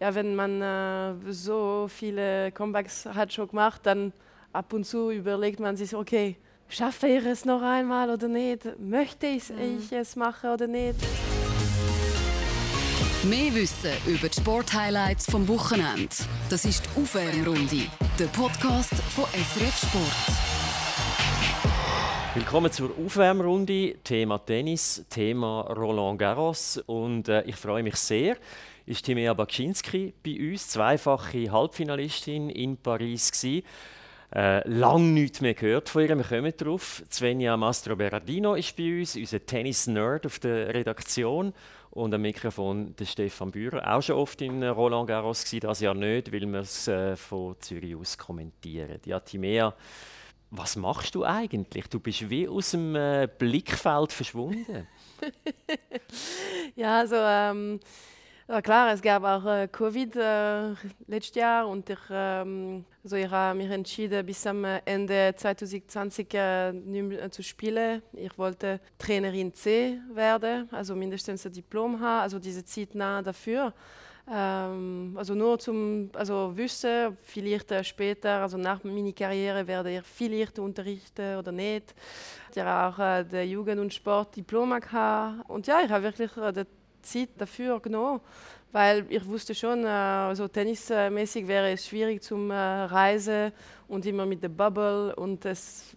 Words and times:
ja, 0.00 0.14
wenn 0.14 0.34
man 0.34 0.62
äh, 0.62 1.32
so 1.32 1.86
viele 1.88 2.52
Comebacks 2.52 3.06
hat 3.06 3.32
schon 3.32 3.48
gemacht, 3.48 3.80
dann 3.84 4.12
ab 4.52 4.72
und 4.72 4.84
zu 4.84 5.10
überlegt 5.10 5.60
man 5.60 5.76
sich, 5.76 5.94
okay, 5.94 6.36
schaffe 6.68 7.08
ich 7.08 7.24
es 7.24 7.44
noch 7.44 7.62
einmal 7.62 8.10
oder 8.10 8.28
nicht? 8.28 8.78
Möchte 8.78 9.26
ich, 9.26 9.48
mhm. 9.48 9.78
ich 9.78 9.92
es 9.92 10.16
machen 10.16 10.50
oder 10.50 10.66
nicht? 10.66 10.96
Mehr 13.24 13.54
Wissen 13.54 13.90
über 14.06 14.28
die 14.28 14.38
Sporthighlights 14.38 15.30
vom 15.30 15.48
Wochenende. 15.48 16.14
Das 16.48 16.64
ist 16.64 16.84
die 16.84 17.02
Aufwärmrunde, 17.02 17.86
der 18.18 18.26
Podcast 18.26 18.94
von 18.94 19.24
SRF 19.24 19.88
Sport. 19.88 20.36
Willkommen 22.34 22.70
zur 22.70 22.90
Aufwärmrunde. 23.04 23.96
Thema 24.04 24.38
Tennis, 24.38 25.04
Thema 25.08 25.62
Roland 25.62 26.18
Garros. 26.18 26.76
Und 26.84 27.28
äh, 27.28 27.42
ich 27.44 27.56
freue 27.56 27.82
mich 27.82 27.96
sehr, 27.96 28.36
ist 28.86 29.04
Timea 29.04 29.34
Bakczynski 29.34 30.14
bei 30.24 30.52
uns, 30.52 30.68
zweifache 30.68 31.50
Halbfinalistin 31.50 32.50
in 32.50 32.76
Paris. 32.76 33.32
Äh, 34.34 34.68
lang 34.68 35.12
nichts 35.12 35.40
mehr 35.40 35.54
gehört 35.54 35.88
von 35.88 36.02
ihr. 36.02 36.16
Wir 36.16 36.24
kommen 36.24 36.52
drauf. 36.56 37.02
Svenja 37.10 37.56
Mastro 37.56 37.96
Berardino 37.96 38.54
ist 38.54 38.76
bei 38.76 39.00
uns, 39.00 39.16
unser 39.16 39.44
Tennis-Nerd 39.44 40.26
auf 40.26 40.38
der 40.38 40.72
Redaktion. 40.72 41.52
Und 41.90 42.14
am 42.14 42.22
Mikrofon 42.22 42.94
der 42.96 43.06
Stefan 43.06 43.50
Bührer. 43.50 43.96
Auch 43.96 44.02
schon 44.02 44.16
oft 44.16 44.40
in 44.42 44.62
Roland 44.62 45.08
Garros 45.08 45.44
gewesen, 45.44 45.60
das 45.60 45.80
Jahr 45.80 45.94
nicht, 45.94 46.32
weil 46.32 46.46
wir 46.46 46.60
es 46.60 46.86
äh, 46.88 47.16
von 47.16 47.56
Zürich 47.58 47.96
aus 47.96 48.18
kommentieren. 48.18 49.00
Ja, 49.06 49.18
Timea, 49.18 49.74
was 50.50 50.76
machst 50.76 51.14
du 51.14 51.24
eigentlich? 51.24 51.88
Du 51.88 51.98
bist 51.98 52.28
wie 52.28 52.46
aus 52.46 52.72
dem 52.72 52.94
äh, 52.94 53.26
Blickfeld 53.38 54.12
verschwunden. 54.12 54.86
ja, 56.76 56.98
also 56.98 57.16
ähm, 57.16 57.80
ja, 58.48 58.62
klar, 58.62 58.92
es 58.92 59.02
gab 59.02 59.24
auch 59.24 59.44
äh, 59.44 59.66
Covid 59.66 60.14
äh, 60.16 60.74
letztes 61.08 61.34
Jahr 61.34 61.66
und 61.66 61.90
ich, 61.90 61.98
ähm, 62.10 62.84
also 63.02 63.16
ich 63.16 63.28
habe 63.28 63.58
mich 63.58 63.68
entschieden, 63.68 64.24
bis 64.24 64.46
am 64.46 64.64
Ende 64.84 65.34
2020 65.36 66.34
äh, 66.34 66.72
nicht 66.72 67.02
mehr 67.02 67.30
zu 67.30 67.42
spielen. 67.42 68.02
Ich 68.12 68.38
wollte 68.38 68.80
Trainerin 68.98 69.52
C 69.52 69.98
werden, 70.12 70.68
also 70.70 70.94
mindestens 70.94 71.44
ein 71.44 71.52
Diplom 71.52 72.00
haben, 72.00 72.22
also 72.22 72.38
diese 72.38 72.64
Zeit 72.64 72.94
nah 72.94 73.20
dafür. 73.20 73.74
Ähm, 74.28 75.14
also 75.16 75.34
nur 75.34 75.58
zum 75.58 76.10
also 76.14 76.56
wissen, 76.56 77.16
vielleicht 77.22 77.70
äh, 77.70 77.84
später, 77.84 78.42
also 78.42 78.58
nach 78.58 78.82
meiner 78.82 79.12
Karriere 79.12 79.66
werde 79.66 79.98
ich 79.98 80.02
vielleicht 80.02 80.58
unterrichten 80.58 81.36
oder 81.36 81.52
nicht. 81.52 81.94
Ich 82.52 82.58
habe 82.60 82.94
auch 82.94 82.98
äh, 82.98 83.24
der 83.24 83.46
Jugend- 83.46 83.80
und 83.80 83.94
Sportdiplom 83.94 84.80
gehabt. 84.80 85.48
Und 85.48 85.66
ja, 85.68 85.80
ich 85.84 85.90
habe 85.90 86.04
wirklich 86.04 86.36
äh, 86.36 86.64
Zeit 87.06 87.30
dafür 87.38 87.80
genommen, 87.80 88.20
weil 88.72 89.06
ich 89.08 89.24
wusste 89.26 89.54
schon, 89.54 89.84
äh, 89.84 89.88
also 89.88 90.48
tennismäßig 90.48 91.46
wäre 91.46 91.72
es 91.72 91.86
schwierig 91.86 92.22
zum 92.22 92.50
äh, 92.50 92.54
Reisen 92.54 93.52
und 93.88 94.04
immer 94.06 94.26
mit 94.26 94.42
der 94.42 94.48
Bubble 94.48 95.14
und 95.16 95.44
es 95.44 95.94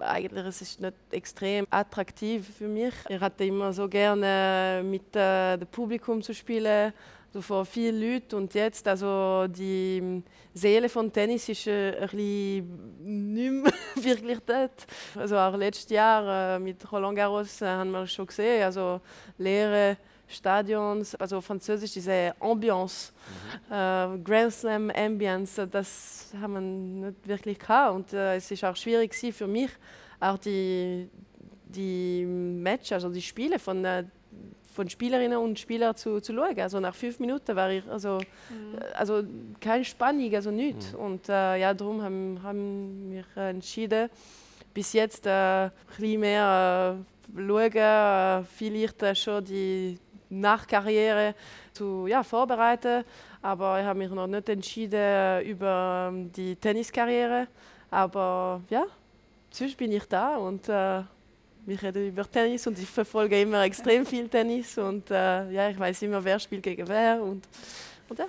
eigentlich 0.00 0.46
es 0.46 0.62
ist 0.62 0.80
nicht 0.80 0.94
extrem 1.10 1.66
attraktiv 1.70 2.48
für 2.58 2.68
mich. 2.68 2.94
Ich 3.08 3.20
hatte 3.20 3.44
immer 3.44 3.72
so 3.72 3.88
gerne 3.88 4.82
mit 4.84 5.14
äh, 5.14 5.56
dem 5.56 5.68
Publikum 5.68 6.22
zu 6.22 6.34
spielen 6.34 6.92
so 7.36 7.42
vor 7.42 7.64
vielen 7.66 8.00
Leuten. 8.00 8.36
Und 8.36 8.54
jetzt, 8.54 8.86
also 8.88 9.46
die 9.48 10.22
Seele 10.54 10.88
von 10.88 11.12
Tennis 11.12 11.48
ist 11.48 11.66
äh, 11.66 11.94
ein 12.00 12.08
bisschen 12.08 13.34
nicht 13.34 13.52
mehr 13.52 13.72
wirklich 14.04 14.38
dort. 14.46 14.86
Also 15.14 15.36
auch 15.36 15.54
letztes 15.56 15.90
Jahr 15.90 16.56
äh, 16.56 16.58
mit 16.58 16.90
Roland 16.90 17.16
Garros 17.16 17.60
äh, 17.60 17.66
haben 17.66 17.90
wir 17.90 18.06
schon 18.06 18.26
gesehen, 18.26 18.64
also 18.64 19.00
leere 19.38 19.98
Stadions, 20.28 21.14
also 21.14 21.40
französisch 21.40 21.92
diese 21.92 22.34
Ambiance, 22.40 23.12
mhm. 23.68 23.74
äh, 23.74 24.18
Grand 24.24 24.52
Slam 24.52 24.90
Ambience, 24.90 25.66
das 25.70 26.32
haben 26.40 26.54
wir 26.54 26.60
nicht 26.60 27.28
wirklich 27.28 27.58
gehabt. 27.58 27.94
Und 27.94 28.12
äh, 28.12 28.36
es 28.36 28.50
ist 28.50 28.64
auch 28.64 28.76
schwierig 28.76 29.14
für 29.14 29.46
mich, 29.46 29.70
auch 30.20 30.38
die, 30.38 31.08
die 31.64 32.24
Matches, 32.24 32.92
also 32.92 33.08
die 33.10 33.22
Spiele 33.22 33.58
von 33.58 33.84
äh, 33.84 34.04
von 34.76 34.90
Spielerinnen 34.90 35.38
und 35.38 35.58
Spielern 35.58 35.96
zu, 35.96 36.20
zu 36.20 36.34
schauen. 36.34 36.60
Also 36.60 36.78
nach 36.78 36.94
fünf 36.94 37.18
Minuten 37.18 37.56
war 37.56 37.70
ich 37.70 37.88
also, 37.88 38.18
mhm. 38.50 38.78
also 38.94 39.24
keine 39.58 39.84
Spannung, 39.84 40.32
also 40.34 40.50
nichts. 40.50 40.92
Mhm. 40.92 40.98
Und 40.98 41.28
äh, 41.28 41.56
ja, 41.56 41.72
darum 41.72 42.02
haben, 42.02 42.40
haben 42.42 43.10
wir 43.10 43.42
entschieden, 43.42 44.10
bis 44.74 44.92
jetzt 44.92 45.26
äh, 45.26 45.30
ein 45.30 45.70
bisschen 45.96 46.20
mehr 46.20 46.98
äh, 47.34 47.40
schauen, 47.48 47.74
äh, 47.74 48.44
vielleicht 48.44 49.02
äh, 49.02 49.14
schon 49.14 49.44
die 49.44 49.98
Nachkarriere 50.28 51.34
zu 51.72 52.06
ja, 52.06 52.22
vorbereiten. 52.22 53.04
Aber 53.42 53.80
ich 53.80 53.86
habe 53.86 53.98
mich 53.98 54.10
noch 54.10 54.26
nicht 54.26 54.48
entschieden 54.48 55.42
über 55.44 56.10
ähm, 56.10 56.32
die 56.32 56.56
Tenniskarriere. 56.56 57.48
Aber 57.90 58.60
ja, 58.70 58.84
sonst 59.50 59.76
bin 59.76 59.92
ich 59.92 60.04
da 60.04 60.36
und 60.36 60.68
äh, 60.68 61.02
wir 61.66 61.82
reden 61.82 62.08
über 62.08 62.30
Tennis 62.30 62.66
und 62.66 62.78
ich 62.78 62.88
verfolge 62.88 63.40
immer 63.40 63.64
extrem 63.64 64.06
viel 64.06 64.28
Tennis 64.28 64.78
und 64.78 65.10
äh, 65.10 65.50
ja, 65.50 65.68
ich 65.68 65.78
weiß 65.78 66.02
immer, 66.02 66.22
wer 66.22 66.38
spielt 66.38 66.62
gegen 66.62 66.86
wer 66.86 67.20
und, 67.22 67.46
und 68.08 68.18
ja. 68.18 68.26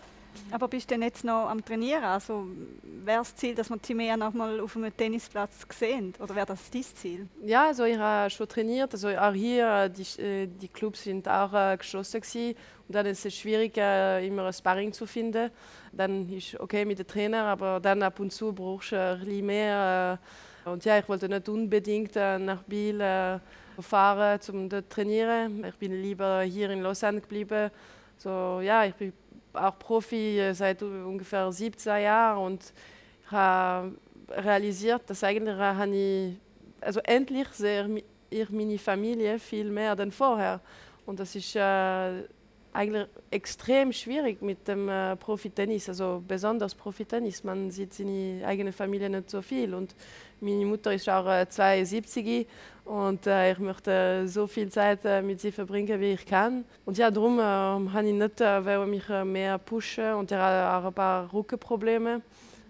Aber 0.52 0.68
bist 0.68 0.90
du 0.90 0.96
denn 0.96 1.04
jetzt 1.04 1.24
noch 1.24 1.50
am 1.50 1.64
Trainieren? 1.64 2.04
Also 2.04 2.48
wäre 2.84 3.20
das 3.20 3.36
Ziel, 3.36 3.56
dass 3.56 3.70
man 3.70 3.82
Timea 3.82 4.18
noch 4.18 4.34
mal 4.34 4.60
auf 4.60 4.76
einem 4.76 4.96
Tennisplatz 4.96 5.66
sehen? 5.78 6.14
Oder 6.20 6.36
wäre 6.36 6.46
das 6.46 6.70
dein 6.72 6.84
Ziel? 6.84 7.28
Ja, 7.44 7.68
also 7.68 7.84
ich 7.84 7.98
habe 7.98 8.30
schon 8.30 8.48
trainiert. 8.48 8.94
Also 8.94 9.10
auch 9.10 9.34
hier, 9.34 9.90
die, 9.90 10.22
äh, 10.22 10.48
die 10.48 10.68
Clubs 10.68 11.04
sind 11.04 11.28
auch 11.28 11.54
äh, 11.54 11.78
geschlossen 11.78 12.22
gewesen. 12.22 12.56
Und 12.88 12.96
dann 12.96 13.06
ist 13.06 13.26
es 13.26 13.36
schwierig, 13.36 13.78
äh, 13.78 14.26
immer 14.26 14.46
ein 14.46 14.54
Sparring 14.54 14.94
zu 14.94 15.06
finden. 15.06 15.52
Dann 15.92 16.30
ist 16.30 16.60
okay 16.60 16.86
mit 16.86 17.00
dem 17.00 17.08
Trainer, 17.08 17.44
aber 17.46 17.80
dann 17.80 18.02
ab 18.04 18.20
und 18.20 18.32
zu 18.32 18.54
brauchst 18.54 18.92
du 18.92 19.02
ein 19.02 19.20
bisschen 19.20 19.46
mehr 19.46 20.20
und 20.66 20.84
ja, 20.84 21.00
ich 21.00 21.08
wollte 21.08 21.30
nicht 21.30 21.48
unbedingt 21.48 22.16
nach 22.16 22.62
Biel 22.64 23.00
fahren, 23.80 24.40
um 24.52 24.68
dort 24.68 24.84
zu 24.84 24.90
trainieren. 24.90 25.64
Ich 25.64 25.76
bin 25.76 26.02
lieber 26.02 26.42
hier 26.42 26.70
in 26.72 26.82
Lausanne 26.82 27.22
geblieben. 27.22 27.72
So, 28.18 28.60
ja, 28.62 28.84
ich 28.84 28.96
bin 28.96 29.14
auch 29.58 29.80
Profi 29.80 30.40
äh, 30.40 30.54
seit 30.54 30.82
ungefähr 30.82 31.52
17 31.52 32.02
Jahren 32.02 32.46
und 32.46 32.74
habe 33.28 33.96
realisiert, 34.30 35.04
dass 35.08 35.24
eigentlich 35.24 35.58
ich, 35.94 36.38
also 36.82 37.00
endlich 37.02 37.48
sehe 37.50 38.04
ich 38.30 38.50
meine 38.50 38.78
Familie 38.78 39.40
viel 39.40 39.70
mehr 39.70 39.98
als 39.98 40.16
vorher. 40.16 40.60
Und 41.06 41.20
das 41.20 41.36
ist 41.36 41.56
äh, 41.56 42.24
eigentlich 42.74 43.08
extrem 43.32 43.92
schwierig 43.92 44.42
mit 44.42 44.68
dem 44.68 44.90
äh, 44.90 45.16
Profi-Tennis, 45.16 45.90
also 45.90 46.22
besonders 46.28 46.76
Profi-Tennis. 46.76 47.44
Man 47.44 47.72
sieht 47.72 47.94
seine 47.94 48.46
eigene 48.46 48.72
Familie 48.72 49.10
nicht 49.10 49.30
so 49.30 49.42
viel. 49.42 49.74
Und 49.74 49.96
meine 50.42 50.66
Mutter 50.66 50.94
ist 50.94 51.10
auch 51.10 51.28
äh, 51.28 51.48
72 51.48 52.46
und 52.88 53.28
äh, 53.28 53.52
ich 53.52 53.60
möchte 53.60 54.28
so 54.28 54.48
viel 54.48 54.70
Zeit 54.70 55.04
äh, 55.04 55.22
mit 55.22 55.42
sie 55.42 55.52
verbringen, 55.52 56.00
wie 56.00 56.14
ich 56.14 56.26
kann. 56.26 56.64
Und 56.86 56.98
ja, 56.98 57.12
darum 57.12 57.38
äh, 57.38 57.42
habe 57.42 58.08
ich 58.08 58.14
nicht 58.14 58.40
äh, 58.40 58.86
mich 58.86 59.10
äh, 59.10 59.26
mehr 59.26 59.58
pushen 59.58 60.14
und 60.14 60.32
ich 60.32 60.38
habe 60.38 60.78
auch 60.78 60.88
ein 60.88 60.94
paar 60.94 61.34
Rückenprobleme 61.34 62.22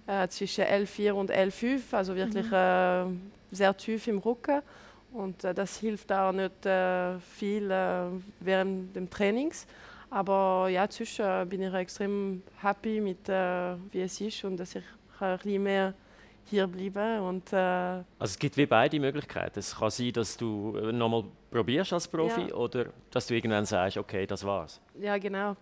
äh, 0.07 0.27
zwischen 0.27 0.65
L4 0.65 1.11
und 1.11 1.31
L5, 1.31 1.81
also 1.91 2.15
wirklich 2.15 2.49
mhm. 2.49 3.31
sehr 3.51 3.77
tief 3.77 4.07
im 4.07 4.17
Rücken. 4.17 4.61
Und 5.13 5.43
das 5.43 5.77
hilft 5.77 6.11
auch 6.11 6.31
nicht 6.31 6.67
viel 7.37 7.69
während 8.39 8.95
des 8.95 9.09
Trainings. 9.09 9.65
Aber 10.09 10.67
ja, 10.69 10.87
zwischen 10.89 11.47
bin 11.47 11.63
ich 11.63 11.73
extrem 11.73 12.43
happy 12.61 12.99
mit, 12.99 13.27
wie 13.27 14.01
es 14.01 14.19
ist 14.19 14.43
und 14.43 14.57
dass 14.57 14.75
ich 14.75 14.83
ein 15.19 15.37
bisschen 15.37 15.63
mehr 15.63 15.93
hier 16.49 16.67
bleiben. 16.67 17.21
Und, 17.21 17.53
äh 17.53 17.55
also 17.57 18.05
es 18.19 18.39
gibt 18.39 18.57
wie 18.57 18.65
beide 18.65 18.99
Möglichkeiten. 18.99 19.59
Es 19.59 19.75
kann 19.75 19.89
sein, 19.89 20.11
dass 20.13 20.37
du 20.37 20.75
äh, 20.77 20.91
nochmal 20.91 21.23
probierst 21.51 21.93
als 21.93 22.07
Profi 22.07 22.47
ja. 22.49 22.55
oder 22.55 22.87
dass 23.11 23.27
du 23.27 23.35
irgendwann 23.35 23.65
sagst, 23.65 23.97
okay, 23.97 24.25
das 24.25 24.45
war's. 24.45 24.81
Ja, 24.99 25.17
genau. 25.17 25.55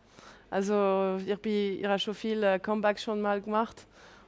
Also 0.50 1.18
ich, 1.26 1.38
bin, 1.40 1.80
ich 1.80 1.86
habe 1.86 2.00
schon 2.00 2.14
viele 2.14 2.60
Comebacks 2.60 3.04
schon 3.04 3.22
mal 3.22 3.42
gemacht 3.42 3.86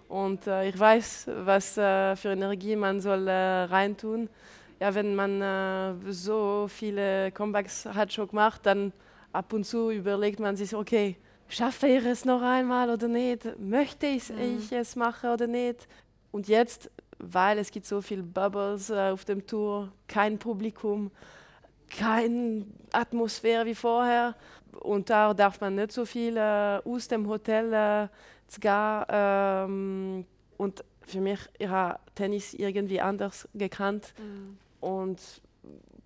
und 0.08 0.48
äh, 0.48 0.70
ich 0.70 0.78
weiß, 0.78 1.30
was 1.46 1.78
äh, 1.78 2.16
für 2.16 2.30
Energie 2.30 2.76
man 2.76 3.00
soll 3.00 3.28
äh, 3.28 3.64
reintun. 3.64 4.30
Ja, 4.80 4.94
wenn 4.94 5.16
man 5.16 5.42
äh, 5.42 6.12
so 6.12 6.68
viele 6.70 7.32
Comebacks 7.32 7.86
hat 7.86 8.14
schon 8.14 8.28
gemacht, 8.28 8.62
dann 8.64 8.94
ab 9.32 9.54
und 9.54 9.66
zu 9.66 9.90
überlegt 9.92 10.40
man 10.40 10.56
sich, 10.56 10.76
okay, 10.76 11.18
schaffe 11.48 11.88
ich 11.88 12.06
es 12.06 12.26
noch 12.26 12.42
einmal 12.42 12.90
oder 12.90 13.08
nicht? 13.08 13.60
Möchte 13.60 14.08
ich, 14.08 14.30
mhm. 14.30 14.60
ich 14.60 14.72
es 14.72 14.96
machen 14.96 15.32
oder 15.32 15.48
nicht? 15.48 15.88
Und 16.38 16.48
jetzt, 16.48 16.92
weil 17.18 17.58
es 17.58 17.72
gibt 17.72 17.88
so 17.88 18.00
viele 18.00 18.22
Bubbles 18.22 18.92
äh, 18.92 19.10
auf 19.10 19.26
dem 19.26 19.48
Tour, 19.48 19.92
kein 20.08 20.38
Publikum, 20.38 21.10
keine 21.90 22.68
Atmosphäre 22.92 23.66
wie 23.66 23.74
vorher 23.74 24.36
und 24.82 25.10
da 25.10 25.34
darf 25.34 25.60
man 25.60 25.74
nicht 25.74 25.94
so 25.94 26.06
viel 26.06 26.38
äh, 26.38 26.80
aus 26.86 27.08
dem 27.08 27.28
Hotel 27.28 27.74
äh, 27.74 28.08
gehen. 28.60 29.04
Ähm, 29.10 30.26
und 30.58 30.84
für 31.08 31.22
mich, 31.22 31.40
ich 31.58 31.68
habe 31.68 31.98
Tennis 32.14 32.54
irgendwie 32.54 33.02
anders 33.02 33.48
gekannt. 33.56 34.14
Mhm. 34.20 34.60
Und 34.80 35.20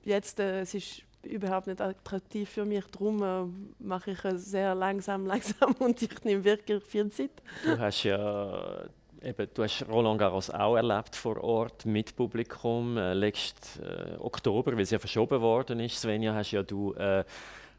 jetzt 0.06 0.40
äh, 0.40 0.62
es 0.62 0.74
ist 0.74 1.02
überhaupt 1.24 1.68
nicht 1.68 1.82
attraktiv 1.82 2.50
für 2.50 2.64
mich. 2.64 2.86
Darum 2.86 3.22
äh, 3.22 3.84
mache 3.84 4.12
ich 4.12 4.24
es 4.24 4.46
sehr 4.46 4.76
langsam, 4.76 5.26
langsam 5.28 5.74
und 5.80 6.02
ich 6.02 6.24
nehme 6.24 6.46
wirklich 6.46 6.82
viel 6.86 7.10
Zeit. 7.10 7.32
Du 7.66 7.78
hast 7.78 8.04
ja 8.04 8.86
eben, 9.24 9.48
du 9.54 9.64
hast 9.64 9.86
Roland 9.88 10.20
Garros 10.20 10.50
auch 10.50 10.76
erlebt 10.76 11.16
vor 11.16 11.44
Ort 11.44 11.86
mit 11.86 12.16
Publikum. 12.16 12.98
Äh, 12.98 13.14
letzten 13.14 13.84
äh, 13.84 14.18
Oktober, 14.20 14.74
weil 14.74 14.82
es 14.82 14.92
ja 14.92 15.00
verschoben 15.00 15.42
worden 15.42 15.80
ist, 15.80 16.00
Svenja, 16.00 16.34
hast 16.34 16.52
ja 16.52 16.64
du 16.64 16.94
äh, 16.94 17.24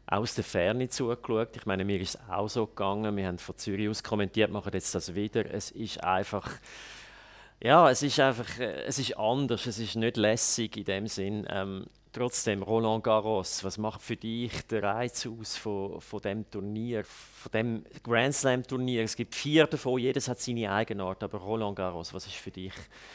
aus 0.07 0.35
der 0.35 0.43
Ferne 0.43 0.89
zugeschaut. 0.89 1.55
Ich 1.55 1.65
meine, 1.65 1.85
mir 1.85 1.99
ist 1.99 2.15
es 2.15 2.29
auch 2.29 2.49
so 2.49 2.67
gegangen. 2.67 3.15
Wir 3.15 3.27
haben 3.27 3.37
von 3.37 3.57
Zürich 3.57 3.89
aus 3.89 4.03
kommentiert, 4.03 4.51
machen 4.51 4.71
jetzt 4.73 4.93
das 4.95 5.15
wieder. 5.15 5.45
Es 5.51 5.71
ist 5.71 6.03
einfach 6.03 6.49
ja, 7.63 7.89
es 7.89 8.03
ist 8.03 8.19
einfach, 8.19 8.59
äh, 8.59 8.83
es 8.83 8.99
ist 8.99 9.17
anders, 9.17 9.65
es 9.65 9.79
ist 9.79 9.95
nicht 9.95 10.17
lässig 10.17 10.75
in 10.75 10.83
dem 10.83 11.07
Sinn. 11.07 11.47
Ähm, 11.49 11.85
trotzdem, 12.13 12.63
Roland 12.63 13.03
Garros, 13.03 13.63
was 13.63 13.77
macht 13.77 14.01
für 14.01 14.15
dich 14.15 14.65
der 14.67 14.83
Reiz 14.83 15.27
aus 15.27 15.57
von, 15.57 15.99
von 15.99 16.21
dem 16.21 16.49
Turnier, 16.49 17.03
von 17.03 17.51
dem 17.51 17.83
Grand 18.03 18.33
Slam 18.33 18.63
Turnier? 18.63 19.03
Es 19.03 19.15
gibt 19.15 19.35
vier 19.35 19.67
davon, 19.67 19.99
jedes 19.99 20.27
hat 20.27 20.39
seine 20.39 20.71
Eigenart, 20.71 21.23
aber 21.23 21.39
Roland 21.39 21.75
Garros, 21.75 22.13
was 22.13 22.25
ist 22.25 22.35
für 22.35 22.51
dich 22.51 22.73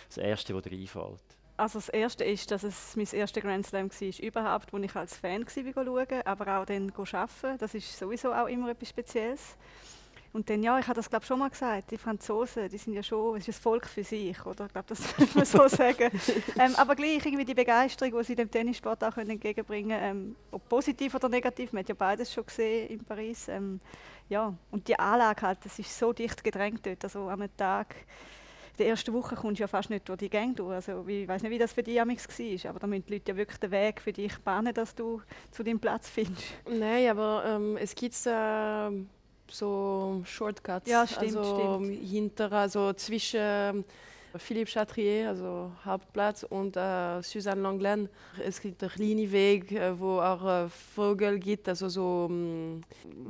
das 0.09 0.19
Erste, 0.19 0.55
was 0.55 0.63
dir 0.65 0.73
einfällt? 0.73 1.23
Also 1.57 1.79
das 1.79 1.89
Erste 1.89 2.25
ist, 2.25 2.51
dass 2.51 2.63
es 2.63 2.95
mein 2.95 3.09
erster 3.11 3.41
Grand 3.41 3.67
Slam 3.67 3.91
war, 3.91 4.25
überhaupt, 4.25 4.73
wo 4.73 4.79
ich 4.79 4.95
als 4.95 5.17
Fan 5.17 5.45
war, 5.45 6.27
aber 6.27 6.61
auch 6.61 6.65
dann 6.67 6.93
arbeiten. 6.93 7.59
Das 7.59 7.75
ist 7.75 7.99
sowieso 7.99 8.33
auch 8.33 8.47
immer 8.47 8.71
etwas 8.71 8.91
Spezielles. 8.91 9.57
Und 10.33 10.51
dann, 10.51 10.63
ja, 10.63 10.79
ich 10.79 10.87
habe 10.87 10.97
das 10.97 11.09
glaube 11.09 11.25
schon 11.25 11.39
mal 11.39 11.49
gesagt, 11.49 11.91
die 11.91 11.99
Franzosen, 11.99 12.69
die 12.69 12.79
sind 12.79 12.93
ja 12.93 13.03
schon, 13.03 13.37
es 13.37 13.49
ist 13.49 13.59
ein 13.59 13.63
Volk 13.63 13.87
für 13.87 14.05
sich, 14.05 14.45
oder? 14.45 14.67
Ich 14.67 14.73
glaube, 14.73 14.89
das 14.89 15.19
muss 15.19 15.35
man 15.35 15.45
so 15.45 15.69
sagen. 15.69 16.11
ähm, 16.59 16.75
aber 16.77 16.95
gleich 16.95 17.25
irgendwie 17.25 17.45
die 17.45 17.55
Begeisterung, 17.55 18.19
die 18.19 18.25
sie 18.25 18.37
dem 18.37 18.51
Tennissport 18.51 19.03
auch 19.05 19.15
können 19.15 19.31
entgegenbringen 19.31 19.99
können, 19.99 20.19
ähm, 20.29 20.37
ob 20.51 20.69
positiv 20.69 21.15
oder 21.15 21.29
negativ, 21.29 21.73
man 21.73 21.81
hat 21.81 21.89
ja 21.89 21.95
beides 21.95 22.33
schon 22.33 22.45
gesehen 22.45 22.89
in 22.89 23.05
Paris. 23.05 23.49
Ähm, 23.49 23.81
ja, 24.29 24.53
und 24.71 24.87
die 24.87 24.99
Anlage 24.99 25.43
halt, 25.43 25.65
das 25.65 25.79
ist 25.79 25.99
so 25.99 26.13
dicht 26.13 26.45
gedrängt 26.45 26.85
dort, 26.85 27.03
also 27.05 27.29
am 27.29 27.45
Tag 27.57 27.95
die 28.79 28.85
erste 28.85 29.13
Woche 29.13 29.35
kommst 29.35 29.59
du 29.59 29.63
ja 29.63 29.67
fast 29.67 29.91
nicht 29.91 30.09
durch 30.09 30.19
die 30.19 30.31
Gang 30.31 30.55
durch. 30.57 30.75
Also, 30.75 31.05
ich 31.07 31.27
weiß 31.27 31.43
nicht, 31.43 31.51
wie 31.51 31.59
das 31.59 31.73
für 31.73 31.83
dich 31.83 31.97
war, 31.97 32.71
aber 32.71 32.79
da 32.79 32.87
müssen 32.87 33.05
die 33.07 33.15
Leute 33.15 33.33
ja 33.33 33.37
wirklich 33.37 33.59
den 33.59 33.71
Weg 33.71 34.01
für 34.01 34.13
dich 34.13 34.39
bahnen, 34.39 34.73
dass 34.73 34.95
du 34.95 35.21
zu 35.51 35.65
deinem 35.65 35.81
Platz 35.81 36.09
findest. 36.09 36.45
Nein, 36.71 37.09
aber 37.09 37.45
ähm, 37.45 37.77
es 37.77 37.95
gibt 37.95 38.15
äh, 38.27 38.91
so 39.51 40.23
Shortcuts. 40.25 40.89
Ja, 40.91 41.07
stimmt, 41.07 41.37
also 41.37 41.81
stimmt. 41.81 42.03
hinter, 42.09 42.53
also 42.53 42.93
zwischen 42.93 43.41
ähm, 43.43 43.85
Philippe 44.37 44.71
Chatrier, 44.71 45.29
also 45.31 45.73
Hauptplatz, 45.85 46.43
und 46.45 46.77
äh, 46.77 47.23
Suzanne 47.23 47.63
Langlaine. 47.63 48.09
Es 48.45 48.61
gibt 48.61 48.83
einen 48.83 48.93
kleinen 48.93 49.33
Weg, 49.33 49.73
äh, 49.73 49.99
wo 49.99 50.21
auch 50.21 50.45
äh, 50.47 50.69
Vogel 50.69 51.39
gibt. 51.39 51.69
Also 51.69 51.89
so 51.89 52.29
mh, 52.31 52.83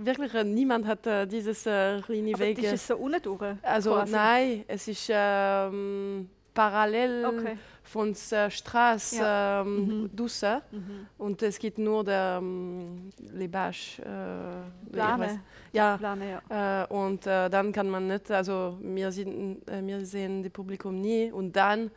wirklich 0.05 0.35
äh, 0.35 0.45
niemand 0.45 0.87
hat 0.87 1.07
äh, 1.07 1.27
dieses 1.27 1.67
äh, 1.67 2.01
kleine 2.03 2.35
Aber 2.35 2.41
Weg. 2.41 2.59
ist 2.59 2.73
es 2.73 2.87
so 2.89 2.97
unten 2.97 3.23
durch? 3.23 3.41
also 3.63 3.93
quasi? 3.93 4.13
nein, 4.13 4.65
es 4.67 4.89
ist 4.89 5.09
ähm, 5.11 6.29
parallel 6.53 7.25
Okay. 7.27 7.59
Von 7.89 8.15
der 8.31 8.51
Straße 8.51 9.17
Ja. 9.17 9.63
ähm, 9.63 10.03
Mhm. 10.03 10.17
draussen. 10.17 10.61
Mhm. 10.71 11.07
Und 11.19 11.43
es 11.43 11.59
gibt 11.59 11.79
nur 11.79 12.05
der 12.05 12.39
ähm, 12.41 13.11
Les 13.33 13.49
Bâches. 13.51 13.99
Äh, 14.01 14.91
Plane. 14.93 15.41
Ja, 15.73 15.97
Plane, 15.97 16.41
ja. 16.51 16.83
äh, 16.85 16.87
und 16.93 17.27
äh, 17.27 17.49
dann 17.49 17.73
kann 17.73 17.89
man 17.91 18.07
nicht, 18.07 18.31
also 18.31 18.79
wir, 18.83 19.11
sind, 19.13 19.67
äh, 19.69 19.85
wir 19.87 20.05
sehen 20.05 20.43
das 20.43 20.53
Publikum 20.53 21.01
nie 21.01 21.31
und 21.33 21.55
dann 21.57 21.91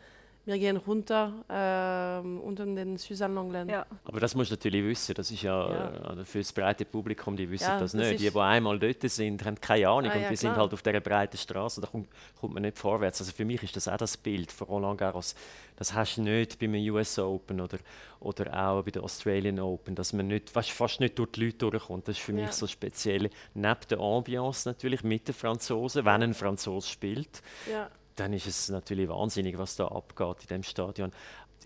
wir 0.44 0.58
gehen 0.58 0.78
runter 0.78 1.32
äh, 1.48 2.28
unter 2.28 2.66
den 2.66 2.98
Suzanne 2.98 3.36
Langlaine. 3.36 3.72
ja. 3.72 3.86
Aber 4.06 4.20
das 4.20 4.34
musst 4.34 4.50
du 4.50 4.56
natürlich 4.56 4.84
wissen, 4.84 5.14
das 5.14 5.30
ist 5.30 5.44
ja, 5.44 5.70
Ja. 5.70 5.90
äh, 5.94 5.98
also 6.10 6.26
für 6.26 6.40
das 6.40 6.52
breite 6.52 6.84
Publikum, 6.84 7.38
die 7.38 7.48
wissen 7.50 7.66
Ja, 7.66 7.80
das 7.80 7.92
das 7.92 8.02
nicht. 8.02 8.14
ist- 8.14 8.24
Die, 8.24 8.30
die 8.32 8.40
einmal 8.40 8.80
dort 8.80 9.02
sind, 9.08 9.46
haben 9.46 9.62
keine 9.62 9.88
Ahnung 9.88 10.10
Ah, 10.12 10.16
und 10.16 10.22
ja, 10.24 10.30
die 10.30 10.36
sind 10.36 10.56
halt 10.56 10.74
auf 10.74 10.82
dieser 10.82 11.00
breiten 11.00 11.38
Straße, 11.38 11.80
da 11.82 11.88
kommt, 11.88 12.08
kommt 12.40 12.56
man 12.56 12.64
nicht 12.64 12.76
vorwärts. 12.80 13.22
Also 13.22 13.32
für 13.34 13.46
mich 13.46 13.62
ist 13.62 13.76
das 13.76 13.88
auch 13.88 13.98
das 13.98 14.18
Bild 14.18 14.52
von 14.52 14.68
Roland 14.68 14.98
Garros. 14.98 15.36
Das 15.82 15.96
hast 15.96 16.18
du 16.18 16.22
nicht 16.22 16.60
beim 16.60 16.76
US 16.76 17.18
Open 17.18 17.60
oder, 17.60 17.80
oder 18.20 18.54
auch 18.70 18.84
bei 18.84 18.92
der 18.92 19.02
Australian 19.02 19.60
Open, 19.60 19.96
dass 19.96 20.14
man 20.14 20.28
nicht, 20.28 20.52
fast, 20.52 20.70
fast 20.70 21.00
nicht 21.00 21.18
durch 21.18 21.32
die 21.32 21.46
Leute 21.46 21.58
durchkommt. 21.58 22.08
Das 22.08 22.18
ist 22.18 22.24
für 22.24 22.34
Ja. 22.34 22.44
mich 22.44 22.52
so 22.52 22.68
speziell. 22.68 23.32
Neben 23.56 23.80
der 23.90 24.00
Ambiance 24.00 24.70
natürlich 24.70 25.04
mit 25.04 25.28
den 25.28 25.34
Franzosen, 25.34 26.06
wenn 26.06 26.22
ein 26.22 26.34
Franzose 26.36 26.88
spielt 26.88 27.42
Ja. 27.68 27.90
dann 28.16 28.32
ist 28.34 28.46
es 28.46 28.70
natürlich 28.70 29.10
wahnsinnig, 29.10 29.58
was 29.58 29.76
da 29.76 29.88
abgeht 29.88 30.44
in 30.44 30.48
dem 30.50 30.62
Stadion. 30.64 31.12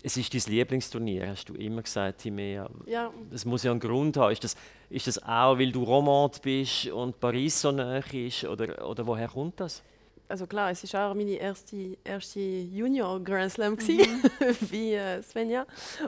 Es 0.02 0.16
ist 0.16 0.32
dein 0.32 0.50
Lieblingsturnier, 0.50 1.28
hast 1.28 1.50
du 1.50 1.54
immer 1.54 1.82
gesagt, 1.82 2.22
Timea. 2.22 2.70
ja, 2.86 3.12
Es 3.30 3.44
muss 3.44 3.64
ja 3.64 3.70
einen 3.70 3.80
Grund 3.80 4.16
haben. 4.16 4.32
Ist 4.32 4.44
das, 4.44 4.56
ist 4.88 5.08
das 5.08 5.22
auch, 5.24 5.58
weil 5.58 5.70
du 5.72 5.82
Romand 5.84 6.40
bist 6.40 6.86
und 6.86 7.20
Paris 7.20 7.60
so 7.60 7.70
nah 7.70 7.98
ist? 7.98 8.44
Oder, 8.44 8.88
oder 8.88 9.06
woher 9.06 9.28
kommt 9.28 9.60
das? 9.60 9.82
Also 10.28 10.46
klar, 10.46 10.70
es 10.70 10.92
war 10.92 11.10
auch 11.10 11.14
meine 11.14 11.32
erste, 11.34 11.96
erste 12.04 12.40
Junior 12.40 13.22
Grand 13.22 13.52
Slam, 13.52 13.72
Mhm. 13.74 13.76
gewesen, 13.76 14.22
wie 14.70 14.94
äh, 14.94 15.22
Svenja. 15.22 15.66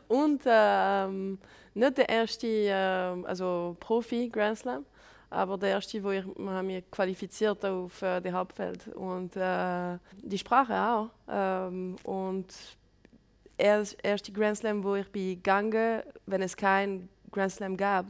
Und 0.08 0.42
ähm, 0.46 1.38
nicht 1.74 1.98
der 1.98 2.08
erste 2.08 2.46
ähm, 2.46 3.24
also 3.26 3.76
Profi 3.80 4.28
Grand 4.28 4.58
Slam, 4.58 4.84
aber 5.30 5.58
der 5.58 5.70
erste, 5.70 6.02
wo 6.02 6.10
ich 6.10 6.24
mich 6.62 6.90
qualifiziert 6.90 7.64
auf 7.64 8.00
äh, 8.02 8.20
das 8.20 8.32
Hauptfeld. 8.32 8.88
Und 8.88 9.36
äh, 9.36 9.98
die 10.22 10.38
Sprache 10.38 10.74
auch. 10.74 11.10
Ähm, 11.28 11.96
und 12.02 12.46
erst 13.56 13.96
erste 14.02 14.32
Grand 14.32 14.56
Slam, 14.56 14.82
wo 14.82 14.94
ich 14.96 15.08
bin 15.10 15.34
gegangen, 15.36 16.02
wenn 16.26 16.42
es 16.42 16.56
kein 16.56 17.08
Grand 17.30 17.52
Slam 17.52 17.76
gab. 17.76 18.06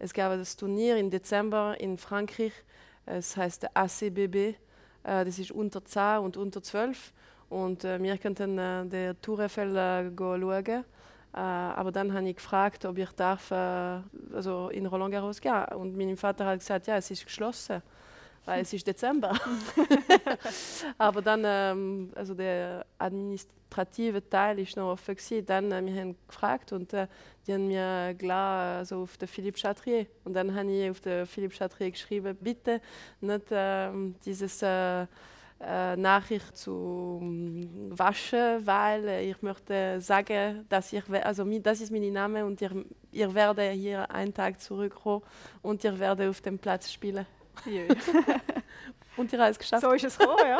Es 0.00 0.12
gab 0.12 0.32
das 0.36 0.56
Turnier 0.56 0.96
im 0.96 1.10
Dezember 1.10 1.76
in 1.80 1.96
Frankreich. 1.98 2.52
Es 3.06 3.36
heißt 3.36 3.62
der 3.62 3.70
ACBB. 3.74 4.54
Äh, 5.02 5.24
das 5.24 5.38
ist 5.38 5.50
unter 5.50 5.84
10 5.84 6.18
und 6.18 6.36
unter 6.36 6.62
12. 6.62 7.12
Und 7.48 7.84
äh, 7.84 8.02
wir 8.02 8.18
könnten 8.18 8.58
äh, 8.58 8.86
der 8.86 9.20
Tour 9.20 9.40
Eiffel 9.40 9.76
äh, 9.76 10.10
schauen. 10.16 10.66
Äh, 10.68 10.84
aber 11.34 11.92
dann 11.92 12.12
habe 12.12 12.28
ich 12.28 12.36
gefragt, 12.36 12.84
ob 12.84 12.98
ich 12.98 13.10
darf, 13.12 13.52
also 13.52 14.68
in 14.70 14.86
Roland 14.86 15.12
Garros 15.12 15.40
gehen. 15.40 15.64
Und 15.76 15.96
mein 15.96 16.16
Vater 16.16 16.46
hat 16.46 16.60
gesagt, 16.60 16.86
ja, 16.86 16.96
es 16.96 17.10
ist 17.10 17.24
geschlossen, 17.24 17.82
weil 18.48 18.62
es 18.62 18.72
ist 18.72 18.86
Dezember. 18.86 19.38
aber 20.98 21.20
dann, 21.20 21.42
ähm, 21.44 22.10
also 22.14 22.32
der 22.32 22.86
administrative 22.96 24.26
Teil 24.26 24.58
ist 24.58 24.74
noch 24.76 24.92
offen 24.92 25.14
gewesen. 25.14 25.44
Dann 25.44 25.70
äh, 25.70 25.84
wir 25.84 26.00
haben 26.00 26.16
gefragt 26.26 26.72
und 26.72 26.92
äh, 26.94 27.06
die 27.46 27.52
haben 27.52 27.66
mir 27.66 28.14
klar 28.18 28.78
also 28.78 29.02
auf 29.02 29.18
den 29.18 29.28
Philippe 29.28 29.60
Chatrier. 29.60 30.06
Und 30.24 30.32
dann 30.32 30.54
habe 30.54 30.72
ich 30.72 30.90
auf 30.90 31.00
den 31.00 31.26
Philippe 31.26 31.56
Chatrier 31.56 31.90
geschrieben, 31.90 32.36
bitte 32.40 32.80
nicht 33.20 33.48
ähm, 33.50 34.14
dieses 34.24 34.62
äh, 34.62 35.02
äh, 35.60 35.96
Nachricht 35.96 36.56
zu 36.56 37.18
ähm, 37.20 37.68
waschen, 37.90 38.66
weil 38.66 39.08
äh, 39.08 39.30
ich 39.30 39.42
möchte 39.42 40.00
sagen, 40.00 40.64
dass 40.70 40.92
ich, 40.94 41.02
also 41.22 41.44
das 41.58 41.82
ist 41.82 41.92
mein 41.92 42.12
Name 42.12 42.46
und 42.46 42.62
ihr, 42.62 42.84
ihr 43.12 43.34
werdet 43.34 43.74
hier 43.74 44.10
einen 44.10 44.32
Tag 44.32 44.58
zurückkommen 44.58 45.22
und 45.60 45.84
ihr 45.84 45.98
werdet 45.98 46.30
auf 46.30 46.40
dem 46.40 46.58
Platz 46.58 46.90
spielen. 46.90 47.26
Und 49.18 49.32
habt 49.32 49.50
es 49.50 49.58
geschafft. 49.58 49.82
So 49.82 49.92
ist 49.92 50.04
es 50.04 50.16
gekommen, 50.16 50.38
ja. 50.46 50.58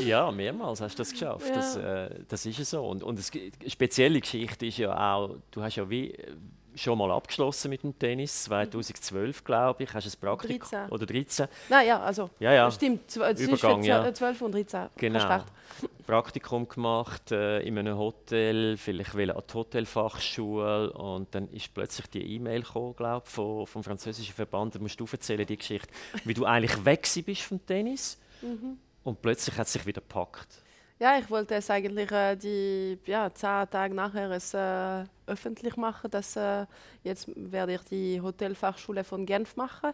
Ja, 0.00 0.30
mehrmals 0.30 0.80
hast 0.80 0.94
du 0.94 0.98
das 0.98 1.10
geschafft. 1.10 1.46
Ja. 1.48 1.54
Das, 1.54 1.76
äh, 1.76 2.10
das 2.28 2.46
ist 2.46 2.58
ja 2.58 2.64
so. 2.64 2.86
Und, 2.86 3.02
und 3.02 3.18
es, 3.18 3.30
spezielle 3.66 4.20
Geschichte 4.20 4.66
ist 4.66 4.78
ja 4.78 5.14
auch, 5.14 5.36
du 5.50 5.62
hast 5.62 5.76
ja 5.76 5.90
wie 5.90 6.12
äh, 6.12 6.36
schon 6.74 6.98
mal 6.98 7.10
abgeschlossen 7.10 7.68
mit 7.70 7.82
dem 7.82 7.98
Tennis, 7.98 8.44
2012 8.44 9.44
glaube 9.44 9.82
ich, 9.84 9.92
hast 9.94 10.06
du 10.06 10.10
ein 10.16 10.20
Praktikum 10.20 10.68
13. 10.70 10.88
oder 10.90 11.06
13. 11.06 11.48
Nein, 11.68 11.86
ja, 11.86 12.00
also 12.00 12.30
Ja, 12.38 12.52
ja. 12.52 12.70
stimmt. 12.70 13.10
Zwischen 13.10 13.36
Übergang, 13.48 13.82
ja. 13.82 14.02
zw- 14.04 14.12
12 14.14 14.42
und 14.42 14.52
13. 14.52 14.88
Genau. 14.96 15.42
Praktikum 16.06 16.68
gemacht 16.68 17.30
äh, 17.30 17.60
in 17.60 17.78
einem 17.78 17.96
Hotel, 17.96 18.76
vielleicht 18.76 19.14
will 19.14 19.30
an 19.30 19.42
die 19.48 19.54
Hotelfachschule 19.54 20.92
und 20.92 21.34
dann 21.34 21.48
ist 21.50 21.72
plötzlich 21.72 22.06
die 22.08 22.34
E-Mail 22.34 22.62
gekommen, 22.62 22.96
glaube 22.96 23.26
vom, 23.26 23.66
vom 23.66 23.84
französischen 23.84 24.34
Verband. 24.34 24.74
Da 24.74 24.78
musst 24.80 24.98
du 24.98 25.06
erzählen, 25.10 25.46
die 25.46 25.56
Geschichte, 25.56 25.88
wie 26.24 26.34
du 26.34 26.44
eigentlich 26.44 26.84
weg 26.84 27.08
bist 27.24 27.42
vom 27.42 27.64
Tennis 27.64 28.18
Mhm. 28.42 28.78
und 29.04 29.20
plötzlich 29.20 29.56
hat 29.58 29.66
es 29.66 29.74
sich 29.74 29.84
wieder 29.84 30.00
gepackt. 30.00 30.62
Ja, 31.00 31.16
ich 31.18 31.30
wollte 31.30 31.54
es 31.54 31.70
eigentlich 31.70 32.12
äh, 32.12 32.36
die 32.36 32.98
ja, 33.06 33.32
zehn 33.32 33.70
Tage 33.70 33.94
nachher 33.94 34.30
es, 34.32 34.52
äh, 34.52 35.04
öffentlich 35.26 35.78
machen, 35.78 36.10
dass 36.10 36.36
äh, 36.36 36.66
jetzt 37.02 37.26
werde 37.34 37.72
ich 37.72 37.80
die 37.84 38.20
Hotelfachschule 38.20 39.02
von 39.02 39.24
Genf 39.24 39.56
machen. 39.56 39.92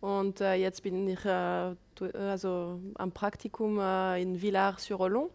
Und 0.00 0.40
äh, 0.40 0.54
jetzt 0.54 0.82
bin 0.82 1.06
ich 1.06 1.24
äh, 1.24 1.74
also 2.12 2.80
am 2.96 3.12
Praktikum 3.12 3.78
äh, 3.78 4.20
in 4.20 4.42
Villars-sur-Olon 4.42 5.30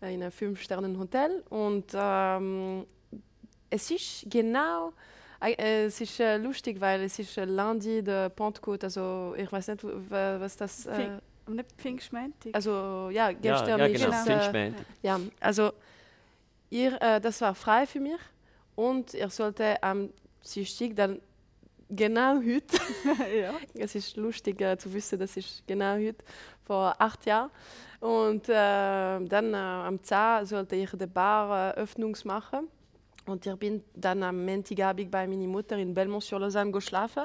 in 0.00 0.22
einem 0.22 0.32
Fünf-Sternen-Hotel. 0.32 1.44
Und 1.50 1.92
ähm, 1.92 2.86
es 3.68 3.90
ist 3.90 4.24
genau 4.30 4.94
es 5.58 6.00
ist 6.00 6.22
lustig, 6.42 6.80
weil 6.80 7.02
es 7.02 7.18
ist 7.18 7.36
Lundi 7.36 8.02
de 8.02 8.30
Pentecôte, 8.30 8.84
also 8.84 9.34
ich 9.36 9.52
weiß 9.52 9.68
nicht, 9.68 9.84
was 10.08 10.56
das 10.56 10.86
äh, 10.86 11.18
Und 11.46 11.56
nicht 11.56 11.72
Pfingstmäntig. 11.76 12.54
also 12.54 13.10
ja, 13.10 13.30
Ja, 13.30 13.32
gestern 13.32 13.78
ja 13.78 13.86
ist 13.86 14.04
genau, 14.04 14.16
es, 14.16 14.54
äh, 14.54 14.72
ja, 15.02 15.20
also 15.40 15.72
ihr, 16.70 17.00
äh, 17.02 17.20
das 17.20 17.40
war 17.40 17.54
frei 17.54 17.86
für 17.86 18.00
mich 18.00 18.20
und 18.74 19.14
ich 19.14 19.30
sollte 19.30 19.82
am 19.82 20.10
Dienstag, 20.42 20.96
dann 20.96 21.20
genau 21.88 22.36
heute. 22.36 22.78
ja. 23.40 23.54
Es 23.74 23.94
ist 23.94 24.16
lustig 24.16 24.60
äh, 24.60 24.76
zu 24.76 24.92
wissen, 24.92 25.18
das 25.18 25.36
ist 25.36 25.62
genau 25.66 25.96
heute, 25.96 26.24
vor 26.64 26.94
acht 26.98 27.24
Jahren. 27.26 27.50
Und 28.00 28.48
äh, 28.48 28.52
dann 28.52 29.54
äh, 29.54 29.56
am 29.56 30.02
10 30.02 30.44
sollte 30.44 30.76
ich 30.76 30.90
die 30.90 31.06
Bar 31.06 31.76
äh, 31.76 31.80
Öffnungs 31.80 32.24
machen. 32.24 32.68
Und 33.26 33.46
ich 33.46 33.54
bin 33.56 33.82
dann 33.94 34.22
am 34.22 34.44
Montagabend 34.44 35.10
bei 35.10 35.26
meiner 35.26 35.46
Mutter 35.46 35.78
in 35.78 35.94
Belmont-sur-Lausanne 35.94 36.70
geschlafen. 36.70 37.24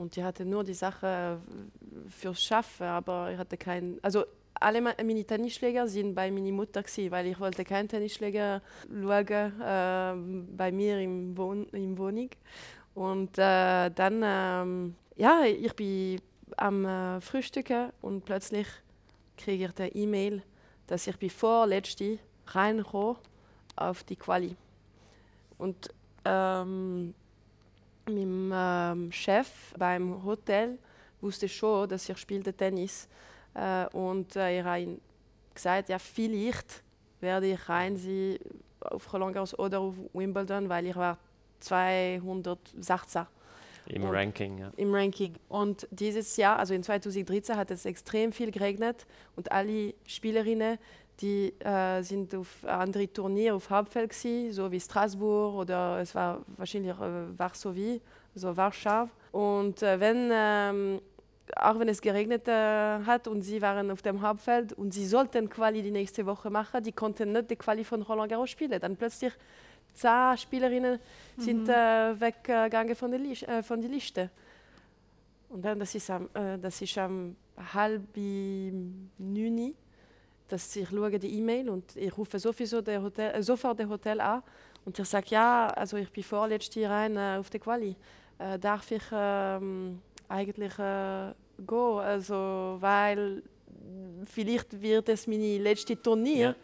Und 0.00 0.16
ich 0.16 0.24
hatte 0.24 0.46
nur 0.46 0.64
die 0.64 0.72
Sache 0.72 1.38
äh, 1.42 2.10
fürs 2.10 2.42
Schaffen, 2.42 2.86
aber 2.86 3.32
ich 3.32 3.38
hatte 3.38 3.58
kein, 3.58 3.98
also 4.00 4.24
alle 4.54 4.80
meine 4.80 5.24
Tennisschläger 5.24 5.86
sind 5.86 6.14
bei 6.14 6.30
meiner 6.30 6.52
Mutter 6.52 6.82
gewesen, 6.82 7.10
weil 7.10 7.26
ich 7.26 7.38
wollte 7.38 7.64
keinen 7.64 7.86
Tennisschläger 7.86 8.62
schauen 8.88 9.26
äh, 9.60 10.56
bei 10.56 10.72
mir 10.72 11.00
im, 11.00 11.36
Wohn 11.36 11.66
im 11.72 11.98
Wohnung. 11.98 12.30
Und 12.94 13.36
äh, 13.36 13.90
dann, 13.90 14.22
ähm, 14.24 14.94
ja, 15.16 15.42
ich 15.44 15.74
bin 15.74 16.18
am 16.56 16.86
äh, 16.86 17.20
Frühstücken 17.20 17.92
und 18.00 18.24
plötzlich 18.24 18.68
kriege 19.36 19.66
ich 19.66 19.78
eine 19.78 19.94
E-Mail, 19.94 20.42
dass 20.86 21.06
ich 21.06 21.18
bin 21.18 21.28
vorletzte 21.28 22.18
reinkomme 22.46 23.18
auf 23.76 24.02
die 24.04 24.16
Quali. 24.16 24.56
Und 25.58 25.90
ähm, 26.24 27.14
mein 28.14 29.02
ähm, 29.02 29.12
Chef 29.12 29.48
beim 29.78 30.24
Hotel 30.24 30.78
wusste 31.20 31.48
schon, 31.48 31.88
dass 31.88 32.08
ich 32.08 32.18
spielte 32.18 32.52
Tennis 32.52 33.08
äh, 33.54 33.86
und 33.88 34.36
äh, 34.36 34.58
ich 34.58 34.64
habe 34.64 34.80
ihm 34.80 35.00
gesagt, 35.54 35.88
ja 35.88 35.98
vielleicht 35.98 36.82
werde 37.20 37.46
ich 37.46 37.68
rein 37.68 37.96
sein 37.96 38.38
auf 38.80 39.12
Roland 39.12 39.34
Garros 39.34 39.58
oder 39.58 39.80
auf 39.80 39.94
Wimbledon, 40.12 40.68
weil 40.68 40.86
ich 40.86 40.96
war 40.96 41.18
216 41.60 43.26
im 43.86 44.04
und 44.04 44.10
Ranking. 44.10 44.58
Ja. 44.58 44.70
im 44.76 44.94
Ranking. 44.94 45.34
Und 45.48 45.86
dieses 45.90 46.36
Jahr, 46.36 46.58
also 46.58 46.74
in 46.74 46.82
2013, 46.82 47.56
hat 47.56 47.70
es 47.70 47.84
extrem 47.84 48.32
viel 48.32 48.50
geregnet 48.50 49.06
und 49.36 49.50
alle 49.52 49.94
Spielerinnen, 50.06 50.78
die 51.20 51.52
äh, 51.60 52.02
sind 52.02 52.34
auf 52.34 52.64
andere 52.64 53.12
Turniere 53.12 53.54
auf 53.54 53.68
Hauptfeld 53.68 54.10
gewesen, 54.10 54.52
so 54.52 54.70
wie 54.70 54.80
Straßburg 54.80 55.54
oder 55.54 55.98
es 56.00 56.14
war 56.14 56.40
wahrscheinlich 56.56 56.92
äh, 56.92 57.38
Varsovie, 57.38 58.00
so 58.34 58.56
Warschau. 58.56 59.08
Und 59.32 59.82
äh, 59.82 60.00
wenn 60.00 60.30
ähm, 60.32 61.00
auch 61.56 61.78
wenn 61.78 61.88
es 61.88 62.00
geregnet 62.00 62.46
äh, 62.46 62.52
hat 63.04 63.26
und 63.26 63.42
sie 63.42 63.60
waren 63.60 63.90
auf 63.90 64.02
dem 64.02 64.22
Hauptfeld 64.22 64.72
und 64.72 64.94
sie 64.94 65.04
sollten 65.04 65.48
Quali 65.50 65.82
die 65.82 65.90
nächste 65.90 66.24
Woche 66.24 66.48
machen, 66.48 66.82
die 66.82 66.92
konnten 66.92 67.32
nicht 67.32 67.50
die 67.50 67.56
Quali 67.56 67.84
von 67.84 68.02
Roland 68.02 68.30
Garros 68.30 68.50
spielen. 68.50 68.80
Dann 68.80 68.96
plötzlich 68.96 69.32
zehn 69.94 70.36
Spielerinnen 70.36 71.00
sind 71.36 71.68
äh, 71.68 72.20
weggegangen 72.20 72.94
von 72.94 73.10
der, 73.10 73.20
Lis 73.20 73.42
äh, 73.42 73.62
von 73.62 73.80
der 73.80 73.90
Liste. 73.90 74.30
Und 75.48 75.64
dann, 75.64 75.80
das 75.80 75.92
ist 75.96 76.08
am, 76.08 76.28
das 76.32 76.80
ist 76.80 76.96
am 76.96 77.34
halb 77.74 78.16
neun, 78.16 79.74
dass 80.52 80.74
ich 80.76 80.88
schaue 80.88 81.18
die 81.18 81.38
E-Mail 81.38 81.70
und 81.70 81.96
ich 81.96 82.16
rufe 82.16 82.38
sowieso 82.38 82.80
der 82.80 83.02
Hotel, 83.02 83.34
äh, 83.34 83.42
sofort 83.42 83.78
das 83.78 83.88
Hotel 83.88 84.20
an 84.20 84.42
und 84.84 84.98
ich 84.98 85.06
sage, 85.06 85.26
ja, 85.30 85.68
also 85.68 85.96
ich 85.96 86.10
bin 86.10 86.22
vorletzte 86.22 86.88
rein 86.88 87.16
äh, 87.16 87.36
auf 87.38 87.50
der 87.50 87.60
Quali. 87.60 87.96
Äh, 88.38 88.58
darf 88.58 88.90
ich 88.90 89.02
ähm, 89.12 90.00
eigentlich 90.28 90.78
äh, 90.78 91.32
gehen? 91.58 91.98
Also, 91.98 92.76
weil 92.80 93.42
vielleicht 94.24 94.80
wird 94.80 95.08
es 95.08 95.26
meine 95.26 95.58
letzte 95.58 96.00
Turnier. 96.00 96.48
Ja. 96.48 96.54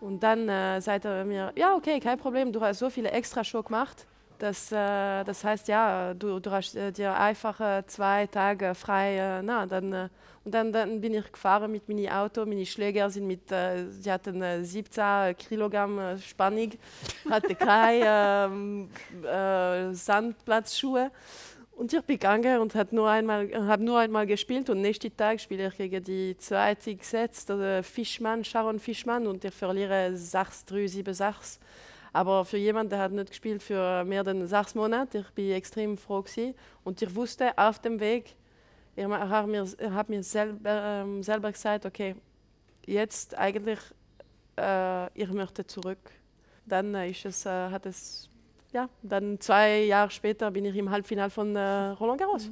Und 0.00 0.22
dann 0.22 0.48
äh, 0.48 0.80
sagt 0.80 1.04
er 1.04 1.24
mir, 1.24 1.52
ja, 1.56 1.74
okay, 1.74 1.98
kein 2.00 2.18
Problem, 2.18 2.52
du 2.52 2.60
hast 2.60 2.78
so 2.78 2.90
viele 2.90 3.10
Extra-Show 3.10 3.62
gemacht. 3.62 4.06
Das, 4.38 4.70
äh, 4.70 5.24
das 5.24 5.44
heißt, 5.44 5.68
ja, 5.68 6.12
du, 6.12 6.38
du 6.40 6.50
hast 6.50 6.76
äh, 6.76 6.92
dir 6.92 7.14
einfach 7.16 7.58
äh, 7.60 7.86
zwei 7.86 8.26
Tage 8.26 8.74
frei. 8.74 9.16
Äh, 9.16 9.42
na, 9.42 9.66
dann, 9.66 9.92
äh, 9.92 10.08
und 10.44 10.52
dann, 10.52 10.72
dann 10.72 11.00
bin 11.00 11.14
ich 11.14 11.32
gefahren 11.32 11.72
mit 11.72 11.88
meinem 11.88 12.08
Auto. 12.08 12.44
Meine 12.44 12.66
Schläger 12.66 13.08
sind 13.08 13.26
mit, 13.26 13.50
äh, 13.50 13.86
sie 13.90 14.12
hatten 14.12 14.42
äh, 14.42 14.62
17 14.62 15.36
Kilogramm 15.36 16.18
Spannung, 16.18 16.70
hatte 17.30 17.54
keine 17.54 18.48
ähm, 18.52 18.90
äh, 19.24 19.94
Sandplatzschuhe. 19.94 21.10
Und 21.76 21.92
ich 21.92 22.00
bin 22.02 22.18
gegangen 22.18 22.60
und 22.60 22.74
habe 22.74 22.94
nur, 22.94 23.10
einmal, 23.10 23.50
hab 23.68 23.80
nur 23.80 23.98
einmal 23.98 24.26
gespielt 24.26 24.70
und 24.70 24.80
nächsten 24.80 25.14
Tag 25.14 25.38
spiele 25.40 25.68
ich 25.68 25.76
gegen 25.76 26.02
die 26.02 26.34
zweite 26.38 26.94
gesetzt, 26.94 27.50
oder 27.50 27.82
Fischmann, 27.82 28.42
Sharon 28.44 28.78
Fischmann 28.78 29.26
und 29.26 29.44
ich 29.44 29.52
verliere 29.52 30.12
6-3, 30.14 31.04
7-6. 31.04 31.58
Aber 32.16 32.46
für 32.46 32.56
jemanden, 32.56 32.88
der 32.88 33.00
hat 33.00 33.12
nicht 33.12 33.28
gespielt 33.28 33.62
für 33.62 34.02
mehr 34.04 34.26
als 34.26 34.48
sechs 34.48 34.74
Monate, 34.74 35.18
ich 35.18 35.30
bin 35.32 35.50
extrem 35.50 35.98
froh 35.98 36.22
gewesen. 36.22 36.54
und 36.82 37.02
ich 37.02 37.14
wusste 37.14 37.52
auf 37.58 37.78
dem 37.78 38.00
Weg, 38.00 38.36
ich 38.94 39.04
habe 39.04 39.46
mir, 39.46 39.64
ich 39.64 39.90
hab 39.90 40.08
mir 40.08 40.22
selber, 40.22 41.02
ähm, 41.02 41.22
selber 41.22 41.52
gesagt, 41.52 41.84
okay, 41.84 42.16
jetzt 42.86 43.36
eigentlich, 43.36 43.80
äh, 44.58 45.12
ich 45.12 45.28
möchte 45.28 45.66
zurück. 45.66 45.98
Dann 46.64 46.94
äh, 46.94 47.10
ist 47.10 47.26
es, 47.26 47.44
äh, 47.44 47.50
hat 47.50 47.84
es 47.84 48.30
ja, 48.72 48.88
dann 49.02 49.38
zwei 49.38 49.84
Jahre 49.84 50.10
später 50.10 50.50
bin 50.50 50.64
ich 50.64 50.74
im 50.74 50.90
Halbfinale 50.90 51.28
von 51.28 51.54
äh, 51.54 51.88
Roland 52.00 52.18
Garros. 52.18 52.48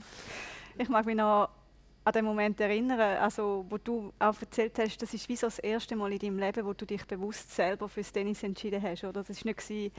Ich 0.76 0.90
mag 0.90 1.06
mich 1.06 1.16
noch 1.16 1.48
an 2.04 2.12
den 2.12 2.24
Moment 2.24 2.60
erinnern, 2.60 3.00
also, 3.00 3.64
wo 3.68 3.78
du 3.78 4.12
auch 4.18 4.38
erzählt 4.40 4.78
hast, 4.78 5.00
das 5.00 5.14
ist 5.14 5.28
wie 5.28 5.36
so 5.36 5.46
das 5.46 5.58
erste 5.58 5.96
Mal 5.96 6.12
in 6.12 6.18
deinem 6.18 6.38
Leben, 6.38 6.66
wo 6.66 6.74
du 6.74 6.84
dich 6.84 7.04
bewusst 7.06 7.50
selber 7.54 7.88
fürs 7.88 8.12
Tennis 8.12 8.42
entschieden 8.42 8.82
hast. 8.82 9.04
Oder? 9.04 9.22
Das 9.22 9.30
war 9.30 9.50
nicht, 9.50 9.58
gewesen, 9.58 9.92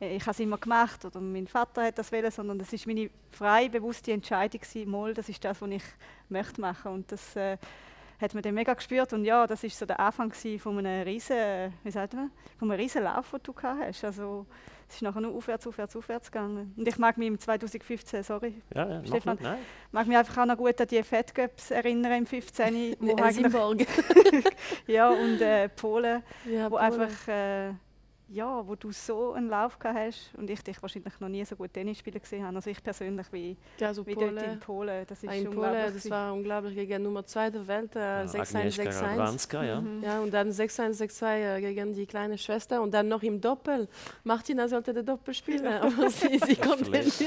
äh, 0.00 0.16
ich 0.16 0.22
habe 0.22 0.32
es 0.32 0.40
immer 0.40 0.58
gemacht 0.58 1.04
oder 1.04 1.20
mein 1.20 1.46
Vater 1.46 1.84
hat 1.84 1.98
das 1.98 2.10
wollen, 2.10 2.30
sondern 2.30 2.58
das 2.58 2.72
ist 2.72 2.86
meine 2.86 3.10
freie, 3.30 3.70
bewusste 3.70 4.12
Entscheidung 4.12 4.60
gewesen, 4.60 4.90
mal, 4.90 5.14
das 5.14 5.28
ist 5.28 5.44
das, 5.44 5.62
was 5.62 5.70
ich 5.70 5.84
möchte 6.28 6.60
machen. 6.60 6.92
Und 6.92 7.12
das 7.12 7.36
äh, 7.36 7.56
hat 8.20 8.34
man 8.34 8.42
dann 8.42 8.54
mega 8.54 8.74
gespürt. 8.74 9.12
Und 9.12 9.24
ja, 9.24 9.46
das 9.46 9.62
ist 9.62 9.78
so 9.78 9.86
der 9.86 10.00
Anfang 10.00 10.32
von 10.32 10.78
einem 10.78 11.02
riesen, 11.04 11.72
wie 11.84 11.90
sagt 11.92 12.14
man, 12.14 12.32
von 12.58 12.70
einem 12.70 12.80
riesen 12.80 13.04
Lauf, 13.04 13.30
den 13.30 13.40
du 13.42 13.52
gehabt 13.52 13.80
hast. 13.80 14.04
Also, 14.04 14.46
es 14.92 14.96
ist 14.96 15.02
nachher 15.02 15.22
nur 15.22 15.34
aufwärts, 15.34 15.66
aufwärts, 15.66 15.96
aufwärts 15.96 16.30
gegangen. 16.30 16.74
Und 16.76 16.86
ich 16.86 16.98
mag 16.98 17.16
mich 17.16 17.28
im 17.28 17.38
2015, 17.38 18.22
sorry, 18.22 18.60
Ja, 18.74 18.88
ja, 18.88 19.04
Stefan, 19.06 19.34
nicht, 19.36 19.42
nein. 19.42 19.58
mag 19.90 20.06
mich 20.06 20.16
einfach 20.18 20.36
auch 20.42 20.46
noch 20.46 20.56
gut 20.58 20.78
an 20.80 20.86
die 20.86 21.02
Fed 21.02 21.34
Cups 21.34 21.70
erinnern 21.70 22.12
im 22.12 22.26
15, 22.26 22.96
wo 23.00 23.06
In 23.12 23.20
eigentlich, 23.20 23.36
Simborg. 23.36 23.86
ja 24.86 25.08
und 25.08 25.40
äh, 25.40 25.68
Polen, 25.70 26.22
ja, 26.44 26.66
wo 26.70 26.76
Polen. 26.76 26.82
einfach 27.00 27.28
äh, 27.28 27.72
ja, 28.28 28.66
wo 28.66 28.74
du 28.76 28.90
so 28.92 29.32
einen 29.32 29.48
Lauf 29.50 29.78
gehabt 29.78 29.98
hast 29.98 30.30
und 30.38 30.48
ich 30.48 30.62
dich 30.62 30.80
wahrscheinlich 30.80 31.18
noch 31.20 31.28
nie 31.28 31.44
so 31.44 31.54
gut 31.54 31.72
Tennis 31.74 31.98
spielen 31.98 32.18
gesehen 32.20 32.44
habe. 32.46 32.56
Also 32.56 32.70
ich 32.70 32.82
persönlich 32.82 33.26
wie, 33.30 33.56
ja, 33.78 33.92
so 33.92 34.06
wie 34.06 34.14
Polen. 34.14 34.34
dort 34.36 34.46
in 34.46 34.58
Polen. 34.60 35.04
Das 35.06 35.22
ist 35.22 35.28
Ah, 35.28 35.34
in 35.34 35.48
unglaublich. 35.48 35.80
Polen, 35.82 35.94
das 35.94 36.10
war 36.10 36.32
unglaublich 36.32 36.74
gegen 36.74 37.02
Nummer 37.02 37.26
2 37.26 37.50
der 37.50 37.66
Welt, 37.66 37.94
äh, 37.94 37.98
Ja, 38.00 38.24
6-1, 38.24 38.56
Agnieszka 38.56 38.82
6-1. 38.84 39.02
Radwanska, 39.02 39.64
ja. 39.64 39.80
Mhm. 39.80 40.02
Ja, 40.02 40.20
und 40.20 40.32
dann 40.32 40.50
6-1, 40.50 40.94
6-2 40.98 41.56
äh, 41.56 41.60
gegen 41.60 41.92
die 41.92 42.06
kleine 42.06 42.38
Schwester 42.38 42.80
und 42.80 42.92
dann 42.94 43.08
noch 43.08 43.22
im 43.22 43.40
Doppel. 43.40 43.86
Martina 44.24 44.66
sollte 44.66 44.94
den 44.94 45.04
Doppel 45.04 45.34
spielen, 45.34 45.66
aber 45.82 46.08
sie, 46.08 46.38
sie 46.38 46.56
konnte 46.56 46.90
nicht. 46.90 47.20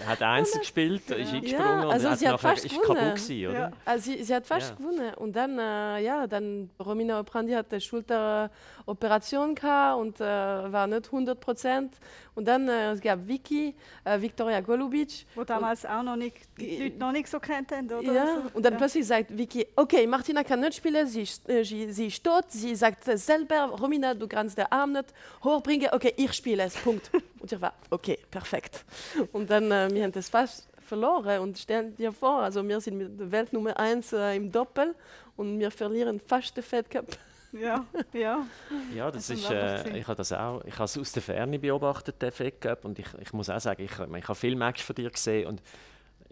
Er 0.00 0.06
hat 0.06 0.22
Einzel 0.22 0.60
gespielt, 0.60 1.10
ist 1.10 1.32
eingesprungen 1.34 1.90
also 1.90 2.08
und 2.08 2.18
sie 2.18 2.28
hat 2.28 2.40
fast 2.40 2.64
ist 2.64 2.72
kaputt 2.80 2.96
gewonnen. 2.96 3.14
gewesen, 3.14 3.46
oder? 3.50 3.58
Ja. 3.58 3.70
Also 3.84 4.10
sie, 4.12 4.22
sie 4.22 4.34
hat 4.34 4.46
fast 4.46 4.70
Ja. 4.70 4.76
gewonnen. 4.76 5.14
Und 5.16 5.36
dann, 5.36 5.58
äh, 5.58 6.00
ja, 6.02 6.26
dann 6.26 6.70
Romina 6.82 7.20
Oprandi 7.20 7.52
hat 7.52 7.66
eine 7.72 7.80
Schulteroperation 7.80 9.54
gehabt 9.54 10.00
und 10.00 10.20
äh, 10.20 10.24
war 10.72 10.86
nicht 10.86 11.06
100 11.06 11.38
Prozent. 11.40 11.94
Und 12.34 12.46
dann 12.46 12.68
äh, 12.68 12.92
es 12.92 13.00
gab 13.00 13.26
Vicky, 13.26 13.74
äh, 14.04 14.20
Viktoria 14.20 14.60
Golubic. 14.60 15.26
Wo 15.34 15.44
damals 15.44 15.84
auch 15.84 16.02
noch 16.02 16.16
nicht, 16.16 16.36
die 16.58 16.84
Leute 16.84 16.98
noch 16.98 17.12
nicht 17.12 17.28
so 17.28 17.38
kennt 17.38 17.70
haben, 17.72 17.86
oder? 17.90 18.12
Ja, 18.12 18.26
So. 18.26 18.42
und 18.54 18.64
dann 18.64 18.72
ja. 18.72 18.78
plötzlich 18.78 19.06
sagt 19.06 19.36
Vicky, 19.36 19.66
okay, 19.76 20.06
Martina 20.06 20.42
kann 20.44 20.60
nicht 20.60 20.74
spielen, 20.76 21.06
sie, 21.06 21.22
ist- 21.22 21.48
äh, 21.48 21.62
sie, 21.64 21.92
sie 21.92 22.06
ist 22.06 22.22
tot. 22.24 22.44
Sie 22.48 22.74
sagt 22.74 23.04
selber, 23.04 23.66
Romina, 23.80 24.14
du 24.14 24.26
kannst 24.26 24.56
den 24.56 24.66
Arm 24.70 24.92
nicht 24.92 25.12
hochbringen. 25.44 25.88
Okay, 25.92 26.14
ich 26.16 26.32
spiele 26.32 26.64
es, 26.64 26.74
Punkt. 26.76 27.10
Und 27.40 27.50
ich 27.52 27.60
war, 27.60 27.74
okay, 27.90 28.18
perfekt. 28.30 28.84
Und 29.32 29.50
dann, 29.50 29.70
äh, 29.70 29.88
wir 29.92 30.04
haben 30.04 30.12
das 30.12 30.28
fast 30.28 30.68
verloren. 30.86 31.40
Und 31.40 31.58
stell 31.58 31.90
dir 31.92 32.12
vor, 32.12 32.40
also 32.42 32.66
wir 32.66 32.80
sind 32.80 32.96
mit 32.98 33.18
der 33.20 33.30
Welt 33.30 33.52
Nummer 33.52 33.78
1 33.78 34.12
äh, 34.12 34.36
im 34.36 34.50
Doppel 34.50 34.94
und 35.36 35.58
wir 35.58 35.70
verlieren 35.70 36.20
fast 36.24 36.56
den 36.56 36.62
Fed 36.62 36.88
Cup. 36.90 37.06
Ja, 37.52 37.84
ja. 38.12 38.46
Ja, 38.94 39.10
das 39.10 39.26
Das 39.26 39.38
ist, 39.38 39.50
äh, 39.50 39.98
ich 39.98 40.06
habe 40.06 40.16
das 40.16 40.32
auch, 40.32 40.64
ich 40.64 40.74
habe 40.74 40.84
es 40.84 40.98
aus 40.98 41.12
der 41.12 41.22
Ferne 41.22 41.58
beobachtet, 41.58 42.20
den 42.22 42.32
Fed 42.32 42.60
Cup, 42.60 42.84
und 42.84 42.98
ich, 42.98 43.06
ich 43.20 43.32
muss 43.32 43.50
auch 43.50 43.60
sagen, 43.60 43.82
ich, 43.82 43.92
ich 43.92 44.28
habe 44.28 44.34
viele 44.34 44.56
Matches 44.56 44.86
von 44.86 44.96
dir 44.96 45.10
gesehen 45.10 45.48
und 45.48 45.62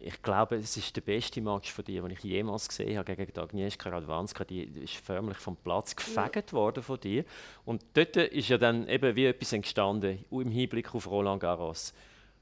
ich 0.02 0.22
glaube, 0.22 0.56
es 0.56 0.76
ist 0.76 0.96
der 0.96 1.02
beste 1.02 1.40
Match 1.42 1.70
von 1.70 1.84
dir, 1.84 2.02
den 2.02 2.12
ich 2.12 2.20
jemals 2.20 2.68
gesehen 2.68 2.96
habe 2.96 3.14
gegen 3.14 3.32
die 3.32 3.38
Agnieszka 3.38 3.90
Radwanska. 3.90 4.44
Die 4.44 4.62
ist 4.62 4.96
förmlich 4.96 5.36
vom 5.36 5.56
Platz 5.56 5.94
gefegt 5.94 6.54
worden 6.54 6.82
von 6.82 6.98
dir. 6.98 7.24
Und 7.66 7.84
dort 7.92 8.16
ist 8.16 8.48
ja 8.48 8.56
dann 8.56 8.88
eben 8.88 9.14
wie 9.14 9.26
etwas 9.26 9.52
entstanden 9.52 10.24
im 10.30 10.50
Hinblick 10.50 10.94
auf 10.94 11.06
Roland 11.06 11.42
Garros. 11.42 11.92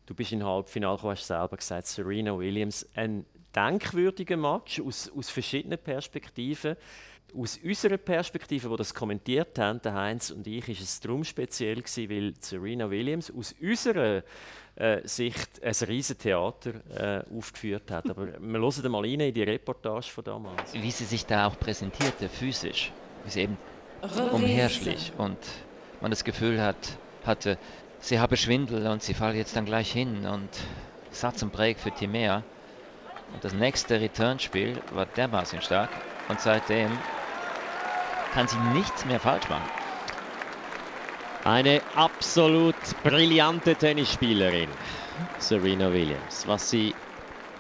Du 0.06 0.14
bist 0.14 0.32
im 0.32 0.44
Halbfinale, 0.44 0.96
gekommen, 0.96 1.16
hast 1.16 1.26
selber 1.26 1.56
gesagt, 1.56 1.88
Serena 1.88 2.38
Williams, 2.38 2.88
ein 2.94 3.26
denkwürdiger 3.54 4.36
Match 4.36 4.80
aus, 4.80 5.10
aus 5.14 5.28
verschiedenen 5.28 5.78
Perspektiven. 5.78 6.76
Aus 7.36 7.58
unserer 7.62 7.98
Perspektive, 7.98 8.70
wo 8.70 8.76
das 8.76 8.94
kommentiert 8.94 9.58
haben, 9.58 9.82
der 9.82 9.94
Heinz 9.94 10.30
und 10.30 10.46
ich, 10.46 10.68
ist 10.68 10.80
es 10.80 11.00
darum 11.00 11.24
speziell 11.24 11.76
gewesen, 11.76 12.08
weil 12.08 12.34
Serena 12.40 12.88
Williams 12.88 13.30
aus 13.30 13.54
unserer 13.60 14.22
äh, 14.76 15.06
Sicht 15.06 15.62
ein 15.62 15.74
riesiges 15.88 16.18
Theater 16.18 16.72
äh, 16.94 17.36
aufgeführt 17.36 17.90
hat. 17.90 18.08
Aber 18.08 18.28
wir 18.28 18.58
hören 18.60 18.92
mal 18.92 19.02
rein 19.02 19.20
in 19.20 19.34
die 19.34 19.42
Reportage 19.42 20.08
von 20.08 20.24
damals. 20.24 20.72
Wie 20.72 20.90
sie 20.90 21.04
sich 21.04 21.26
da 21.26 21.48
auch 21.48 21.58
präsentierte, 21.58 22.28
physisch, 22.28 22.92
wie 23.24 23.30
sie 23.30 23.40
eben 23.42 23.58
umherschlich 24.32 25.12
und 25.18 25.38
man 26.00 26.10
das 26.10 26.24
Gefühl 26.24 26.62
hat, 26.62 26.98
hatte, 27.24 27.58
sie 27.98 28.20
habe 28.20 28.36
Schwindel 28.36 28.86
und 28.86 29.02
sie 29.02 29.14
falle 29.14 29.36
jetzt 29.36 29.56
dann 29.56 29.64
gleich 29.64 29.92
hin 29.92 30.24
und 30.26 30.48
Satz 31.10 31.42
und 31.42 31.52
Break 31.52 31.78
für 31.78 31.90
Timea. 31.90 32.42
Und 33.34 33.44
das 33.44 33.52
nächste 33.52 34.00
Returnspiel 34.00 34.80
war 34.92 35.06
dermaßen 35.06 35.60
stark 35.60 35.90
und 36.28 36.40
seitdem 36.40 36.90
kann 38.38 38.46
sie 38.46 38.60
nichts 38.72 39.04
mehr 39.04 39.18
falsch 39.18 39.48
machen. 39.48 39.68
Eine 41.42 41.82
absolut 41.96 42.76
brillante 43.02 43.74
Tennisspielerin, 43.74 44.68
Serena 45.40 45.92
Williams. 45.92 46.46
Was 46.46 46.70
sie 46.70 46.94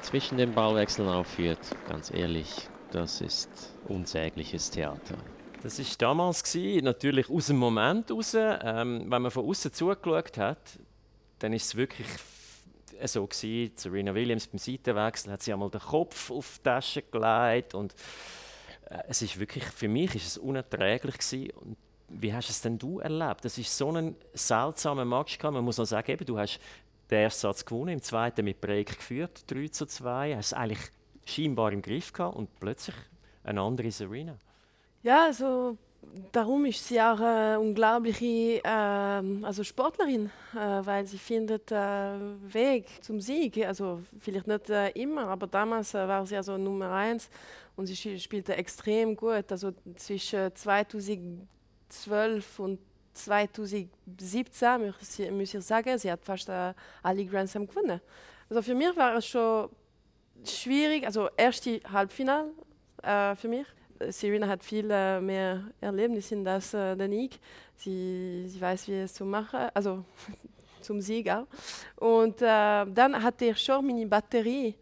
zwischen 0.02 0.38
den 0.38 0.54
Ballwechseln 0.54 1.08
aufführt, 1.08 1.58
ganz 1.88 2.12
ehrlich, 2.12 2.68
das 2.92 3.20
ist 3.20 3.74
unsägliches 3.88 4.70
Theater. 4.70 5.16
Das 5.64 5.80
war 5.80 5.86
damals 5.98 6.44
gewesen, 6.44 6.84
natürlich 6.84 7.28
aus 7.28 7.48
dem 7.48 7.56
Moment 7.56 8.12
raus. 8.12 8.36
Ähm, 8.36 9.06
wenn 9.10 9.22
man 9.22 9.32
von 9.32 9.46
außen 9.46 9.72
zugeschaut 9.72 10.38
hat, 10.38 10.78
dann 11.40 11.54
ist 11.54 11.64
es 11.64 11.74
wirklich 11.74 12.06
so 13.04 13.26
gewesen. 13.26 13.72
Serena 13.74 14.14
Williams 14.14 14.46
beim 14.46 14.58
Seitenwechsel 14.58 15.32
hat 15.32 15.42
sie 15.42 15.52
einmal 15.52 15.70
den 15.70 15.80
Kopf 15.80 16.30
auf 16.30 16.58
die 16.58 16.62
Tasche 16.62 17.02
gelegt 17.02 17.74
und 17.74 17.96
es 19.08 19.22
ist 19.22 19.38
wirklich 19.38 19.64
für 19.64 19.88
mich 19.88 20.14
ist 20.14 20.26
es 20.26 20.38
unerträglich 20.38 21.18
gewesen. 21.18 21.50
Und 21.50 21.76
wie 22.08 22.32
hast 22.32 22.48
es 22.48 22.60
denn 22.60 22.78
du 22.78 23.00
erlebt? 23.00 23.44
Das 23.44 23.58
ist 23.58 23.76
so 23.76 23.90
ein 23.92 24.16
seltsamer 24.32 25.04
Match 25.04 25.38
Man 25.42 25.64
muss 25.64 25.78
auch 25.78 25.84
sagen, 25.84 26.10
eben, 26.10 26.24
du 26.24 26.38
hast 26.38 26.58
den 27.10 27.20
ersten 27.20 27.40
Satz 27.40 27.64
gewonnen, 27.64 27.94
im 27.94 28.02
zweiten 28.02 28.44
mit 28.44 28.60
Break 28.60 28.96
geführt, 28.96 29.44
3 29.46 29.68
zu 29.68 29.86
2. 29.86 30.36
Hast 30.36 30.46
es 30.46 30.52
eigentlich 30.52 30.90
scheinbar 31.24 31.72
im 31.72 31.82
Griff 31.82 32.12
gehabt 32.12 32.36
und 32.36 32.48
plötzlich 32.60 32.96
eine 33.44 33.60
andere 33.60 33.90
Serena. 33.90 34.36
Ja, 35.02 35.26
also 35.26 35.76
darum 36.32 36.64
ist 36.64 36.86
sie 36.86 37.00
auch 37.00 37.20
eine 37.20 37.60
unglaubliche 37.60 38.62
äh, 38.64 39.44
also 39.44 39.64
Sportlerin, 39.64 40.30
äh, 40.54 40.58
weil 40.58 41.06
sie 41.06 41.18
findet 41.18 41.70
äh, 41.70 42.12
Weg 42.52 42.86
zum 43.02 43.20
Sieg. 43.20 43.58
Also 43.66 44.00
vielleicht 44.20 44.46
nicht 44.46 44.70
äh, 44.70 44.90
immer, 44.90 45.28
aber 45.28 45.46
damals 45.46 45.94
äh, 45.94 46.08
war 46.08 46.26
sie 46.26 46.36
also 46.36 46.56
Nummer 46.56 46.90
eins 46.92 47.30
und 47.78 47.86
sie 47.86 48.18
spielte 48.18 48.56
extrem 48.56 49.16
gut. 49.16 49.50
Also 49.50 49.72
zwischen 49.96 50.54
2012 50.54 52.58
und 52.58 52.78
2017 53.14 54.80
muss 54.80 55.18
ich, 55.18 55.30
muss 55.30 55.54
ich 55.54 55.64
sagen, 55.64 55.96
sie 55.98 56.12
hat 56.12 56.24
fast 56.24 56.48
äh, 56.48 56.74
alle 57.02 57.24
Grand 57.24 57.48
Slam 57.48 57.66
gewonnen. 57.66 58.00
Also 58.50 58.62
für 58.62 58.74
mich 58.74 58.94
war 58.96 59.16
es 59.16 59.26
schon 59.26 59.70
schwierig, 60.44 61.06
also 61.06 61.28
erste 61.36 61.80
Halbfinale 61.90 62.50
für 63.36 63.48
mich 63.48 63.66
Serena 64.10 64.48
hat 64.48 64.64
viel 64.64 64.90
äh, 64.90 65.20
mehr 65.20 65.64
Erlebnisse 65.80 66.34
in 66.34 66.44
das 66.44 66.74
äh, 66.74 66.96
denn 66.96 67.12
ich. 67.12 67.38
Sie, 67.76 68.44
sie 68.48 68.60
weiß, 68.60 68.88
wie 68.88 68.94
es 68.94 69.14
zu 69.14 69.24
machen, 69.24 69.68
also 69.74 70.04
zum 70.80 71.00
Sieg 71.00 71.30
auch. 71.30 71.46
Und 71.96 72.42
äh, 72.42 72.86
dann 72.86 73.22
hatte 73.22 73.46
ich 73.46 73.58
schon 73.58 73.86
meine 73.86 74.06
Batterie, 74.06 74.74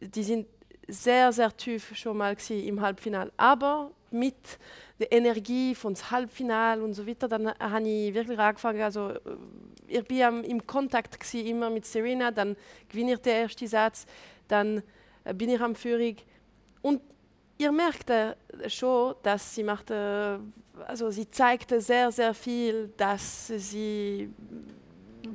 die 0.00 0.22
sind 0.22 0.46
sehr, 0.88 1.32
sehr 1.32 1.56
tief 1.56 1.96
schon 1.96 2.16
mal 2.16 2.36
im 2.48 2.80
Halbfinale. 2.80 3.32
Aber 3.36 3.90
mit 4.10 4.58
der 4.98 5.12
Energie 5.12 5.74
vom 5.74 5.94
Halbfinale 5.94 6.82
und 6.82 6.94
so 6.94 7.06
weiter, 7.06 7.28
dann 7.28 7.48
habe 7.58 7.88
ich 7.88 8.14
wirklich 8.14 8.38
angefangen, 8.38 8.80
also 8.80 9.10
äh, 9.10 9.18
ich 9.88 10.10
war 10.10 10.44
im 10.44 10.66
Kontakt 10.66 11.34
immer 11.34 11.70
mit 11.70 11.86
Serena, 11.86 12.30
dann 12.30 12.56
gewinne 12.88 13.14
ich 13.14 13.20
den 13.20 13.34
ersten 13.34 13.66
Satz, 13.66 14.06
dann 14.48 14.82
äh, 15.24 15.34
bin 15.34 15.50
ich 15.50 15.60
am 15.60 15.74
Führung 15.74 16.16
und 16.82 17.00
ihr 17.58 17.72
merkte 17.72 18.36
schon, 18.68 19.14
dass 19.22 19.54
sie 19.54 19.62
machte, 19.62 20.40
also 20.86 21.10
sie 21.10 21.28
zeigte 21.30 21.80
sehr, 21.80 22.10
sehr 22.10 22.34
viel, 22.34 22.92
dass 22.96 23.48
sie 23.48 24.30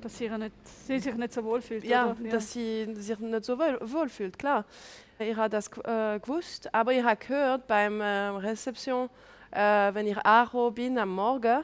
dass 0.01 0.17
sie, 0.17 0.29
nicht, 0.29 0.53
sie 0.85 0.99
sich 0.99 1.15
nicht 1.15 1.33
so 1.33 1.43
wohl 1.43 1.61
fühlt. 1.61 1.83
Ja, 1.83 2.15
ja, 2.21 2.31
dass 2.31 2.51
sie 2.53 2.93
sich 2.95 3.19
nicht 3.19 3.45
so 3.45 3.57
wohl, 3.57 4.09
fühlt, 4.09 4.37
klar. 4.37 4.65
Ich 5.19 5.35
habe 5.35 5.49
das 5.49 5.67
äh, 5.67 6.19
gewusst, 6.19 6.73
aber 6.73 6.93
ich 6.93 7.03
habe 7.03 7.17
gehört 7.17 7.67
beim 7.67 8.01
äh, 8.01 8.27
Rezeption, 8.29 9.09
äh, 9.51 9.93
wenn 9.93 10.07
ich 10.07 10.17
Aro 10.25 10.71
bin 10.71 10.97
am 10.97 11.13
Morgen, 11.13 11.63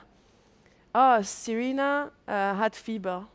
oh, 0.94 1.18
Serena 1.22 2.12
äh, 2.26 2.32
hat 2.32 2.76
Fieber. 2.76 3.28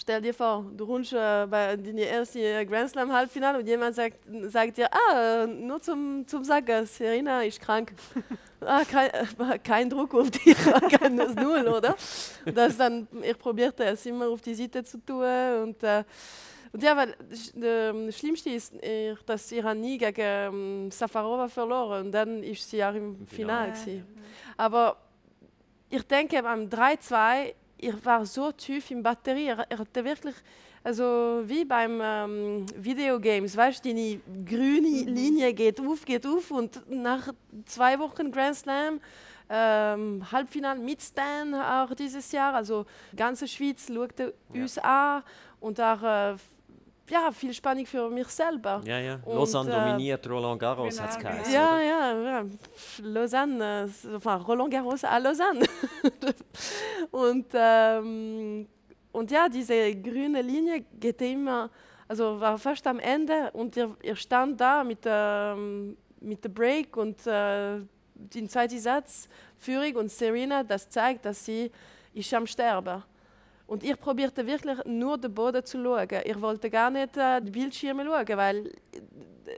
Stell 0.00 0.22
dir 0.22 0.32
vor, 0.32 0.64
du 0.76 0.84
rundst 0.84 1.12
äh, 1.12 1.46
bei 1.50 1.76
deinem 1.76 1.98
ersten 1.98 2.68
Grand 2.68 2.88
Slam 2.88 3.12
Halbfinale 3.12 3.58
und 3.58 3.66
jemand 3.66 3.96
sagt, 3.96 4.18
sagt 4.44 4.76
dir, 4.76 4.88
ah, 4.92 5.44
nur 5.44 5.80
zum, 5.80 6.24
zum 6.24 6.44
Sagen, 6.44 6.86
Serena 6.86 7.42
ist 7.42 7.60
krank. 7.60 7.92
ah, 8.60 8.82
kein, 8.88 9.10
äh, 9.10 9.58
kein 9.58 9.90
Druck 9.90 10.14
auf 10.14 10.30
dich, 10.30 10.56
kein 11.00 11.16
Null, 11.16 11.66
oder? 11.66 11.96
Das 12.44 12.76
dann, 12.76 13.08
ich 13.22 13.36
probierte 13.36 13.84
es 13.86 14.06
immer 14.06 14.28
auf 14.28 14.40
die 14.40 14.54
Seite 14.54 14.84
zu 14.84 15.04
tun 15.04 15.24
und 15.62 15.82
äh, 15.82 16.04
und 16.70 16.82
ja, 16.82 16.94
weil 16.94 17.16
das 17.30 18.18
Schlimmste 18.18 18.50
ist, 18.50 18.74
dass 19.24 19.48
sie 19.48 19.62
nie 19.74 19.96
gegen 19.96 20.20
ähm, 20.20 20.90
Safarova 20.90 21.48
verloren 21.48 22.06
und 22.06 22.12
dann 22.12 22.42
ist 22.42 22.68
sie 22.68 22.84
auch 22.84 22.94
im 22.94 23.26
Finale. 23.26 23.72
Ja. 23.86 24.02
Aber 24.58 24.96
ich 25.88 26.02
denke, 26.02 26.42
beim 26.42 26.68
3-2 26.68 27.54
ich 27.78 28.04
war 28.04 28.26
so 28.26 28.52
tief 28.52 28.90
in 28.90 29.02
Batterie. 29.02 29.46
Er, 29.46 29.66
er 29.68 29.78
hatte 29.78 30.04
wirklich, 30.04 30.34
also 30.82 31.42
wie 31.44 31.64
beim 31.64 32.00
ähm, 32.02 32.66
Videogames, 32.76 33.56
weißt 33.56 33.84
du, 33.84 33.94
die 33.94 34.20
grüne 34.44 34.88
mhm. 34.88 35.14
Linie 35.14 35.54
geht 35.54 35.80
auf, 35.80 36.04
geht 36.04 36.26
auf 36.26 36.50
und 36.50 36.82
nach 36.90 37.32
zwei 37.66 37.98
Wochen 37.98 38.30
Grand 38.30 38.56
Slam, 38.56 39.00
ähm, 39.48 40.22
Halbfinale 40.30 40.80
mit 40.80 41.00
Stan 41.00 41.54
auch 41.54 41.94
dieses 41.94 42.30
Jahr, 42.32 42.54
also 42.54 42.84
ganze 43.16 43.48
Schweiz 43.48 43.86
schaute 43.86 44.34
ja. 44.52 44.62
uns 44.62 44.78
an 44.78 45.22
und 45.60 45.80
auch 45.80 46.02
äh, 46.02 46.36
ja, 47.10 47.30
viel 47.32 47.52
Spannung 47.52 47.86
für 47.86 48.08
mich 48.10 48.28
selber. 48.28 48.80
Ja, 48.84 48.98
ja. 48.98 49.20
Und, 49.24 49.34
Lausanne 49.34 49.70
äh, 49.70 49.74
dominiert 49.74 50.28
Roland 50.28 50.60
Garros, 50.60 50.96
genau, 50.96 51.02
hat 51.02 51.10
es 51.10 51.18
geheißen. 51.18 51.52
Ja, 51.52 51.80
ja, 51.80 52.20
ja, 52.20 52.44
Lausanne, 53.02 53.88
enfin, 54.14 54.42
Roland 54.42 54.70
Garros 54.72 55.04
à 55.04 55.18
Lausanne. 55.18 55.66
und, 57.10 57.46
ähm, 57.54 58.66
und 59.12 59.30
ja, 59.30 59.48
diese 59.48 59.94
grüne 59.96 60.42
Linie 60.42 60.84
geht 60.98 61.20
immer, 61.22 61.70
also 62.06 62.40
war 62.40 62.58
fast 62.58 62.86
am 62.86 62.98
Ende 62.98 63.50
und 63.52 63.76
ihr, 63.76 63.96
ihr 64.02 64.16
stand 64.16 64.60
da 64.60 64.84
mit, 64.84 65.00
ähm, 65.04 65.96
mit 66.20 66.44
dem 66.44 66.54
Break 66.54 66.96
und 66.96 67.26
äh, 67.26 67.80
den 68.14 68.48
zweiten 68.48 68.78
Satz, 68.78 69.28
Führig 69.56 69.96
und 69.96 70.10
Serena, 70.10 70.62
das 70.62 70.88
zeigt, 70.88 71.24
dass 71.24 71.44
sie 71.44 71.70
ist 72.14 72.32
am 72.34 72.46
Sterben 72.46 72.98
ist. 72.98 73.17
Und 73.68 73.84
ich 73.84 74.00
probierte 74.00 74.46
wirklich 74.46 74.82
nur 74.86 75.18
den 75.18 75.32
Boden 75.32 75.62
zu 75.62 75.82
schauen. 75.82 76.08
Ich 76.24 76.40
wollte 76.40 76.70
gar 76.70 76.90
nicht 76.90 77.14
äh, 77.18 77.38
die 77.42 77.50
Bildschirme 77.50 78.02
schauen, 78.02 78.36
weil 78.38 78.72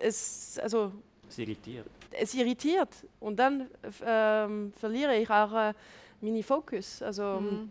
es, 0.01 0.59
also, 0.61 0.92
es 1.29 1.38
irritiert. 1.38 1.87
Es 2.11 2.35
irritiert. 2.35 2.88
Und 3.20 3.37
dann 3.37 3.70
ähm, 4.05 4.73
verliere 4.77 5.16
ich 5.16 5.31
auch 5.31 5.53
äh, 5.53 5.75
meinen 6.20 6.42
Fokus. 6.42 7.01
Also, 7.03 7.40
mhm. 7.40 7.70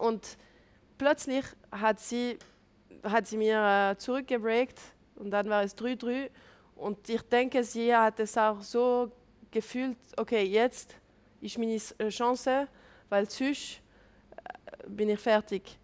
Und 0.00 0.36
plötzlich 0.98 1.44
hat 1.70 2.00
sie, 2.00 2.36
hat 3.04 3.28
sie 3.28 3.36
mir 3.36 3.92
äh, 3.92 3.96
zurückgebreakt 3.96 4.80
und 5.14 5.30
dann 5.30 5.48
war 5.48 5.62
es 5.62 5.76
3-3. 5.78 6.30
Und 6.74 7.08
ich 7.08 7.22
denke, 7.22 7.62
sie 7.62 7.94
hat 7.94 8.18
es 8.18 8.36
auch 8.36 8.60
so 8.60 9.12
gefühlt, 9.52 9.96
okay, 10.16 10.42
jetzt 10.42 10.96
ist 11.40 11.58
meine 11.58 11.80
äh, 11.98 12.08
Chance, 12.08 12.66
weil 13.08 13.30
sonst 13.30 13.82
bin 14.86 15.08
ich 15.08 15.20
fertig. 15.20 15.78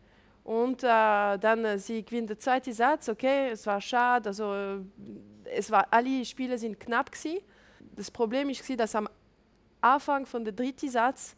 Und 0.45 0.83
äh, 0.83 1.39
dann 1.39 1.65
äh, 1.65 1.79
sie 1.79 2.05
gewinnt 2.05 2.31
der 2.31 2.39
zweite 2.39 2.73
Satz, 2.73 3.09
okay, 3.09 3.51
es 3.51 3.67
war 3.67 3.81
schade, 3.81 4.31
also 4.31 4.55
äh, 4.55 4.79
es 5.45 5.71
war, 5.71 5.87
alle 5.91 6.25
Spiele 6.25 6.59
sind 6.59 6.79
knapp 6.81 7.13
gewesen. 7.13 7.39
Das 7.95 8.11
Problem 8.11 8.51
ist, 8.51 8.79
dass 8.79 8.95
am 8.95 9.09
Anfang 9.81 10.27
von 10.27 10.45
der 10.45 10.53
dritten 10.53 10.89
Satz 10.89 11.37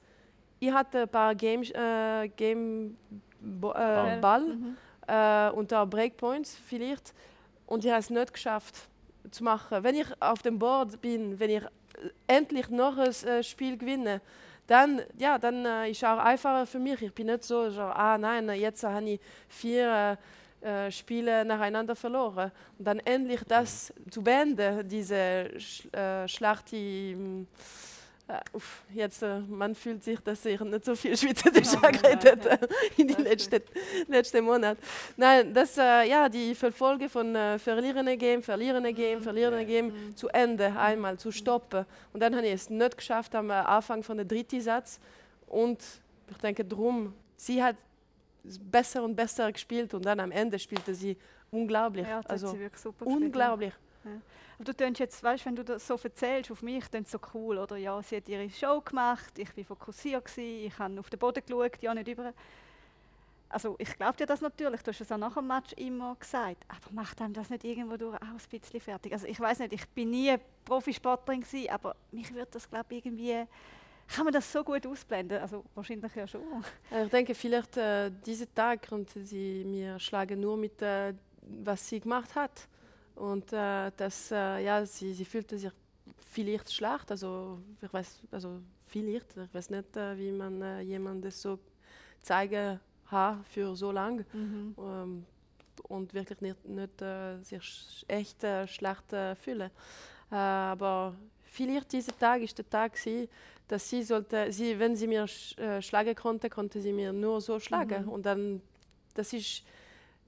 ich 0.60 0.72
hatte 0.72 1.02
ein 1.02 1.08
paar 1.08 1.34
Game, 1.34 1.62
äh, 1.62 2.28
Game 2.28 2.96
äh, 3.42 4.18
Ball 4.20 4.40
mhm. 4.40 4.76
äh, 5.06 5.50
unter 5.50 5.86
Breakpoints 5.86 6.56
vielleicht 6.66 7.14
und 7.66 7.84
ich 7.84 7.90
habe 7.90 8.00
es 8.00 8.10
nicht 8.10 8.32
geschafft 8.32 8.88
zu 9.30 9.44
machen. 9.44 9.82
Wenn 9.82 9.96
ich 9.96 10.06
auf 10.20 10.42
dem 10.42 10.58
Board 10.58 11.00
bin, 11.00 11.38
wenn 11.38 11.50
ich 11.50 11.62
äh, 11.62 11.68
endlich 12.26 12.68
noch 12.70 12.96
ein 12.96 13.42
Spiel 13.42 13.76
gewinne, 13.76 14.20
dann, 14.66 15.02
ja, 15.18 15.38
dann 15.38 15.64
äh, 15.64 15.90
ist 15.90 16.04
auch 16.04 16.18
einfacher 16.18 16.66
für 16.66 16.78
mich. 16.78 17.02
Ich 17.02 17.12
bin 17.12 17.26
nicht 17.26 17.44
so, 17.44 17.70
so 17.70 17.82
ah 17.82 18.16
nein, 18.16 18.48
jetzt 18.50 18.82
habe 18.82 19.04
ich 19.10 19.20
vier 19.48 20.18
äh, 20.60 20.90
Spiele 20.90 21.44
nacheinander 21.44 21.94
verloren. 21.94 22.50
Und 22.78 22.86
dann 22.86 22.98
endlich 23.00 23.42
das 23.46 23.92
zu 24.10 24.22
beenden, 24.22 24.88
diese 24.88 25.50
Sch 25.58 25.86
äh, 25.92 26.26
Schlacht, 26.26 26.72
die, 26.72 27.46
Äh, 28.26 28.40
uff, 28.54 28.82
jetzt, 28.94 29.22
äh, 29.22 29.40
man 29.40 29.74
fühlt 29.74 30.02
sich, 30.02 30.18
dass 30.20 30.46
ich 30.46 30.58
nicht 30.58 30.84
so 30.84 30.94
viel 30.94 31.14
Schweizerdeutsch 31.14 31.74
oh, 31.76 31.80
geredet 31.80 32.44
ja, 32.46 32.52
ja. 32.52 32.58
in 32.96 33.08
den 33.08 33.22
letzten, 33.22 33.60
letzten 34.08 34.44
Monaten. 34.44 34.80
Nein, 35.18 35.52
das, 35.52 35.76
äh, 35.76 36.08
ja, 36.08 36.26
die 36.30 36.54
Verfolge 36.54 37.10
von 37.10 37.36
äh, 37.36 37.58
verlierenden 37.58 38.18
Game, 38.18 38.42
verlierenden 38.42 38.94
Game, 38.94 39.20
verlierenden 39.20 39.66
Game 39.66 39.86
mhm. 39.88 40.16
zu 40.16 40.28
Ende 40.28 40.74
einmal, 40.74 41.18
zu 41.18 41.30
stoppen. 41.30 41.84
Und 42.14 42.20
dann 42.20 42.34
habe 42.34 42.46
ich 42.46 42.54
es 42.54 42.70
nicht 42.70 42.96
geschafft 42.96 43.34
am 43.34 43.50
Anfang 43.50 44.02
von 44.02 44.16
der 44.16 44.24
dritten 44.24 44.60
Satz. 44.62 44.98
Und 45.46 45.82
ich 46.30 46.38
denke, 46.38 46.64
drum, 46.64 47.12
sie 47.36 47.62
hat 47.62 47.76
besser 48.42 49.02
und 49.02 49.14
besser 49.14 49.52
gespielt 49.52 49.92
und 49.92 50.06
dann 50.06 50.18
am 50.20 50.30
Ende 50.30 50.58
spielte 50.58 50.94
sie 50.94 51.18
unglaublich. 51.50 52.06
Ja, 52.06 52.22
also, 52.26 52.56
unglaublich. 53.00 53.74
Ja. 54.04 54.10
Aber 54.54 54.64
du 54.64 54.74
tönst 54.74 55.00
jetzt, 55.00 55.22
weißt, 55.22 55.46
wenn 55.46 55.56
du 55.56 55.64
das 55.64 55.86
so 55.86 55.96
erzählst, 56.02 56.50
auf 56.50 56.62
mich, 56.62 56.88
dann 56.88 57.04
so 57.04 57.18
cool, 57.34 57.58
oder? 57.58 57.76
Ja, 57.76 58.00
sie 58.02 58.16
hat 58.16 58.28
ihre 58.28 58.48
Show 58.50 58.80
gemacht, 58.80 59.38
ich 59.38 59.56
war 59.56 59.64
fokussiert, 59.64 60.24
gewesen, 60.24 60.66
ich 60.66 60.78
habe 60.78 61.00
auf 61.00 61.10
den 61.10 61.18
Boden 61.18 61.42
geschaut, 61.44 61.82
ja 61.82 61.94
nicht 61.94 62.08
über. 62.08 62.32
Also 63.48 63.76
ich 63.78 63.96
glaube 63.96 64.16
dir 64.16 64.26
das 64.26 64.40
natürlich, 64.40 64.82
du 64.82 64.90
hast 64.90 65.00
es 65.00 65.12
auch 65.12 65.18
nach 65.18 65.34
dem 65.34 65.46
Match 65.46 65.72
immer 65.74 66.16
gesagt, 66.16 66.64
aber 66.68 66.92
macht 66.92 67.20
einem 67.20 67.34
das 67.34 67.50
nicht 67.50 67.62
irgendwo 67.62 67.96
durch 67.96 68.16
auch 68.16 68.22
ein 68.22 68.36
bisschen 68.50 68.80
fertig? 68.80 69.12
Also 69.12 69.26
ich 69.26 69.38
weiß 69.38 69.60
nicht, 69.60 69.72
ich 69.72 69.88
bin 69.90 70.10
nie 70.10 70.34
Profisportlerin 70.64 71.42
gewesen, 71.42 71.70
aber 71.70 71.94
mich 72.10 72.34
würde 72.34 72.48
das 72.50 72.68
glaube 72.68 72.94
irgendwie 72.94 73.46
kann 74.08 74.24
man 74.24 74.32
das 74.32 74.50
so 74.50 74.62
gut 74.62 74.86
ausblenden? 74.86 75.40
Also 75.40 75.64
wahrscheinlich 75.74 76.14
ja 76.14 76.26
schon. 76.26 76.42
Ich 77.04 77.10
denke, 77.10 77.34
vielleicht 77.34 77.76
äh, 77.76 78.10
diesen 78.10 78.54
Tag 78.54 78.88
konnte 78.88 79.24
sie 79.24 79.64
mir 79.64 79.98
schlagen 79.98 80.40
nur 80.40 80.56
mit, 80.56 80.80
äh, 80.82 81.14
was 81.42 81.88
sie 81.88 82.00
gemacht 82.00 82.34
hat. 82.34 82.68
Und 83.14 83.52
äh, 83.52 83.92
das, 83.96 84.30
äh, 84.30 84.64
ja, 84.64 84.84
sie, 84.84 85.12
sie 85.12 85.24
fühlte 85.24 85.58
sich 85.58 85.72
vielleicht 86.30 86.72
schlecht, 86.72 87.10
also 87.10 87.58
ich 87.80 87.92
weiß, 87.92 88.20
also 88.32 88.60
vielleicht, 88.86 89.36
ich 89.36 89.54
weiß 89.54 89.70
nicht, 89.70 89.96
äh, 89.96 90.18
wie 90.18 90.32
man 90.32 90.60
äh, 90.62 90.80
jemandem 90.80 91.30
so 91.30 91.58
zeigen 92.22 92.80
kann 93.08 93.44
für 93.44 93.76
so 93.76 93.92
lange 93.92 94.24
mhm. 94.32 94.74
ähm, 94.78 95.26
und 95.88 96.12
wirklich 96.12 96.40
nicht, 96.40 96.64
nicht 96.64 97.02
äh, 97.02 97.40
sich 97.42 98.04
echt 98.08 98.42
äh, 98.42 98.66
schlecht 98.66 99.12
äh, 99.12 99.34
fühlen. 99.36 99.70
Aber 100.30 101.14
vielleicht 101.44 101.92
dieser 101.92 102.18
Tag 102.18 102.42
ist 102.42 102.58
der 102.58 102.68
Tag 102.68 102.94
gewesen, 102.94 103.28
dass 103.68 103.88
sie 103.88 104.02
sollte, 104.02 104.50
sie, 104.52 104.78
wenn 104.78 104.96
sie 104.96 105.06
mir 105.06 105.26
sch 105.26 105.56
schlagen 105.80 106.14
konnte, 106.14 106.50
konnte 106.50 106.80
sie 106.80 106.92
mir 106.92 107.12
nur 107.12 107.40
so 107.40 107.60
schlagen 107.60 108.04
mhm. 108.04 108.08
und 108.10 108.26
dann 108.26 108.60
das 109.14 109.32
ist 109.32 109.62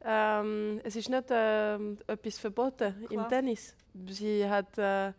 ähm, 0.07 0.81
es 0.85 0.95
ist 0.97 1.09
nicht 1.09 1.25
ähm, 1.31 1.99
etwas 2.07 2.39
verboten 2.39 3.07
Klar. 3.07 3.11
im 3.11 3.29
Tennis. 3.29 3.75
Sie 4.09 4.49
hat 4.49 4.79
äh, 4.79 5.13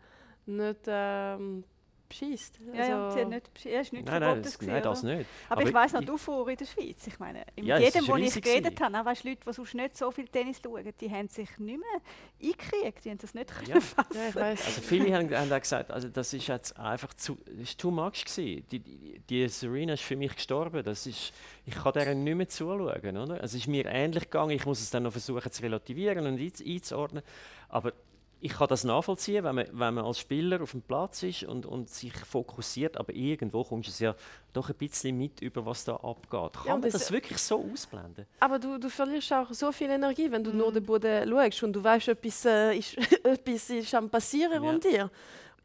nicht 0.46 0.80
ähm, 0.86 1.64
beschießt. 2.08 2.60
Ja, 2.74 2.80
also 2.80 2.92
ja, 2.92 3.10
sie 3.10 3.20
hat 3.20 3.28
nicht, 3.28 3.64
ja, 3.64 3.80
ist 3.80 3.92
nicht 3.92 4.06
nein, 4.06 4.20
nein, 4.20 4.42
das, 4.42 4.60
nein, 4.60 4.82
das 4.82 5.02
nicht. 5.02 5.26
Aber, 5.48 5.60
Aber 5.60 5.68
ich 5.68 5.74
weiss 5.74 5.92
noch, 5.92 6.04
du 6.04 6.16
vor 6.16 6.48
in 6.48 6.56
der 6.56 6.64
Schweiz. 6.64 7.06
Ich 7.06 7.18
meine, 7.18 7.44
in 7.56 7.64
ja, 7.64 7.78
jedem, 7.78 8.06
wo 8.08 8.16
ich 8.16 8.40
geredet 8.40 8.80
habe, 8.80 9.04
weißt, 9.04 9.24
Leute, 9.24 9.40
die 9.46 9.52
sonst 9.52 9.74
nicht 9.74 9.96
so 9.96 10.10
viel 10.10 10.28
Tennis 10.28 10.60
schauen, 10.62 10.92
die 11.00 11.10
haben 11.10 11.28
sich 11.28 11.58
nicht 11.58 11.78
mehr 11.78 12.00
eingekriegt, 12.42 13.04
die 13.04 13.10
haben 13.10 13.18
das 13.18 13.34
nicht 13.34 13.52
ja. 13.66 13.80
fassen. 13.80 14.10
Ja, 14.14 14.28
ich 14.28 14.34
weiss. 14.34 14.66
Also 14.66 14.80
viele 14.80 15.14
haben, 15.14 15.34
haben 15.34 15.52
auch 15.52 15.60
gesagt, 15.60 15.90
also 15.90 16.08
das 16.08 16.32
ist 16.32 16.46
jetzt 16.46 16.78
einfach 16.78 17.14
zu, 17.14 17.38
das 17.46 17.70
ist 17.70 17.80
too 17.80 17.90
much 17.90 18.24
gewesen. 18.24 18.64
Die, 18.70 18.80
die, 18.80 19.20
die 19.28 19.48
Serena 19.48 19.94
ist 19.94 20.02
für 20.02 20.16
mich 20.16 20.34
gestorben. 20.34 20.82
Das 20.82 21.06
ist, 21.06 21.32
ich 21.66 21.74
kann 21.74 21.92
der 21.92 22.14
nicht 22.14 22.34
mehr 22.34 22.48
zuschauen. 22.48 23.16
Oder? 23.16 23.40
Also 23.40 23.56
es 23.56 23.62
ist 23.62 23.68
mir 23.68 23.86
ähnlich 23.86 24.24
gegangen. 24.24 24.50
Ich 24.50 24.66
muss 24.66 24.80
es 24.80 24.90
dann 24.90 25.04
noch 25.04 25.12
versuchen 25.12 25.50
zu 25.50 25.62
relativieren 25.62 26.26
und 26.26 26.40
einzuordnen. 26.40 27.22
Aber 27.68 27.92
ich 28.40 28.52
kann 28.52 28.68
das 28.68 28.84
nachvollziehen, 28.84 29.44
wenn 29.44 29.54
man, 29.54 29.66
wenn 29.72 29.94
man 29.94 30.04
als 30.04 30.20
Spieler 30.20 30.62
auf 30.62 30.70
dem 30.70 30.82
Platz 30.82 31.22
ist 31.22 31.44
und, 31.44 31.66
und 31.66 31.88
sich 31.88 32.14
fokussiert, 32.14 32.96
aber 32.96 33.12
irgendwo 33.12 33.64
kommst 33.64 33.88
du 33.88 33.90
es 33.90 33.98
ja 33.98 34.14
doch 34.52 34.68
ein 34.68 34.76
bisschen 34.76 35.16
mit 35.18 35.40
über, 35.40 35.66
was 35.66 35.84
da 35.84 35.96
abgeht. 35.96 36.52
Kann 36.52 36.66
ja, 36.66 36.76
man 36.76 36.90
das 36.90 37.10
wirklich 37.10 37.38
so 37.38 37.64
ausblenden? 37.72 38.26
Aber 38.40 38.58
du, 38.58 38.78
du 38.78 38.88
verlierst 38.88 39.32
auch 39.32 39.52
so 39.52 39.72
viel 39.72 39.90
Energie, 39.90 40.30
wenn 40.30 40.44
du 40.44 40.52
mm. 40.52 40.56
nur 40.56 40.72
den 40.72 40.84
Boden 40.84 41.28
schaust 41.28 41.62
und 41.64 41.72
du 41.72 41.82
weißt, 41.82 42.08
etwas, 42.08 42.44
äh, 42.44 42.76
ist, 42.76 42.96
etwas 43.24 43.70
ist 43.70 43.94
am 43.94 44.08
passieren 44.08 44.62
ja. 44.62 44.70
rund 44.70 44.84
dir 44.84 45.10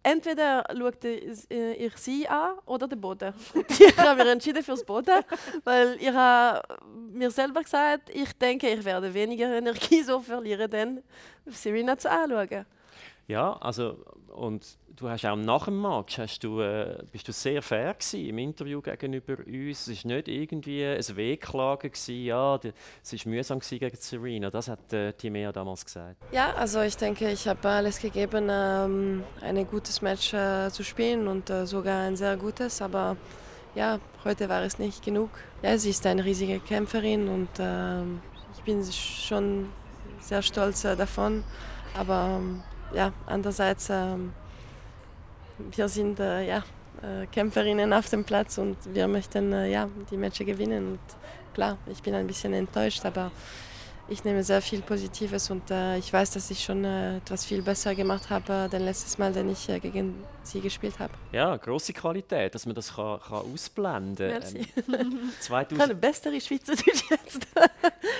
entweder 0.04 0.64
schaut 0.78 1.04
äh, 1.06 1.74
ich 1.74 1.98
sie 1.98 2.28
an 2.28 2.58
oder 2.66 2.88
den 2.88 3.00
Boden. 3.00 3.34
ich 3.80 3.98
habe 3.98 4.24
mich 4.24 4.32
entschieden 4.32 4.64
fürs 4.64 4.84
Boden, 4.84 5.24
weil 5.64 5.96
ich 6.00 6.12
mir 7.12 7.32
selber 7.32 7.64
gesagt, 7.64 8.10
ich 8.10 8.32
denke, 8.34 8.70
ich 8.70 8.84
werde 8.84 9.14
weniger 9.14 9.58
Energie 9.58 10.04
so 10.04 10.20
verlieren, 10.20 10.70
denn 10.70 11.04
Serena 11.48 11.98
zu 11.98 12.10
anschauen. 12.12 12.66
Ja, 13.34 13.54
also 13.54 13.98
und 14.28 14.64
du 14.96 15.10
hast 15.10 15.26
auch 15.26 15.36
nach 15.36 15.66
dem 15.66 15.82
Match 15.82 16.20
hast 16.20 16.44
du, 16.44 16.62
äh, 16.62 17.04
bist 17.12 17.28
du 17.28 17.32
sehr 17.32 17.64
fair 17.64 17.96
im 18.14 18.38
Interview 18.38 18.80
gegenüber 18.80 19.40
uns. 19.40 19.88
Es 19.88 20.06
war 20.06 20.12
nicht 20.12 20.28
irgendwie 20.28 20.86
ein 20.86 21.16
Wehklagen, 21.16 21.90
gewesen, 21.90 22.26
ja, 22.26 22.60
es 23.02 23.12
war 23.12 23.32
mühsam 23.32 23.60
gegen 23.60 23.96
Serena. 23.96 24.52
Das 24.52 24.68
hat 24.68 24.94
äh, 24.94 25.14
Timea 25.14 25.52
damals 25.52 25.84
gesagt. 25.84 26.18
Ja, 26.32 26.54
also 26.54 26.82
ich 26.82 26.96
denke, 26.96 27.32
ich 27.32 27.48
habe 27.48 27.68
alles 27.68 28.00
gegeben, 28.00 28.50
ähm, 28.52 29.24
ein 29.42 29.68
gutes 29.68 30.04
Match 30.04 30.32
äh, 30.36 30.70
zu 30.70 30.84
spielen 30.84 31.28
und 31.28 31.50
äh, 31.50 31.66
sogar 31.66 32.04
ein 32.04 32.16
sehr 32.16 32.38
gutes. 32.38 32.84
Aber 32.84 33.18
ja, 33.74 34.00
heute 34.26 34.48
war 34.48 34.62
es 34.62 34.78
nicht 34.78 35.04
genug. 35.04 35.32
Ja, 35.64 35.76
sie 35.80 35.90
ist 35.90 36.06
eine 36.06 36.24
riesige 36.24 36.60
Kämpferin 36.60 37.28
und 37.30 37.50
ähm, 37.58 38.22
ich 38.56 38.64
bin 38.64 38.84
schon 38.92 39.70
sehr 40.20 40.44
stolz 40.44 40.86
äh, 40.86 40.96
davon. 40.96 41.44
Aber 41.96 42.38
ähm, 42.40 42.64
ja, 42.94 43.12
andererseits, 43.26 43.90
äh, 43.90 44.16
wir 45.58 45.88
sind 45.88 46.20
äh, 46.20 46.48
ja, 46.48 46.64
äh, 47.02 47.26
Kämpferinnen 47.28 47.94
auf 47.94 48.10
dem 48.10 48.24
Platz 48.24 48.58
und 48.58 48.78
wir 48.94 49.08
möchten 49.08 49.52
äh, 49.54 49.70
ja, 49.70 49.90
die 50.10 50.18
Matches 50.18 50.46
gewinnen. 50.46 50.94
Und 50.94 51.00
klar, 51.54 51.78
ich 51.88 52.02
bin 52.02 52.16
ein 52.16 52.28
bisschen 52.28 52.54
enttäuscht, 52.54 53.06
aber 53.06 53.32
ich 54.08 54.24
nehme 54.24 54.44
sehr 54.44 54.62
viel 54.62 54.82
Positives 54.82 55.50
und 55.50 55.72
äh, 55.72 55.98
ich 55.98 56.12
weiß, 56.12 56.32
dass 56.32 56.52
ich 56.52 56.64
schon 56.64 56.84
äh, 56.84 57.18
etwas 57.18 57.46
viel 57.46 57.62
besser 57.62 57.96
gemacht 57.96 58.30
habe, 58.30 58.66
äh, 58.66 58.70
denn 58.70 58.84
letztes 58.84 59.18
Mal, 59.18 59.32
den 59.32 59.50
ich 59.50 59.70
äh, 59.70 59.80
gegen 59.80 60.16
sie 60.44 60.60
gespielt 60.60 61.00
habe. 61.00 61.14
Ja, 61.32 61.56
große 61.56 61.94
Qualität, 61.94 62.54
dass 62.54 62.66
man 62.66 62.76
das 62.76 62.94
kann, 62.94 63.20
kann 63.22 63.46
ausblenden 63.54 64.32
kann. 64.32 64.54
Merci. 64.54 64.68
Ähm, 65.00 65.32
2000 65.40 65.82
eine 65.82 65.96
bessere 65.96 66.42
Schweizerdeutsch 66.42 67.10
jetzt. 67.10 67.48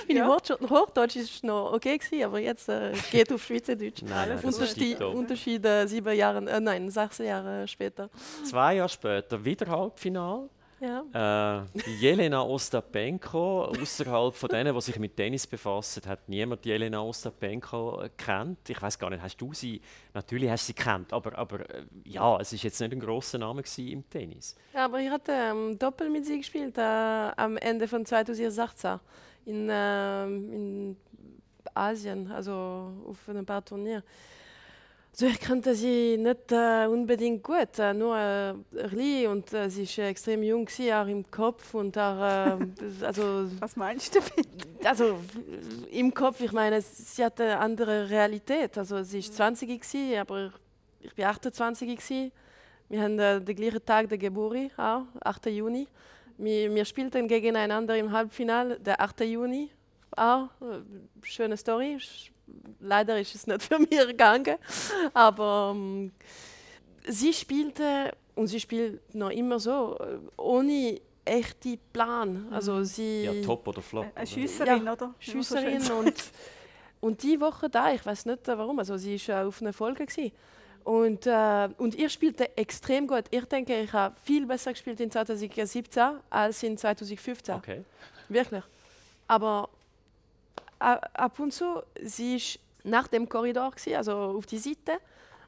Meine 0.08 0.20
ja. 0.20 0.28
Hochdeutsch 0.28 1.16
ist 1.16 1.44
noch 1.44 1.72
okay 1.72 1.98
gewesen, 1.98 2.24
aber 2.24 2.38
jetzt 2.40 2.68
äh, 2.68 2.92
geht 3.10 3.30
auf 3.32 3.44
Schweizerdeutsch. 3.44 4.02
nein, 4.02 4.30
nein, 4.30 4.38
Unterschied, 4.44 5.00
Unterschiede 5.00 5.86
sieben 5.86 6.16
Jahre, 6.16 6.50
äh, 6.50 6.60
nein, 6.60 6.90
sechs 6.90 7.18
Jahre 7.18 7.68
später. 7.68 8.08
Zwei 8.44 8.76
Jahre 8.76 8.88
später 8.88 9.44
wieder 9.44 9.66
Halbfinale. 9.66 10.48
Ja. 10.80 11.62
Äh, 11.74 11.90
Jelena 12.00 12.42
Ostapenko, 12.42 13.64
außerhalb 13.66 14.34
von 14.34 14.48
denen, 14.48 14.74
die 14.74 14.80
sich 14.80 14.98
mit 14.98 15.16
Tennis 15.16 15.46
befassen, 15.46 16.02
hat 16.06 16.28
niemand 16.28 16.64
Jelena 16.66 17.00
Ostapenko 17.00 18.04
kennt. 18.16 18.68
Ich 18.68 18.80
weiß 18.80 18.98
gar 18.98 19.10
nicht, 19.10 19.22
hast 19.22 19.36
du 19.40 19.54
sie? 19.54 19.80
Natürlich 20.12 20.50
hast 20.50 20.68
du 20.68 20.72
sie 20.72 20.74
kennt, 20.74 21.12
aber, 21.12 21.38
aber 21.38 21.60
äh, 21.70 21.84
ja, 22.04 22.38
es 22.40 22.52
ist 22.52 22.62
jetzt 22.64 22.80
nicht 22.80 22.92
ein 22.92 23.00
großer 23.00 23.38
Name 23.38 23.62
im 23.78 24.08
Tennis. 24.10 24.56
Ja, 24.74 24.86
aber 24.86 25.00
ich 25.00 25.10
hatte 25.10 25.32
ähm, 25.32 25.78
Doppel 25.78 26.10
mit 26.10 26.26
sie 26.26 26.38
gespielt 26.38 26.76
äh, 26.76 26.80
am 26.80 27.56
Ende 27.56 27.88
von 27.88 28.04
2016 28.04 28.98
in, 29.46 29.68
äh, 29.68 30.24
in 30.24 30.96
Asien, 31.72 32.30
also 32.30 32.92
auf 33.08 33.28
ein 33.28 33.46
paar 33.46 33.64
Turnieren. 33.64 34.02
So, 35.16 35.26
ich 35.26 35.38
kannte 35.38 35.76
sie 35.76 36.16
nicht 36.16 36.50
äh, 36.50 36.88
unbedingt 36.88 37.40
gut, 37.44 37.78
äh, 37.78 37.94
nur 37.94 38.16
äh, 38.18 38.52
ein 38.72 39.26
und 39.28 39.52
äh, 39.52 39.70
sie 39.70 39.86
war 39.96 40.06
extrem 40.06 40.42
jung, 40.42 40.64
gewesen, 40.64 40.92
auch 40.92 41.06
im 41.06 41.30
Kopf 41.30 41.72
und 41.72 41.96
auch, 41.96 42.20
äh, 42.20 42.56
also... 43.00 43.48
Was 43.60 43.76
meinst 43.76 44.12
du 44.12 44.18
damit? 44.18 44.48
Also 44.84 45.20
im 45.92 46.12
Kopf, 46.12 46.40
ich 46.40 46.50
meine, 46.50 46.82
sie 46.82 47.24
hatte 47.24 47.44
eine 47.44 47.60
andere 47.60 48.10
Realität, 48.10 48.76
also 48.76 49.04
sie 49.04 49.22
war 49.24 49.32
20 49.32 49.80
gewesen, 49.80 50.18
aber 50.18 50.52
ich 51.00 51.16
war 51.16 51.26
28 51.26 51.96
gewesen. 51.96 52.32
Wir 52.88 53.02
haben 53.02 53.16
äh, 53.20 53.40
den 53.40 53.54
gleichen 53.54 53.84
Tag 53.84 54.08
der 54.08 54.18
Geburt, 54.18 54.72
auch, 54.76 55.02
8. 55.20 55.46
Juni. 55.46 55.86
Wir, 56.38 56.74
wir 56.74 56.84
spielten 56.84 57.28
gegeneinander 57.28 57.96
im 57.96 58.10
Halbfinale, 58.10 58.80
der 58.80 59.00
8. 59.00 59.20
Juni, 59.20 59.70
auch, 60.16 60.48
schöne 61.22 61.56
Story, 61.56 61.98
leider 62.80 63.18
ist 63.20 63.34
es 63.34 63.46
nicht 63.46 63.62
für 63.62 63.78
mich 63.80 63.90
gegangen. 63.90 64.56
Aber 65.12 65.72
ähm, 65.74 66.12
sie 67.06 67.32
spielte 67.32 68.12
und 68.34 68.48
sie 68.48 68.60
spielt 68.60 69.14
noch 69.14 69.30
immer 69.30 69.58
so, 69.58 69.98
ohne 70.36 71.00
echten 71.24 71.78
Plan. 71.92 72.46
Also 72.50 72.74
mhm. 72.74 72.84
sie, 72.84 73.22
ja, 73.24 73.32
top 73.44 73.66
oder 73.68 73.82
flop. 73.82 74.06
Eine 74.14 74.26
Schüsserin, 74.26 74.84
ja, 74.84 74.92
oder? 74.92 75.14
Schüsserin 75.18 75.82
und, 75.92 76.14
und 77.00 77.22
die 77.22 77.40
Woche 77.40 77.68
da, 77.70 77.92
ich 77.92 78.04
weiß 78.04 78.26
nicht 78.26 78.46
warum, 78.46 78.78
also 78.78 78.96
sie 78.96 79.16
war 79.28 79.46
auf 79.46 79.60
einer 79.60 79.72
Folge. 79.72 80.06
Gewesen. 80.06 80.32
Und, 80.84 81.26
äh, 81.26 81.68
und 81.78 81.94
ihr 81.94 82.10
spielte 82.10 82.56
extrem 82.58 83.06
gut. 83.06 83.24
Ich 83.30 83.44
denke, 83.46 83.80
ich 83.80 83.92
habe 83.92 84.14
viel 84.22 84.46
besser 84.46 84.72
gespielt 84.72 85.00
in 85.00 85.10
2017 85.10 86.02
als 86.28 86.62
in 86.62 86.76
2015. 86.76 87.54
Okay. 87.54 87.84
Wirklich. 88.28 88.62
Aber 89.26 89.70
ab 90.78 91.38
und 91.38 91.52
zu, 91.52 91.82
sie 92.02 92.36
ist 92.36 92.58
nach 92.82 93.08
dem 93.08 93.28
Korridor, 93.28 93.70
gewesen, 93.70 93.96
also 93.96 94.12
auf 94.12 94.46
die 94.46 94.58
Seite. 94.58 94.98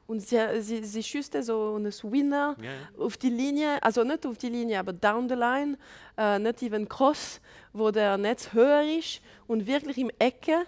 und 0.07 0.21
sie, 0.21 0.39
sie, 0.61 0.83
sie 0.83 1.03
schüsste 1.03 1.43
so 1.43 1.75
einen 1.75 1.91
Winner 2.03 2.55
ja. 2.61 3.03
auf 3.03 3.17
die 3.17 3.29
Linie, 3.29 3.81
also 3.83 4.03
nicht 4.03 4.25
auf 4.25 4.37
die 4.37 4.49
Linie, 4.49 4.79
aber 4.79 4.93
down 4.93 5.27
the 5.27 5.35
line, 5.35 5.77
äh, 6.17 6.39
nicht 6.39 6.61
even 6.63 6.87
cross, 6.87 7.41
wo 7.73 7.91
der 7.91 8.17
Netz 8.17 8.53
höher 8.53 8.83
ist 8.97 9.21
und 9.47 9.67
wirklich 9.67 9.97
im 9.97 10.09
Ecke. 10.17 10.65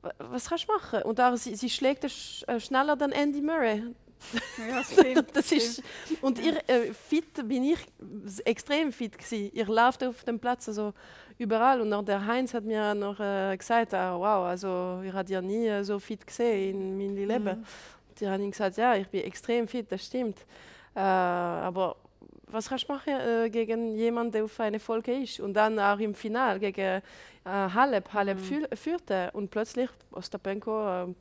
wa- 0.00 0.12
Was 0.18 0.48
kannst 0.48 0.68
du 0.68 0.72
machen? 0.72 1.02
Und 1.02 1.20
auch, 1.20 1.36
sie, 1.36 1.54
sie 1.54 1.68
schlägt 1.70 2.04
äh, 2.04 2.58
schneller 2.60 2.96
als 3.00 3.12
Andy 3.12 3.42
Murray. 3.42 3.82
Ja, 4.68 4.82
stimmt. 4.90 5.34
Das 5.34 5.52
ist, 5.52 5.82
und 6.20 6.38
ihr 6.38 6.56
äh, 6.68 6.92
fit 6.92 7.46
bin 7.48 7.64
ich 7.64 7.78
extrem 8.44 8.92
fit 8.92 9.18
gsi. 9.18 9.50
Ihr 9.54 9.66
lauft 9.66 10.02
auf 10.04 10.24
dem 10.24 10.38
Platz 10.38 10.68
also 10.68 10.92
überall 11.38 11.80
und 11.80 11.92
auch 11.92 12.04
der 12.04 12.24
Heinz 12.26 12.54
hat 12.54 12.64
mir 12.64 12.94
noch 12.94 13.18
äh, 13.20 13.56
gesagt, 13.56 13.94
ah, 13.94 14.16
wow, 14.16 14.46
also 14.46 15.02
ich 15.04 15.12
hat 15.12 15.28
ja 15.30 15.40
nie 15.40 15.66
äh, 15.66 15.82
so 15.84 15.98
fit 15.98 16.26
gesehen 16.26 16.80
in 16.80 16.98
meinem 16.98 17.16
Leben. 17.28 17.44
Mhm. 17.44 17.64
Und 18.08 18.20
die 18.20 18.28
haben 18.28 18.50
gesagt, 18.50 18.76
ja, 18.76 18.94
ich 18.96 19.08
bin 19.08 19.22
extrem 19.24 19.66
fit, 19.68 19.90
das 19.90 20.04
stimmt. 20.06 20.38
Äh, 20.94 21.00
aber 21.00 21.96
was 22.46 22.68
kannst 22.68 22.86
du 22.88 22.92
machen 22.92 23.14
äh, 23.14 23.48
gegen 23.50 23.96
jemanden, 23.96 24.32
der 24.32 24.44
auf 24.44 24.60
eine 24.60 24.78
Folge 24.78 25.14
ist? 25.14 25.40
Und 25.40 25.54
dann 25.54 25.78
auch 25.78 25.98
im 25.98 26.14
Final 26.14 26.58
gegen 26.58 26.80
äh, 26.80 27.00
Halep. 27.44 28.12
Halep 28.12 28.38
Mhm. 28.38 28.66
führte 28.76 29.30
und 29.32 29.50
plötzlich 29.50 29.88
Ostapenko, 30.12 31.04
äh, 31.04 31.14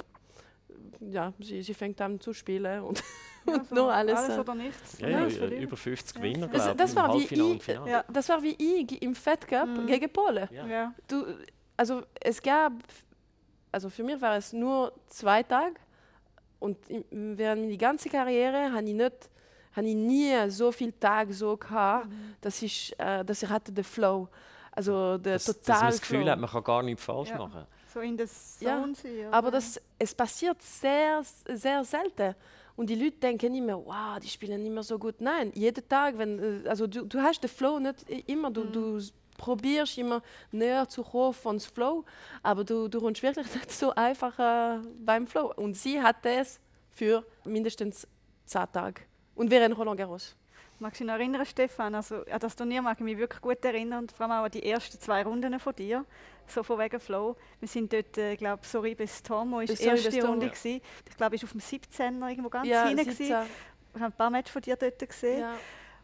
ja, 0.99 1.33
sie, 1.39 1.61
sie 1.61 1.73
fängt 1.73 1.99
an 2.01 2.19
zu 2.19 2.33
spielen 2.33 2.81
und, 2.83 3.03
Ja, 3.47 3.53
und 3.55 3.67
so 3.69 3.75
noch 3.75 3.89
alles. 3.89 4.19
alles 4.19 4.37
äh, 4.37 4.39
oder 4.39 4.55
nichts. 4.55 4.99
Ja, 4.99 5.07
Ja, 5.09 5.47
über 5.47 5.75
50 5.77 6.15
Ja. 6.15 6.21
Gewinner, 6.21 6.47
Das- 6.47 6.63
glaube 6.63 6.77
das 6.77 6.89
ich, 6.91 6.95
war 6.95 7.05
im 7.15 7.19
wie 7.19 7.51
ich-. 7.55 8.13
Das 8.13 8.29
war 8.29 8.43
wie 8.43 8.55
ich 8.83 9.01
im 9.01 9.15
Fed 9.15 9.47
Cup 9.47 9.67
Mhm. 9.67 9.87
gegen 9.87 10.11
Polen. 10.13 10.47
Ja. 10.51 10.67
Ja. 10.67 10.93
Du, 11.07 11.25
also 11.75 12.03
es 12.19 12.41
gab, 12.41 12.73
also 13.71 13.89
für 13.89 14.03
mich 14.03 14.21
war 14.21 14.35
es 14.37 14.53
nur 14.53 14.93
zwei 15.07 15.41
Tage 15.43 15.73
und 16.59 16.77
während 17.09 17.63
meiner 17.63 17.77
ganzen 17.77 18.11
Karriere 18.11 18.71
habe 18.71 18.83
ich 18.87 18.93
nicht, 18.93 19.29
habe 19.75 19.87
ich 19.87 19.95
nie 19.95 20.49
so 20.49 20.71
viele 20.71 20.97
Tage 20.99 21.33
so 21.33 21.57
gehabt, 21.57 22.07
Mhm. 22.09 22.35
dass 22.41 22.61
ich, 22.61 22.93
äh, 22.99 23.23
dass 23.25 23.41
ich 23.41 23.49
hatte 23.49 23.71
den 23.71 23.83
Flow, 23.83 24.27
also 24.71 25.17
der 25.17 25.33
Dass, 25.33 25.45
dass 25.45 25.57
total 25.61 25.79
man 25.81 25.89
das 25.91 26.01
Gefühl 26.01 26.21
Flow. 26.21 26.29
hat, 26.31 26.39
man 26.39 26.49
kann 26.49 26.63
gar 26.63 26.83
nichts 26.83 27.03
falsch 27.03 27.29
Ja. 27.29 27.37
machen. 27.39 27.65
So 27.93 27.99
in 27.99 28.15
der 28.17 28.27
Ja, 28.59 28.77
oder? 28.77 29.33
Aber 29.33 29.51
das, 29.51 29.79
es 29.99 30.13
passiert 30.13 30.61
sehr, 30.61 31.21
sehr 31.47 31.83
selten. 31.83 32.35
Und 32.77 32.89
die 32.89 32.95
Leute 32.95 33.17
denken 33.17 33.53
immer, 33.53 33.77
wow, 33.85 34.17
die 34.21 34.29
spielen 34.29 34.65
immer 34.65 34.81
so 34.83 34.97
gut. 34.97 35.15
Nein, 35.19 35.51
jeden 35.55 35.87
Tag, 35.87 36.17
wenn, 36.17 36.63
äh, 36.65 36.69
also 36.69 36.87
du, 36.87 37.05
du 37.05 37.21
hast 37.21 37.41
den 37.41 37.49
Flow 37.49 37.79
nicht 37.79 38.09
immer, 38.27 38.49
du, 38.49 38.63
du 38.63 38.97
s- 38.97 39.13
probierst 39.37 39.97
immer 39.97 40.21
näher 40.51 40.87
zu 40.87 41.03
kommen 41.03 41.33
von 41.33 41.57
dem 41.57 41.61
Flow, 41.61 42.05
aber 42.41 42.63
du, 42.63 42.87
du 42.87 42.99
kommst 43.01 43.21
wirklich 43.23 43.53
nicht 43.55 43.71
so 43.71 43.93
einfach 43.93 44.37
äh, 44.39 44.79
beim 45.05 45.27
Flow. 45.27 45.51
Und 45.55 45.75
sie 45.75 46.01
hat 46.01 46.23
das 46.23 46.59
für 46.91 47.25
mindestens 47.45 48.07
10 48.45 48.71
Tage. 48.71 49.01
Und 49.35 49.51
während 49.51 49.77
Roland 49.77 49.97
Garros. 49.99 50.35
Magst 50.81 50.99
du 50.99 51.03
dich 51.03 51.13
noch 51.13 51.19
erinnern, 51.19 51.45
Stefan? 51.45 51.93
Also, 51.93 52.25
an 52.25 52.39
das 52.39 52.55
Turnier 52.55 52.81
mag 52.81 52.97
ich 52.97 53.03
mich 53.03 53.15
wirklich 53.15 53.39
gut 53.39 53.63
erinnern. 53.63 53.99
Und 53.99 54.11
vor 54.11 54.25
allem 54.25 54.39
auch 54.39 54.45
an 54.45 54.51
die 54.51 54.63
ersten 54.63 54.99
zwei 54.99 55.21
Runden 55.21 55.59
von 55.59 55.75
dir. 55.75 56.03
So 56.47 56.63
von 56.63 56.79
wegen 56.79 56.99
Flow. 56.99 57.35
Wir 57.59 57.67
sind 57.67 57.93
dort, 57.93 58.17
äh, 58.17 58.35
glaube 58.35 58.65
Sorry 58.65 58.95
bis 58.95 59.21
Tomo 59.21 59.59
Bis 59.59 59.79
die 59.79 59.85
erste 59.85 60.09
Tomo. 60.09 60.31
Runde. 60.31 60.47
gewesen. 60.47 60.81
Ich 61.07 61.15
glaube, 61.15 61.35
ich 61.35 61.43
war 61.43 61.47
auf 61.47 61.51
dem 61.51 61.61
17er 61.61 62.29
irgendwo 62.29 62.49
ganz 62.49 62.67
ja, 62.67 62.87
hinten. 62.87 63.05
17. 63.05 63.27
gewesen. 63.27 63.49
Ich 63.93 64.01
habe 64.01 64.11
ein 64.11 64.17
paar 64.17 64.31
Matches 64.31 64.51
von 64.51 64.61
dir 64.63 64.75
dort 64.75 64.97
gesehen. 64.97 65.41
Ja. 65.41 65.53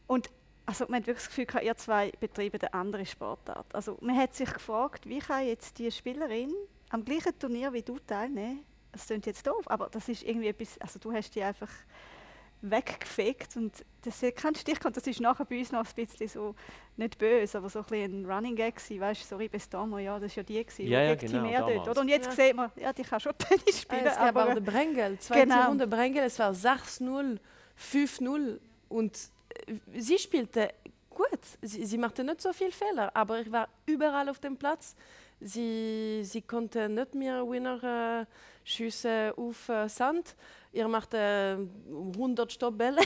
Und 0.06 0.30
also, 0.68 0.86
man 0.86 1.00
hat 1.00 1.08
wirklich 1.08 1.24
das 1.26 1.30
Gefühl, 1.30 1.46
gehabt, 1.48 1.66
ihr 1.66 1.76
zwei 1.76 2.12
betreiben 2.20 2.62
eine 2.62 2.74
andere 2.76 3.06
Sportart. 3.08 3.74
Also, 3.74 3.98
man 4.00 4.16
hat 4.16 4.36
sich 4.36 4.54
gefragt, 4.54 5.10
wie 5.10 5.20
kann 5.20 5.48
jetzt 5.48 5.80
die 5.80 5.90
Spielerin 5.90 6.54
am 6.92 7.04
gleichen 7.04 7.38
Turnier 7.40 7.74
wie 7.74 7.82
du 7.82 7.98
teilnehmen? 7.98 8.63
Das 8.92 9.08
klingt 9.08 9.26
jetzt 9.26 9.48
doof, 9.48 9.63
aber 9.66 9.90
das 9.90 10.08
ist 10.08 10.22
irgendwie 10.22 10.48
etwas, 10.48 10.80
also 10.80 11.00
du 11.00 11.12
hast 11.12 11.34
die 11.36 11.44
einfach 11.44 11.70
weggefegt 12.62 13.56
und 13.56 13.86
das 14.04 14.22
keinen 14.36 14.56
Stich 14.56 14.80
gehabt. 14.80 14.98
Das 14.98 15.06
ist 15.06 15.20
nachher 15.22 15.46
bei 15.46 15.60
uns 15.60 15.72
noch 15.72 15.86
ein 15.86 15.93
bisschen 15.96 16.28
so, 16.28 16.56
nicht 16.96 17.17
böse, 17.17 17.58
aber 17.58 17.70
so 17.70 17.80
ein, 17.80 17.86
bisschen 17.86 18.22
ein 18.24 18.32
Running 18.32 18.56
Gag 18.56 18.76
gewesen, 18.76 19.00
weißt 19.00 19.22
du, 19.24 19.26
sorry, 19.28 19.48
bis 19.48 19.70
damals, 19.70 20.04
ja, 20.06 20.20
das 20.20 20.32
war 20.36 20.38
ja 20.38 20.43
die 20.43 20.65
gewesen, 20.65 20.88
Ja, 20.91 21.02
ja, 21.04 21.15
die 21.15 21.26
genau, 21.28 21.41
mehr 21.43 21.60
dort, 21.60 21.72
damals. 21.72 21.88
oder? 21.89 22.02
Und 22.02 22.10
jetzt 22.10 22.38
Ja. 22.38 22.46
sieht 22.46 22.56
man, 22.56 22.72
ja, 22.78 22.93
die 22.93 23.04
kann 23.04 23.20
schon 23.20 23.34
Tennis 23.38 23.82
spielen, 23.82 24.08
Ah, 24.08 24.10
es 24.10 24.15
gab 24.15 24.28
aber 24.36 24.50
auch 24.50 24.54
den 24.54 24.65
Brengel, 24.65 25.20
zweite 25.20 25.48
Genau. 25.48 25.67
Runde 25.70 25.88
Brengel, 25.88 26.24
es 26.24 26.39
war 26.39 26.52
6-0, 26.52 27.38
5-0 27.80 28.60
und 28.89 29.17
äh, 29.67 29.74
sie 30.00 30.17
spielte 30.17 30.74
gut. 31.10 31.28
Sie, 31.62 31.86
sie 31.86 31.98
machte 31.98 32.24
nicht 32.24 32.41
so 32.41 32.54
viele 32.54 32.72
Fehler, 32.72 33.12
aber 33.15 33.39
ich 33.41 33.52
war 33.52 33.67
überall 33.86 34.30
auf 34.30 34.39
dem 34.39 34.58
Platz. 34.58 34.96
Sie, 35.39 36.22
sie 36.24 36.41
konnte 36.41 36.89
nicht 36.89 37.13
mehr 37.13 37.48
Winner 37.48 38.22
äh, 38.24 38.26
schiessen 38.63 39.32
auf 39.38 39.70
äh, 39.70 39.88
Sand. 39.88 40.36
Ihr 40.78 40.88
machte 40.88 41.18
äh, 41.18 42.13
100 42.13 42.52
Stoppbälle 42.52 43.02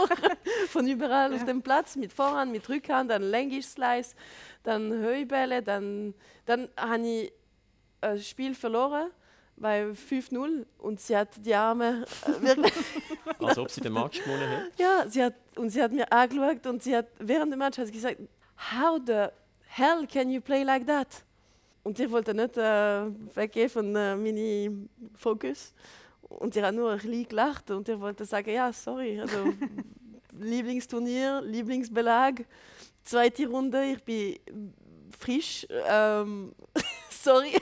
von 0.70 0.88
überall 0.88 1.32
auf 1.32 1.44
dem 1.44 1.62
Platz, 1.62 1.94
mit 1.94 2.12
Vorhand, 2.12 2.50
mit 2.50 2.68
Rückhand, 2.68 3.12
dann 3.12 3.22
Längisch 3.22 3.66
Slice, 3.66 4.16
dann 4.64 4.92
Höhebälle, 4.92 5.62
dann, 5.62 6.14
dann 6.46 6.68
habe 6.76 7.06
ich 7.06 7.32
ein 8.00 8.18
Spiel 8.18 8.56
verloren 8.56 9.12
bei 9.56 9.84
5-0 9.84 10.66
und 10.78 11.00
sie 11.00 11.16
hat 11.16 11.28
die 11.36 11.54
Arme 11.54 12.04
äh, 12.26 12.42
wirklich 12.42 12.72
Als 13.38 13.56
ob 13.56 13.70
sie 13.70 13.80
den 13.82 13.92
Match 13.92 14.24
gewonnen 14.24 14.50
hat. 14.50 14.76
ja, 14.76 15.04
sie 15.08 15.22
hat, 15.22 15.34
und 15.54 15.70
sie 15.70 15.80
hat 15.80 15.92
mir 15.92 16.10
angeschaut 16.10 16.66
und 16.66 16.82
sie 16.82 16.96
hat 16.96 17.06
während 17.20 17.52
dem 17.52 17.60
Match 17.60 17.78
hat 17.78 17.86
sie 17.86 17.92
gesagt, 17.92 18.18
how 18.72 18.98
the 19.06 19.26
hell 19.68 20.08
can 20.12 20.28
you 20.28 20.40
play 20.40 20.64
like 20.64 20.84
that? 20.88 21.06
Und 21.84 22.00
ich 22.00 22.10
wollte 22.10 22.34
nicht 22.34 22.56
äh, 22.56 23.06
weggehen 23.36 23.70
von 23.70 23.94
äh, 23.94 24.16
meinem 24.16 24.88
Fokus. 25.14 25.72
Und 26.28 26.54
sie 26.54 26.62
hat 26.62 26.74
nur 26.74 26.92
ein 26.92 26.98
bisschen 26.98 27.28
gelacht 27.28 27.70
und 27.70 27.88
ich 27.88 27.98
wollte 27.98 28.24
sagen, 28.24 28.50
ja, 28.50 28.72
sorry, 28.72 29.20
also 29.20 29.52
Lieblingsturnier, 30.38 31.42
Lieblingsbelag, 31.42 32.44
zweite 33.04 33.46
Runde, 33.48 33.84
ich 33.84 34.02
bin 34.02 34.74
frisch, 35.18 35.66
ähm, 35.70 36.54
sorry. 37.10 37.58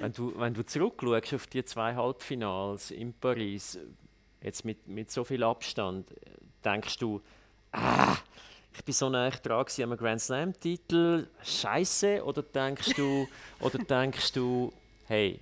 Wenn 0.00 0.12
du, 0.12 0.32
wenn 0.38 0.54
du 0.54 0.64
zurückschaust 0.64 1.34
auf 1.34 1.46
die 1.46 1.64
zwei 1.64 1.94
Halbfinals 1.94 2.90
in 2.90 3.12
Paris, 3.14 3.78
jetzt 4.42 4.64
mit, 4.64 4.86
mit 4.88 5.10
so 5.10 5.24
viel 5.24 5.42
Abstand, 5.42 6.12
denkst 6.64 6.98
du, 6.98 7.20
ah, 7.72 8.16
ich 8.76 8.84
bin 8.84 8.92
so 8.92 9.08
nah 9.08 9.30
dran 9.30 9.66
am 9.82 9.96
Grand 9.96 10.20
Slam-Titel, 10.20 11.28
scheiße, 11.42 12.24
oder 12.24 12.42
denkst 12.42 12.94
du, 12.96 13.28
oder 13.60 13.78
denkst 13.78 14.32
du, 14.32 14.72
hey, 15.06 15.40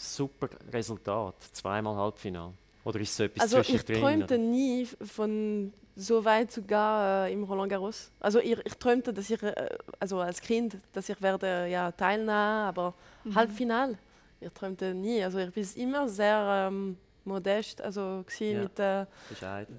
super 0.00 0.48
Resultat, 0.72 1.34
zweimal 1.52 1.94
Halbfinal? 1.96 2.52
Oder 2.84 3.00
ist 3.00 3.14
so 3.14 3.24
etwas 3.24 3.42
Also 3.54 3.58
ich 3.74 3.84
träumte 3.84 4.34
oder? 4.34 4.38
nie 4.38 4.86
von 4.86 5.72
so 5.94 6.24
weit 6.24 6.50
sogar 6.50 7.26
äh, 7.26 7.32
im 7.32 7.44
Roland 7.44 7.70
Garros. 7.70 8.10
Also 8.18 8.38
ich, 8.38 8.58
ich 8.64 8.74
träumte, 8.74 9.12
dass 9.12 9.28
ich, 9.28 9.42
äh, 9.42 9.68
also 9.98 10.18
als 10.20 10.40
Kind, 10.40 10.78
dass 10.92 11.08
ich 11.10 11.20
werde 11.20 11.66
ja 11.66 11.92
teilnehmen, 11.92 12.30
aber 12.30 12.94
Mhm. 13.24 13.34
Halbfinal. 13.34 13.98
Ich 14.40 14.50
träumte 14.52 14.94
nie. 14.94 15.22
Also 15.22 15.38
ich 15.38 15.52
bin 15.52 15.66
immer 15.76 16.08
sehr 16.08 16.68
ähm, 16.70 16.96
modest, 17.26 17.82
also 17.82 18.24
Ja. 18.38 18.62
mit 18.62 18.78
äh, 18.78 19.04
Bescheiden. 19.28 19.78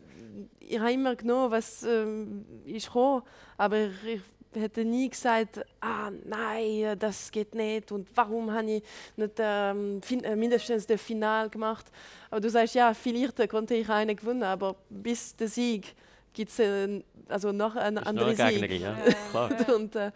ich 0.60 0.80
habe 0.80 0.92
immer 0.92 1.16
genommen, 1.16 1.50
was 1.50 1.82
ähm, 1.82 2.46
ist 2.66 2.86
gekommen, 2.86 3.24
aber 3.58 3.78
ich, 3.80 3.94
ich 4.06 4.22
hätte 4.54 4.84
nie 4.86 5.10
gesagt, 5.10 5.62
ah 5.80 6.12
nein, 6.26 6.98
das 7.00 7.32
geht 7.32 7.56
nicht 7.56 7.92
und 7.92 8.08
warum 8.16 8.52
habe 8.52 8.72
ich 8.72 8.84
nicht 9.16 9.34
ähm, 9.40 10.02
fin 10.02 10.24
äh, 10.24 10.36
mindestens 10.36 10.86
das 10.86 11.02
Final 11.02 11.50
gemacht. 11.50 11.86
Aber 12.30 12.42
du 12.42 12.50
sagst, 12.50 12.76
ja, 12.76 12.94
vielleicht 12.94 13.50
konnte 13.50 13.76
ich 13.76 13.90
eine 13.90 14.16
gewinnen, 14.16 14.44
aber 14.44 14.76
bis 14.90 15.36
der 15.36 15.48
Sieg 15.48 15.96
gibt 16.34 16.52
es 16.52 16.60
äh, 16.60 17.02
also 17.30 17.52
noch 17.52 17.76
einen 17.76 17.98
anderen 17.98 18.36
Sieg. 18.36 18.48
Gegnerin, 18.50 18.82
ja, 18.82 18.96
und, 19.76 19.96
äh, 19.96 20.12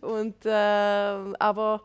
und, 0.00 0.44
äh, 0.44 0.50
aber 1.38 1.82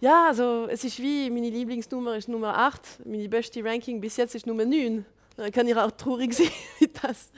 ja, 0.00 0.26
also 0.28 0.66
es 0.68 0.84
ist 0.84 0.98
wie, 0.98 1.30
meine 1.30 1.48
Lieblingsnummer 1.48 2.16
ist 2.16 2.28
Nummer 2.28 2.56
8, 2.58 3.06
meine 3.06 3.28
beste 3.28 3.64
Ranking 3.64 4.00
bis 4.00 4.16
jetzt 4.16 4.34
ist 4.34 4.46
Nummer 4.46 4.64
9. 4.64 5.04
Da 5.36 5.50
kann 5.50 5.66
ich 5.68 5.76
auch 5.76 5.90
traurig 5.90 6.32
sein 6.34 6.48
mit 6.80 6.92
das. 7.02 7.30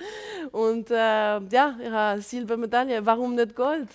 Und 0.53 0.91
äh, 0.91 0.95
ja, 0.95 1.77
habe 1.91 2.21
Silbermedaille, 2.21 3.05
warum 3.05 3.35
nicht 3.35 3.55
Gold? 3.55 3.89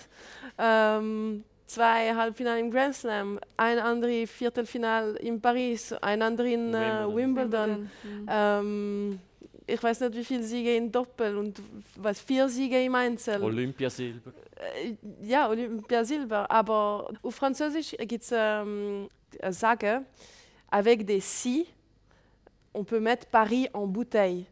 Ähm, 0.58 1.44
zwei 1.66 2.14
Halbfinale 2.14 2.60
im 2.60 2.70
Grand 2.70 2.94
Slam, 2.94 3.40
ein 3.56 3.78
anderes 3.78 4.30
Viertelfinal 4.30 5.16
in 5.16 5.40
Paris, 5.40 5.92
ein 5.94 6.22
anderes 6.22 6.52
in 6.52 6.74
äh, 6.74 7.06
Wimbledon. 7.06 7.16
Wimbledon. 7.16 7.90
Mhm. 8.02 8.28
Ähm, 8.28 9.20
ich 9.66 9.82
weiß 9.82 10.00
nicht, 10.00 10.14
wie 10.14 10.24
viele 10.24 10.42
Siege 10.42 10.76
in 10.76 10.92
Doppel 10.92 11.38
und 11.38 11.62
was 11.96 12.20
vier 12.20 12.48
Siege 12.48 12.82
im 12.84 12.94
Einzel. 12.94 13.42
Olympiasilber. 13.42 14.32
Äh, 14.56 14.94
ja, 15.22 15.48
Olympia 15.48 16.04
Silber. 16.04 16.50
Aber 16.50 17.10
auf 17.22 17.34
Französisch 17.34 17.96
gibt 17.98 18.24
es 18.24 18.32
ähm, 18.32 19.08
eine 19.40 19.52
Sage, 19.52 20.04
avec 20.70 21.06
des 21.06 21.42
si, 21.42 21.66
on 22.74 22.84
peut 22.84 23.00
mettre 23.00 23.26
Paris 23.26 23.68
en 23.72 23.86
bouteille. 23.86 24.46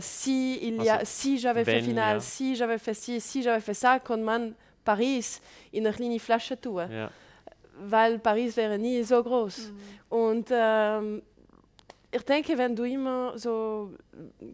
Si, 0.00 0.58
il 0.62 0.82
y 0.82 0.88
a, 0.88 1.00
Also, 1.00 1.04
si 1.04 1.38
j'avais 1.38 1.64
fait 1.64 1.80
wenn, 1.80 1.84
final, 1.84 2.14
ja. 2.14 2.20
si 2.20 2.54
j'avais 2.54 2.78
fait 2.78 2.94
ci, 2.94 3.20
si 3.20 3.42
j'avais 3.42 3.60
fait 3.60 3.74
ça, 3.74 3.98
Paris 4.84 5.40
in 5.74 5.82
kleine 5.92 6.18
Flasche 6.20 6.56
tun. 6.56 6.88
Ja. 6.90 7.10
Weil 7.78 8.18
Paris 8.20 8.56
wäre 8.56 8.78
nie 8.78 9.02
so 9.02 9.22
groß. 9.22 9.72
Und 10.08 10.48
ähm, 10.50 11.22
ich 12.12 12.22
denke, 12.22 12.56
wenn 12.56 12.74
du 12.74 12.84
immer 12.84 13.36
so, 13.36 13.90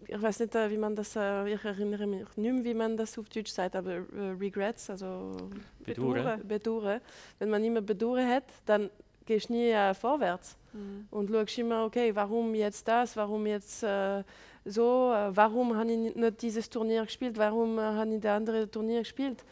ich 0.08 0.20
weiß 0.20 0.40
nicht, 0.40 0.54
äh, 0.54 0.70
wie 0.70 0.78
man 0.78 0.96
das, 0.96 1.14
äh, 1.14 1.52
ich 1.52 1.64
erinnere 1.64 2.06
mich 2.06 2.24
nicht 2.36 2.52
mehr, 2.54 2.64
wie 2.64 2.74
man 2.74 2.96
das 2.96 3.16
auf 3.18 3.28
Deutsch 3.28 3.52
sagt, 3.52 3.76
aber 3.76 3.92
äh, 3.92 4.34
Regrets, 4.40 4.90
also 4.90 5.36
Bedauern. 5.84 6.40
Bedauern. 6.48 7.00
Wenn 7.38 7.50
man 7.50 7.62
immer 7.62 7.82
Bedauern 7.82 8.28
hat, 8.28 8.44
dann 8.64 8.90
gehst 9.26 9.50
du 9.50 9.52
nie 9.52 9.70
äh, 9.70 9.94
vorwärts 9.94 10.56
Mhm. 10.72 11.06
und 11.10 11.30
schaust 11.30 11.58
immer, 11.58 11.84
okay, 11.84 12.14
warum 12.14 12.54
jetzt 12.54 12.86
das, 12.88 13.16
warum 13.16 13.46
jetzt 13.46 13.82
äh, 13.82 14.22
so, 14.64 15.12
äh, 15.12 15.36
warum 15.36 15.76
habe 15.76 15.92
ich 15.92 16.14
nicht 16.14 16.42
dieses 16.42 16.70
Turnier 16.70 17.04
gespielt, 17.04 17.36
warum 17.36 17.78
äh, 17.78 17.82
habe 17.82 18.14
ich 18.14 18.20
das 18.20 18.36
andere 18.36 18.70
Turnier 18.70 19.00
gespielt. 19.00 19.44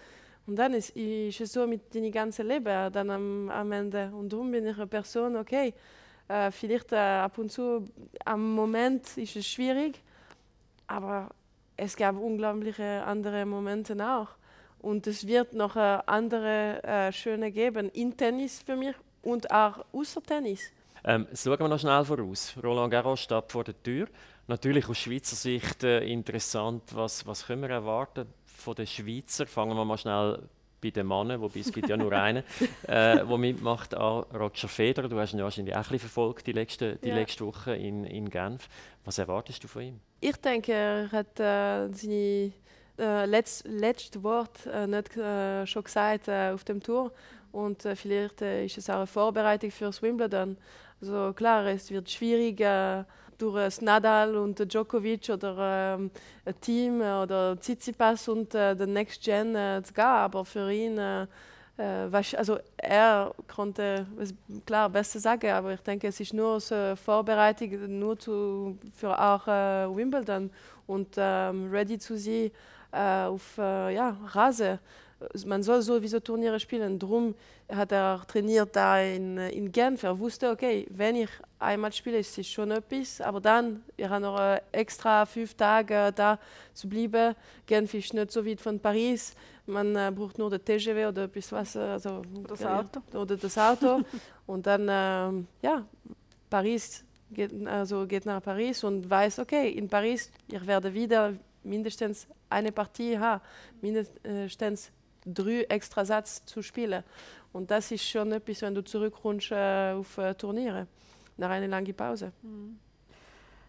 Und 0.46 0.56
dann 0.56 0.74
ist, 0.74 0.96
es 0.96 1.52
so 1.52 1.66
mit 1.66 1.94
deinem 1.94 2.10
ganzen 2.10 2.46
Leben 2.46 2.66
äh, 2.66 2.90
dann 2.90 3.10
am, 3.10 3.50
am 3.50 3.72
Ende. 3.72 4.10
Und 4.12 4.32
darum 4.32 4.50
bin 4.50 4.66
ich 4.66 4.76
eine 4.76 4.86
Person, 4.86 5.36
okay, 5.36 5.74
äh, 6.28 6.50
vielleicht 6.50 6.92
äh, 6.92 6.96
ab 6.96 7.38
und 7.38 7.52
zu 7.52 7.84
am 8.24 8.54
Moment 8.54 9.16
ist 9.16 9.36
es 9.36 9.46
schwierig, 9.46 10.00
aber 10.86 11.28
es 11.76 11.96
gab 11.96 12.16
unglaubliche 12.16 13.02
andere 13.04 13.44
Momente 13.46 13.94
auch. 14.04 14.28
Und 14.80 15.06
es 15.06 15.26
wird 15.26 15.52
noch 15.52 15.76
äh, 15.76 15.98
andere 16.06 17.10
schöne 17.12 17.52
geben, 17.52 17.90
in 17.90 18.16
Tennis 18.16 18.62
für 18.62 18.76
mich 18.76 18.94
und 19.22 19.50
auch 19.50 19.84
außer 19.92 20.22
Tennis. 20.22 20.72
Ähm, 21.04 21.26
schauen 21.34 21.58
wir 21.58 21.68
noch 21.68 21.78
schnell 21.80 22.04
voraus. 22.04 22.54
Roland 22.62 22.90
Garros 22.90 23.20
steht 23.20 23.50
vor 23.50 23.64
der 23.64 23.80
Tür. 23.82 24.06
Natürlich 24.46 24.88
aus 24.88 24.98
Schweizer 24.98 25.36
Sicht 25.36 25.84
äh, 25.84 26.00
interessant, 26.04 26.82
was, 26.94 27.26
was 27.26 27.46
können 27.46 27.62
wir 27.62 27.70
erwarten 27.70 28.26
von 28.44 28.74
den 28.74 28.86
Schweizer? 28.86 29.46
Fangen 29.46 29.76
wir 29.76 29.84
mal 29.84 29.96
schnell 29.98 30.42
bei 30.82 30.90
den 30.90 31.06
Männern, 31.06 31.40
wobei 31.40 31.60
es 31.60 31.72
gibt 31.72 31.88
ja 31.88 31.96
nur 31.96 32.12
einen, 32.26 32.42
äh, 32.86 33.24
der 33.24 33.38
mitmacht, 33.38 33.94
an 33.94 34.24
Roger 34.34 34.68
Federer. 34.68 35.08
Du 35.08 35.18
hast 35.20 35.32
ihn 35.32 35.38
ja 35.38 35.44
wahrscheinlich 35.44 35.74
auch 35.74 35.78
ein 35.78 35.82
bisschen 35.84 35.98
verfolgt 36.00 36.46
die 36.46 36.52
letzte, 36.52 36.96
die 36.96 37.08
Ja. 37.08 37.14
letzte 37.14 37.44
Woche 37.46 37.76
in, 37.76 38.04
in 38.04 38.28
Genf. 38.30 38.68
Was 39.04 39.18
erwartest 39.18 39.62
du 39.62 39.68
von 39.68 39.82
ihm? 39.82 40.00
Ich 40.20 40.36
denke, 40.36 40.72
er 40.72 41.12
hat 41.12 41.38
äh, 41.38 41.88
seine 41.92 42.52
äh, 42.98 43.24
letz, 43.26 43.62
letzte 43.66 44.22
Wort 44.22 44.66
äh, 44.66 44.86
nicht 44.86 45.16
äh, 45.16 45.66
schon 45.66 45.84
gesagt 45.84 46.28
äh, 46.28 46.50
auf 46.52 46.64
dem 46.64 46.82
Tour. 46.82 47.12
Und 47.52 47.84
äh, 47.84 47.94
vielleicht 47.96 48.42
äh, 48.42 48.64
ist 48.64 48.78
es 48.78 48.88
auch 48.90 48.96
eine 48.96 49.06
Vorbereitung 49.06 49.70
für 49.70 49.86
das 49.86 50.00
Wimbledon. 50.02 50.56
Also 51.00 51.32
klar, 51.32 51.66
es 51.66 51.90
wird 51.90 52.10
schwierig 52.10 52.60
durch 53.40 53.54
das 53.56 53.80
Nadal 53.80 54.36
und 54.36 54.58
Djokovic 54.58 55.30
oder 55.30 55.94
ähm, 55.96 56.10
ein 56.44 56.60
Team 56.60 57.00
äh, 57.00 57.22
oder 57.22 57.58
Tsitsipas 57.58 58.28
und 58.28 58.54
äh, 58.54 58.76
den 58.76 58.92
Next 58.92 59.22
Gen 59.22 59.56
äh, 59.56 59.82
zu 59.82 59.94
gehen. 59.94 60.04
Aber 60.04 60.44
für 60.44 60.70
ihn, 60.70 60.98
äh, 60.98 61.22
äh, 61.78 62.36
also 62.36 62.58
er 62.76 63.34
konnte 63.48 64.06
es 64.18 64.34
klar 64.66 64.90
besser 64.90 65.20
sagen, 65.20 65.50
aber 65.50 65.72
ich 65.72 65.80
denke, 65.80 66.08
es 66.08 66.20
ist 66.20 66.34
nur 66.34 66.60
so 66.60 66.94
Vorbereitung 66.96 67.98
nur 67.98 68.18
zu, 68.18 68.78
für 68.94 69.18
auch 69.18 69.48
äh, 69.48 69.96
Wimbledon 69.96 70.50
und 70.86 71.14
ähm, 71.16 71.70
ready 71.70 71.98
zu 71.98 72.16
sein 72.18 72.50
auf 72.92 73.56
ja, 73.56 74.16
Rasen. 74.32 74.80
Man 75.46 75.62
soll 75.62 75.82
sowieso 75.82 76.20
Turniere 76.20 76.58
spielen. 76.58 76.98
Darum 76.98 77.34
hat 77.68 77.92
er 77.92 78.16
auch 78.16 78.24
trainiert 78.24 78.74
da 78.74 79.00
in, 79.00 79.38
äh, 79.38 79.50
in 79.50 79.70
Genf. 79.70 80.02
Er 80.02 80.18
wusste, 80.18 80.50
okay, 80.50 80.86
wenn 80.90 81.16
ich 81.16 81.28
einmal 81.58 81.92
spiele, 81.92 82.18
ist 82.18 82.38
es 82.38 82.48
schon 82.48 82.70
etwas. 82.70 83.20
Aber 83.20 83.40
dann, 83.40 83.82
wir 83.96 84.08
haben 84.08 84.22
noch 84.22 84.40
äh, 84.40 84.60
extra 84.72 85.26
fünf 85.26 85.54
Tage 85.54 86.12
da 86.14 86.38
zu 86.72 86.88
bleiben. 86.88 87.34
Genf 87.66 87.92
ist 87.94 88.14
nicht 88.14 88.32
so 88.32 88.44
weit 88.44 88.60
von 88.60 88.80
Paris. 88.80 89.34
Man 89.66 89.94
äh, 89.94 90.10
braucht 90.14 90.38
nur 90.38 90.50
den 90.50 90.64
TGV 90.64 91.08
oder 91.08 91.24
etwas 91.24 91.52
was. 91.52 91.76
äh, 91.76 91.80
Also, 91.80 92.22
das 92.48 92.64
Auto. 92.64 93.00
Oder 93.12 93.36
das 93.36 93.58
Auto. 93.58 94.00
und 94.46 94.66
dann, 94.66 94.86
ähm, 94.90 95.46
ja, 95.62 95.84
Paris 96.48 97.04
geht, 97.30 97.66
also 97.66 98.06
geht 98.06 98.26
nach 98.26 98.42
Paris 98.42 98.82
und 98.84 99.08
weiß, 99.08 99.38
okay, 99.38 99.70
in 99.70 99.88
Paris, 99.88 100.30
ich 100.48 100.66
werde 100.66 100.92
wieder 100.92 101.34
mindestens 101.62 102.26
eine 102.48 102.72
Partie 102.72 103.18
haben, 103.18 103.40
mindestens 103.80 104.90
drei 105.24 105.62
extra 105.68 106.04
Satz 106.04 106.44
zu 106.44 106.62
spielen. 106.62 107.02
Und 107.52 107.70
das 107.70 107.90
ist 107.90 108.08
schon 108.08 108.32
etwas, 108.32 108.62
wenn 108.62 108.74
du 108.74 108.82
zurückkommst 108.82 109.50
äh, 109.52 109.92
auf 109.92 110.18
äh, 110.18 110.34
Turniere, 110.34 110.86
nach 111.36 111.50
einer 111.50 111.68
langen 111.68 111.94
Pause. 111.94 112.32
Mhm. 112.42 112.78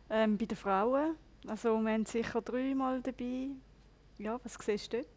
Ähm, 0.09 0.37
bei 0.37 0.45
den 0.45 0.57
Frauen, 0.57 1.15
also 1.47 1.79
wir 1.79 1.93
haben 1.93 2.05
sicher 2.05 2.41
dreimal 2.41 3.01
dabei. 3.01 3.49
Ja, 4.17 4.39
was 4.43 4.57
siehst 4.63 4.93
du 4.93 4.97
dort? 4.97 5.07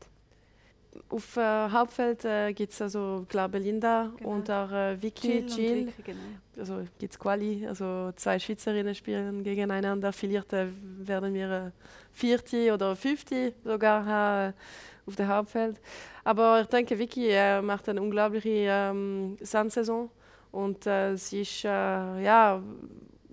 Auf 1.08 1.36
äh, 1.36 1.68
Hauptfeld 1.70 2.24
äh, 2.24 2.52
gibt 2.52 2.72
es 2.72 2.80
also 2.80 3.26
klar 3.28 3.48
Belinda 3.48 4.12
Genau. 4.16 4.30
und 4.30 4.48
auch 4.48 4.70
äh, 4.70 5.02
Vicky, 5.02 5.40
und 5.40 5.56
Jill. 5.56 5.86
Vicky, 5.88 6.02
genau. 6.04 6.20
also 6.56 6.84
gibt 6.98 7.12
es 7.12 7.18
Quali, 7.18 7.66
also 7.66 8.12
zwei 8.14 8.38
Schweizerinnen 8.38 8.94
spielen 8.94 9.42
gegeneinander. 9.42 10.12
Vielleicht 10.12 10.52
äh, 10.52 10.68
werden 10.98 11.34
wir 11.34 11.50
äh, 11.50 11.70
Vierte 12.12 12.72
oder 12.72 12.94
Fünfte 12.94 13.54
sogar 13.64 14.06
haben 14.06 14.54
auf 15.06 15.16
dem 15.16 15.28
Hauptfeld. 15.28 15.80
Aber 16.24 16.60
ich 16.62 16.66
denke, 16.68 16.98
Vicky 16.98 17.28
äh, 17.30 17.60
macht 17.60 17.88
eine 17.88 18.00
unglaubliche 18.00 18.66
ähm, 18.68 19.36
Sandsaison 19.40 20.10
und 20.52 20.86
äh, 20.86 21.16
sie 21.16 21.42
ist 21.42 21.64
äh, 21.64 21.68
ja, 21.68 22.62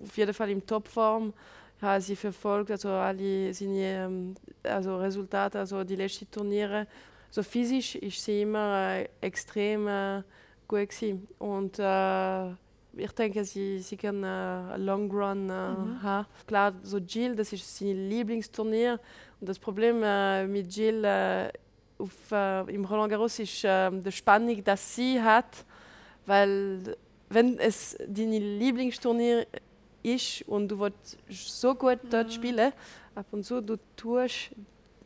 auf 0.02 0.16
jeden 0.16 0.34
Fall 0.34 0.50
in 0.50 0.64
Topform. 0.66 1.32
Ja, 1.80 2.00
sie 2.00 2.14
verfolgt 2.16 2.70
also 2.70 2.90
alle 2.90 3.52
seine 3.52 4.04
ähm, 4.06 4.34
also 4.62 4.98
Resultate, 4.98 5.58
also 5.58 5.82
die 5.82 5.96
letzten 5.96 6.30
Turniere. 6.30 6.86
So 7.30 7.42
physisch 7.42 7.96
ist 7.96 8.22
sie 8.24 8.42
immer 8.42 8.98
äh, 8.98 9.08
extrem 9.20 9.88
äh, 9.88 10.22
gut 10.68 10.90
gewesen. 10.90 11.26
Und 11.38 11.78
äh, 11.78 12.50
ich 12.94 13.10
denke, 13.16 13.42
sie, 13.44 13.78
sie 13.80 13.96
kann 13.96 14.22
äh, 14.22 14.26
einen 14.26 14.84
Long 14.84 15.10
Run 15.10 15.48
äh, 15.50 15.52
Mhm. 15.52 16.02
haben. 16.02 16.26
Klar, 16.46 16.72
so 16.82 16.98
Jill, 16.98 17.34
das 17.34 17.52
ist 17.52 17.78
sein 17.78 18.08
Lieblingsturnier. 18.08 19.00
Und 19.40 19.48
das 19.48 19.58
Problem 19.58 20.02
äh, 20.04 20.46
mit 20.46 20.72
Jill 20.76 21.02
äh, 21.04 21.48
auf, 22.02 22.32
äh, 22.32 22.74
im 22.74 22.84
Roland 22.84 23.10
Garros 23.10 23.38
ist 23.38 23.64
äh, 23.64 23.90
die 23.90 24.12
Spannung, 24.12 24.62
dass 24.64 24.94
sie 24.94 25.20
hat, 25.20 25.64
weil 26.26 26.96
wenn 27.28 27.58
es 27.58 27.96
dein 28.06 28.32
Lieblingsturnier 28.32 29.46
ist 30.02 30.42
und 30.48 30.68
du 30.68 30.78
willst 30.78 31.16
so 31.28 31.74
gut 31.74 32.00
dort 32.10 32.26
Mhm. 32.28 32.32
spielen, 32.32 32.72
ab 33.14 33.26
und 33.30 33.44
zu 33.44 33.60
du 33.60 33.76
tust 33.96 34.50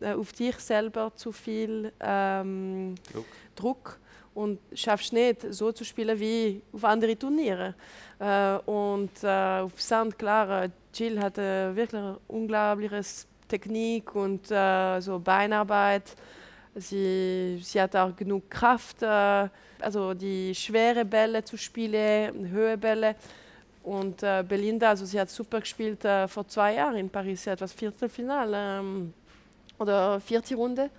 äh, 0.00 0.12
auf 0.14 0.32
dich 0.32 0.56
selber 0.56 1.12
zu 1.14 1.32
viel 1.32 1.92
ähm, 2.00 2.94
Druck. 3.12 3.26
Druck 3.54 4.00
und 4.34 4.58
schaffst 4.74 5.12
nicht 5.12 5.46
so 5.50 5.72
zu 5.72 5.84
spielen 5.84 6.18
wie 6.20 6.62
auf 6.72 6.84
andere 6.84 7.16
Turniere. 7.16 7.74
Äh, 8.18 8.56
und 8.70 9.10
äh, 9.22 9.60
auf 9.60 9.80
Sand, 9.80 10.18
klar, 10.18 10.64
äh, 10.64 10.68
Jill 10.94 11.18
hat 11.20 11.38
äh, 11.38 11.74
wirklich 11.74 12.00
eine 12.00 12.18
unglaubliche 12.28 13.00
Technik 13.48 14.14
und 14.14 14.50
äh, 14.50 15.00
so 15.00 15.18
Beinarbeit. 15.18 16.14
Sie, 16.78 17.58
sie 17.62 17.80
hat 17.80 17.96
auch 17.96 18.14
genug 18.14 18.50
Kraft, 18.50 19.02
äh, 19.02 19.48
also 19.80 20.14
die 20.14 20.54
schwere 20.54 21.04
Bälle 21.04 21.42
zu 21.42 21.56
spielen, 21.56 22.52
hohe 22.54 22.76
Bälle. 22.76 23.16
Und 23.82 24.22
äh, 24.22 24.44
Belinda, 24.46 24.90
also 24.90 25.06
sie 25.06 25.18
hat 25.18 25.30
super 25.30 25.60
gespielt 25.60 26.04
äh, 26.04 26.26
vor 26.28 26.46
zwei 26.48 26.74
Jahren 26.74 26.96
in 26.96 27.08
Paris. 27.08 27.44
Sie 27.44 27.50
hat 27.50 27.60
das 27.60 27.72
Viertelfinale 27.72 28.80
ähm, 28.80 29.14
oder 29.78 30.20
vierte 30.20 30.54
Runde 30.54 30.90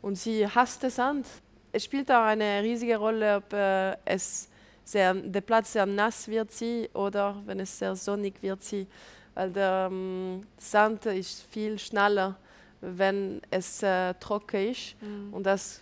und 0.00 0.16
sie 0.16 0.46
hasst 0.46 0.82
den 0.82 0.90
Sand. 0.90 1.26
Es 1.72 1.84
spielt 1.84 2.10
auch 2.10 2.22
eine 2.22 2.62
riesige 2.62 2.96
Rolle, 2.96 3.36
ob 3.36 3.52
äh, 3.52 3.96
es 4.04 4.48
sehr, 4.84 5.12
der 5.12 5.40
Platz 5.40 5.72
sehr 5.72 5.84
nass 5.84 6.28
wird 6.28 6.52
sie 6.52 6.88
oder 6.94 7.42
wenn 7.44 7.60
es 7.60 7.76
sehr 7.78 7.96
sonnig 7.96 8.40
wird 8.40 8.62
sie, 8.62 8.86
weil 9.34 9.50
der 9.50 9.88
ähm, 9.90 10.46
Sand 10.56 11.04
ist 11.06 11.42
viel 11.50 11.78
schneller, 11.78 12.36
wenn 12.80 13.40
es 13.50 13.82
äh, 13.82 14.14
trocken 14.14 14.70
ist 14.70 14.96
Mhm. 15.00 15.32
und 15.34 15.44
das 15.44 15.80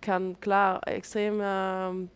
kann 0.00 0.38
klar 0.40 0.86
extrem 0.86 1.40
ähm, 1.42 2.10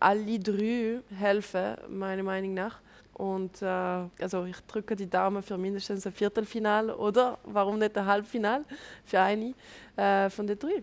alle 0.00 0.38
drei 0.38 1.00
helfen, 1.16 1.76
meiner 1.88 2.22
Meinung 2.22 2.54
nach. 2.54 2.78
Und 3.14 3.62
äh, 3.62 3.66
also 3.66 4.44
ich 4.44 4.58
drücke 4.66 4.96
die 4.96 5.08
Daumen 5.08 5.42
für 5.42 5.56
mindestens 5.56 6.04
ein 6.06 6.12
Viertelfinale 6.12 6.96
oder 6.96 7.38
warum 7.44 7.78
nicht 7.78 7.96
ein 7.96 8.04
Halbfinale 8.06 8.64
für 9.04 9.20
eine 9.20 9.54
äh, 9.96 10.28
von 10.30 10.46
den 10.46 10.58
drei. 10.58 10.82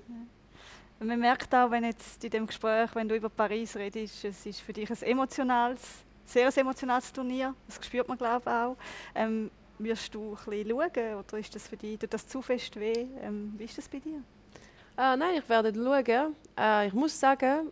Und 0.99 1.07
Man 1.07 1.19
merkt 1.19 1.53
auch, 1.53 1.69
wenn 1.71 1.83
jetzt 1.83 2.23
in 2.23 2.29
dem 2.29 2.47
Gespräch, 2.47 2.89
wenn 2.93 3.09
du 3.09 3.15
über 3.15 3.29
Paris 3.29 3.75
redest, 3.75 4.23
es 4.23 4.45
ist 4.45 4.61
für 4.61 4.71
dich 4.71 4.89
ein 4.89 5.01
emotionales, 5.01 5.81
sehr 6.25 6.47
ein 6.47 6.53
emotionales 6.57 7.11
Turnier. 7.11 7.53
Das 7.67 7.83
spürt 7.85 8.07
man 8.07 8.17
glaube 8.17 8.43
ich 8.45 8.51
auch. 8.51 8.77
Ähm, 9.15 9.51
wirst 9.83 10.13
du 10.13 10.31
ein 10.31 10.49
bisschen 10.49 10.69
schauen 10.69 11.15
oder 11.15 11.37
ist 11.37 11.55
das 11.55 11.67
für 11.67 11.77
dich, 11.77 11.99
tut 11.99 12.13
das 12.13 12.27
zu 12.27 12.41
fest 12.41 12.79
weh? 12.79 13.07
Ähm, 13.21 13.53
wie 13.57 13.65
ist 13.65 13.77
das 13.77 13.87
bei 13.87 13.99
dir? 13.99 14.21
Äh, 14.97 15.15
nein, 15.17 15.35
ich 15.37 15.49
werde 15.49 15.73
schauen. 15.73 16.35
Äh, 16.57 16.87
ich 16.87 16.93
muss 16.93 17.19
sagen, 17.19 17.71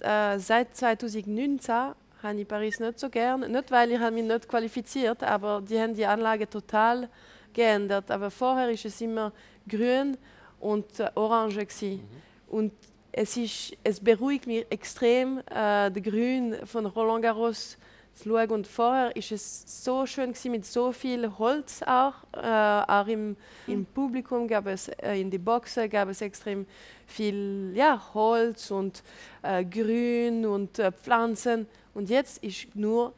äh, 0.00 0.38
seit 0.38 0.76
2019 0.76 1.74
habe 2.22 2.40
ich 2.40 2.46
Paris 2.46 2.78
nicht 2.80 2.98
so 2.98 3.08
gern. 3.08 3.40
Nicht, 3.50 3.70
weil 3.70 3.90
ich 3.90 3.98
habe 3.98 4.12
mich 4.12 4.24
nicht 4.24 4.48
qualifiziert, 4.48 5.22
aber 5.22 5.60
die 5.60 5.80
haben 5.80 5.94
die 5.94 6.06
Anlage 6.06 6.48
total 6.48 7.08
geändert. 7.52 8.10
Aber 8.10 8.30
vorher 8.30 8.70
ist 8.70 8.84
es 8.84 9.00
immer 9.00 9.32
grün 9.68 10.16
und 10.60 11.00
äh, 11.00 11.10
orange 11.14 11.66
gewesen. 11.66 12.00
Und 12.48 12.72
es, 13.10 13.36
ist, 13.36 13.76
es 13.84 14.00
beruhigt 14.00 14.46
mich 14.46 14.66
extrem, 14.70 15.38
äh, 15.38 15.90
der 15.90 16.02
Grün 16.02 16.66
von 16.66 16.86
Roland 16.86 17.22
Garros 17.22 17.76
zu 18.14 18.28
schauen. 18.28 18.50
Und 18.50 18.66
vorher 18.66 19.14
ist 19.16 19.32
es 19.32 19.84
so 19.84 20.06
schön 20.06 20.32
gewesen, 20.32 20.52
mit 20.52 20.66
so 20.66 20.92
viel 20.92 21.30
Holz 21.38 21.82
auch. 21.82 22.14
Äh, 22.32 22.92
auch 22.92 23.06
im, 23.06 23.36
im 23.66 23.84
Publikum 23.84 24.46
gab 24.48 24.66
es, 24.66 24.88
äh, 24.88 25.20
in 25.20 25.30
die 25.30 25.38
Boxen 25.38 25.88
gab 25.88 26.08
es 26.08 26.20
extrem 26.20 26.66
viel 27.06 27.72
ja, 27.74 28.00
Holz 28.14 28.70
und 28.70 29.02
äh, 29.42 29.64
Grün 29.64 30.46
und 30.46 30.78
äh, 30.78 30.92
Pflanzen. 30.92 31.66
Und 31.94 32.10
jetzt 32.10 32.42
ist 32.42 32.74
nur 32.74 33.12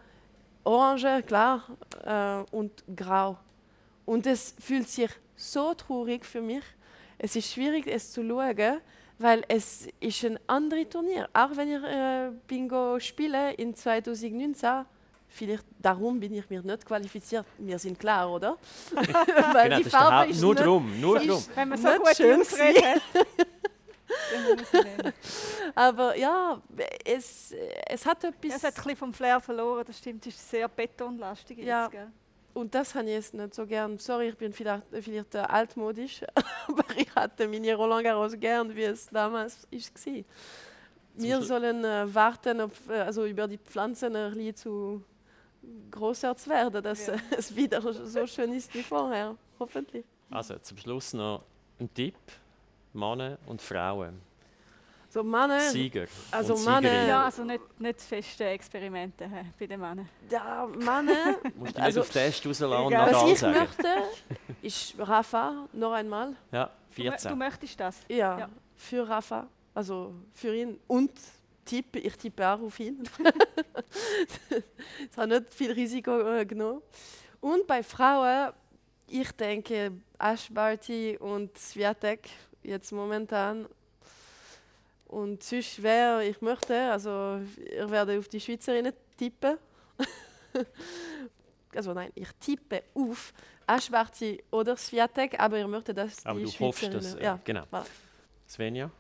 Orange, 0.65 1.23
klar, 1.27 1.65
äh, 2.05 2.55
und 2.55 2.85
Grau. 2.97 3.39
Und 4.07 4.27
es 4.27 4.55
fühlt 4.59 4.89
sich 4.89 5.11
so 5.37 5.75
traurig 5.75 6.25
für 6.25 6.41
mich. 6.41 6.65
Es 7.19 7.37
ist 7.37 7.53
schwierig, 7.53 7.87
es 7.87 8.13
zu 8.13 8.27
schauen, 8.27 8.81
weil 9.19 9.45
es 9.49 9.87
ist 10.01 10.25
ein 10.25 10.39
anderes 10.47 10.89
Turnier. 10.89 11.29
Auch 11.33 11.57
wenn 11.57 11.71
ich 11.71 11.83
äh, 11.83 12.31
Bingo 12.47 12.99
spiele 12.99 13.53
in 13.55 13.75
2019, 13.75 14.85
vielleicht 15.29 15.65
darum 15.81 16.19
bin 16.19 16.35
ich 16.35 16.49
mir 16.51 16.63
nicht 16.63 16.85
qualifiziert. 16.85 17.47
Wir 17.59 17.79
sind 17.79 17.99
klar, 17.99 18.31
oder? 18.31 18.57
weil 18.93 19.69
genau, 19.69 19.79
die 19.79 19.85
Farbe 19.85 20.31
ist 20.31 20.41
nur 20.41 20.55
drum, 20.55 21.01
nur 21.01 21.19
drum. 21.19 21.43
Wenn 21.55 21.69
man 21.69 21.79
so 21.79 21.89
gut 21.89 22.09
ausredet. 22.09 23.03
Aber 25.75 26.17
ja, 26.17 26.61
es, 27.05 27.55
es 27.89 28.07
hat 28.07 28.25
etwas... 28.25 28.51
Ja, 28.51 28.57
es 28.57 28.65
hat 28.65 28.77
ein 28.77 28.83
bisschen 28.83 28.97
vom 28.97 29.15
Flair 29.15 29.41
verloren, 29.41 29.85
das 29.87 29.99
stimmt. 29.99 30.27
Es 30.27 30.35
ist 30.35 30.51
sehr 30.51 30.69
betonlastig 30.69 31.59
ja. 31.59 31.85
jetzt, 31.85 31.95
Und 32.55 32.73
das 32.75 32.95
habe 32.95 33.07
ich 33.07 33.15
jetzt 33.15 33.35
nicht 33.35 33.53
so 33.53 33.67
gern. 33.67 33.99
Sorry, 33.99 34.29
ich 34.29 34.37
bin 34.37 34.53
vielleicht, 34.53 34.85
vielleicht 34.91 35.35
äh, 35.35 35.39
altmodisch, 35.39 36.23
aber 36.69 36.85
ich 36.97 37.13
hatte 37.15 37.49
meine 37.49 37.75
Roland 37.75 38.05
Garros 38.05 38.39
gern, 38.39 38.75
wie 38.75 38.85
es 38.85 39.07
damals 39.09 39.67
war. 39.71 40.25
Wir 41.17 41.43
sollen 41.43 41.85
äh, 41.85 42.15
warten, 42.15 42.61
auf, 42.61 42.89
äh, 42.89 43.01
also 43.01 43.27
über 43.27 43.49
die 43.49 43.59
Pflanzen 43.59 44.15
ein 44.15 44.35
bisschen 44.35 44.57
zu 44.57 45.05
großartig 45.91 46.49
werden, 46.49 46.83
dass 46.83 47.09
ja. 47.09 47.15
es 47.37 47.55
wieder 47.55 47.81
so 47.81 48.27
schön 48.27 48.53
ist 48.53 48.73
wie 48.73 48.83
vorher, 48.83 49.37
hoffentlich. 49.59 50.05
Also 50.31 50.57
zum 50.59 50.79
Schluss 50.79 51.13
noch 51.13 51.43
ein 51.79 51.93
Tipp 51.93 52.15
Männer 52.93 53.39
und 53.47 53.61
Frauen. 53.61 54.21
So 55.15 55.23
Männer, 55.23 55.61
Sieger. 55.61 56.07
Also 56.33 56.57
Männer. 56.57 57.07
Ja, 57.07 57.25
also 57.27 57.45
nicht, 57.45 57.81
nicht 57.81 58.01
feste 58.01 58.47
Experimente 58.47 59.27
he, 59.27 59.47
bei 59.57 59.67
den 59.69 59.79
Männern. 59.79 60.09
Ja, 60.29 60.67
Männer. 60.67 61.37
Musst 61.55 61.79
du 61.79 61.83
also, 61.83 62.01
nicht 62.01 62.09
auf 62.09 62.13
Test 62.13 62.45
rauslassen 62.45 62.87
und 62.87 62.93
Was 62.93 63.31
ich 63.31 63.39
sagen. 63.39 63.59
möchte, 63.61 63.89
ist 64.61 64.95
Rafa 64.99 65.69
noch 65.73 65.93
einmal. 65.93 66.35
Ja, 66.51 66.69
14. 66.91 67.31
Du, 67.31 67.37
möchtest 67.37 67.79
das? 67.79 68.01
Ja, 68.09 68.41
ja, 68.41 68.49
für 68.75 69.09
Rafa. 69.09 69.47
Also 69.73 70.17
für 70.33 70.53
ihn 70.53 70.81
und 70.89 71.13
tippe, 71.65 72.01
ich 72.01 72.17
tippe 72.17 72.49
auch 72.49 72.61
auf 72.61 72.81
ihn. 72.81 73.05
es 75.13 75.17
hat 75.17 75.29
nicht 75.29 75.55
viel 75.55 75.71
Risiko 75.71 76.19
äh, 76.29 76.45
genommen. 76.45 76.83
Und 77.41 77.69
bei 77.69 77.85
Frauen, 77.85 78.53
ich 79.07 79.31
denke 79.31 79.93
Ash 80.19 80.49
Barty 80.51 81.17
und 81.21 81.57
Swiatek 81.57 82.31
jetzt 82.65 82.91
momentan. 82.91 83.69
Und 85.07 85.43
sonst 85.43 85.83
wäre, 85.83 86.25
ich 86.25 86.41
möchte, 86.41 86.91
also 86.91 87.41
ich 87.57 87.91
werde 87.91 88.19
auf 88.19 88.29
die 88.29 88.41
Schweizerinnen 88.41 88.93
tippen. 89.17 89.59
also 91.75 91.93
nein, 91.93 92.11
ich 92.15 92.29
tippe 92.41 92.83
auf 92.95 93.33
Aschbarti 93.67 94.43
oder 94.51 94.77
Sviatek, 94.77 95.39
aber 95.39 95.59
ich 95.59 95.67
möchte, 95.67 95.95
dass 95.95 96.17
die 96.17 96.27
aber 96.27 96.41
du 96.41 96.47
Schweizerinnen... 96.49 96.97
Hoffst, 96.97 97.15
dass, 97.15 97.21
äh, 97.21 97.25
ja, 97.25 97.39
genau. 97.45 97.65
Voilà. 97.71 97.87
Svenja, 98.47 98.91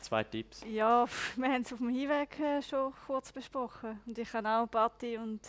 zwei 0.00 0.24
Tipps. 0.24 0.64
Ja, 0.70 1.06
wir 1.36 1.48
haben 1.48 1.62
es 1.62 1.72
auf 1.72 1.78
dem 1.78 1.88
Hinweg 1.90 2.38
äh, 2.40 2.62
schon 2.62 2.92
kurz 3.06 3.32
besprochen. 3.32 4.00
Und 4.06 4.18
ich 4.18 4.32
habe 4.32 4.48
auch 4.48 4.66
Batti 4.66 5.18
und 5.18 5.40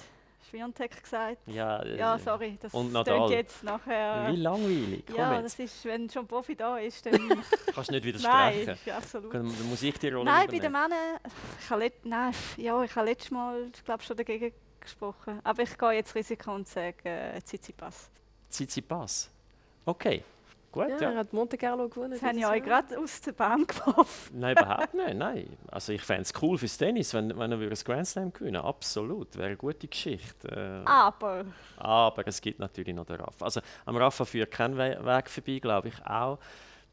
Schwiontek 0.49 1.01
gesagt. 1.01 1.37
Ja, 1.47 1.81
äh, 1.81 1.97
ja 1.97 2.17
sorry, 2.19 2.57
das 2.61 2.73
und 2.73 2.91
Nadal. 2.91 3.31
jetzt 3.31 3.63
nachher. 3.63 4.31
Wie 4.31 4.37
langweilig. 4.37 5.03
Komm 5.07 5.15
ja, 5.15 5.39
jetzt. 5.39 5.59
das 5.59 5.65
ist, 5.65 5.85
wenn 5.85 6.09
schon 6.09 6.27
Profi 6.27 6.55
da 6.55 6.77
ist, 6.77 7.05
dann. 7.05 7.43
Kannst 7.73 7.89
du 7.89 7.93
nicht 7.93 8.05
widersprechen. 8.05 8.65
Nein, 8.65 8.77
ja, 8.85 8.97
absolut. 8.97 9.33
Dann 9.33 9.69
muss 9.69 9.81
ich 9.83 9.97
die 9.97 10.09
Rolle 10.09 10.25
Nein, 10.25 10.47
übernehmen. 10.47 10.73
bei 10.73 10.79
den 10.79 10.89
Männern, 10.89 11.19
ich 11.59 11.69
habe, 11.69 11.91
nein, 12.03 12.33
ja, 12.57 12.83
ich 12.83 12.95
habe 12.95 13.07
letztes 13.07 13.31
Mal, 13.31 13.71
glaube 13.85 14.03
schon 14.03 14.17
dagegen 14.17 14.53
gesprochen. 14.79 15.39
Aber 15.43 15.61
ich 15.61 15.77
gehe 15.77 15.91
jetzt 15.91 16.15
Risiko 16.15 16.55
und 16.55 16.67
sage 16.67 16.97
äh, 17.03 17.41
Tsitsipas. 17.41 18.09
Tsitsipas? 18.49 19.29
Okay. 19.85 20.23
Gut, 20.71 20.87
ja, 20.87 20.97
ja. 20.99 21.11
Er 21.11 21.17
hat 21.17 21.33
Monte 21.33 21.57
Carlo 21.57 21.89
gewonnen. 21.89 22.11
Das 22.11 22.21
habe 22.21 22.37
ich 22.37 22.45
euch 22.45 22.63
gerade 22.63 22.99
aus 22.99 23.21
der 23.21 23.31
Bahn 23.31 23.65
geworfen. 23.65 24.39
Nein, 24.39 24.55
überhaupt 24.55 24.93
nicht. 24.93 25.13
Nein. 25.15 25.57
Also 25.71 25.93
ich 25.93 26.01
fände 26.01 26.23
es 26.23 26.33
cool 26.41 26.57
fürs 26.59 26.77
Tennis, 26.77 27.13
wenn, 27.13 27.37
wenn 27.37 27.51
er 27.51 27.59
ein 27.59 27.73
Grand 27.83 28.07
Slam 28.07 28.31
gewinnen 28.31 28.55
würde. 28.55 28.67
Absolut. 28.67 29.35
Wäre 29.35 29.47
eine 29.47 29.57
gute 29.57 29.87
Geschichte. 29.87 30.83
Äh, 30.85 30.87
aber? 30.87 31.45
Aber 31.77 32.27
es 32.27 32.39
gibt 32.39 32.59
natürlich 32.59 32.93
noch 32.93 33.05
den 33.05 33.15
Rafa. 33.15 33.45
Also 33.45 33.61
am 33.85 33.97
Rafa 33.97 34.25
führt 34.25 34.51
kein 34.51 34.77
We 34.77 34.99
Weg 35.03 35.29
vorbei, 35.29 35.59
glaube 35.59 35.87
ich 35.87 36.05
auch. 36.05 36.37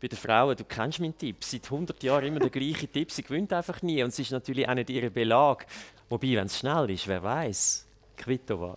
Bei 0.01 0.09
den 0.09 0.19
Frauen, 0.19 0.57
du 0.57 0.65
kennst 0.65 1.01
meinen 1.01 1.17
Tipp, 1.17 1.43
seit 1.43 1.65
100 1.65 2.03
Jahren 2.03 2.25
immer 2.27 2.39
der 2.39 2.51
gleiche 2.51 2.87
Tipp, 2.87 3.11
sie 3.11 3.23
gewinnt 3.23 3.53
einfach 3.53 3.81
nie 3.81 4.03
und 4.03 4.09
es 4.09 4.19
ist 4.19 4.31
natürlich 4.31 4.69
auch 4.69 4.75
nicht 4.75 4.91
ihr 4.91 5.09
Belag. 5.09 5.67
Wobei, 6.09 6.37
wenn 6.37 6.47
es 6.47 6.59
schnell 6.59 6.91
ist, 6.91 7.09
wer 7.09 7.23
weiß, 7.23 7.87
Kvitova. 8.17 8.77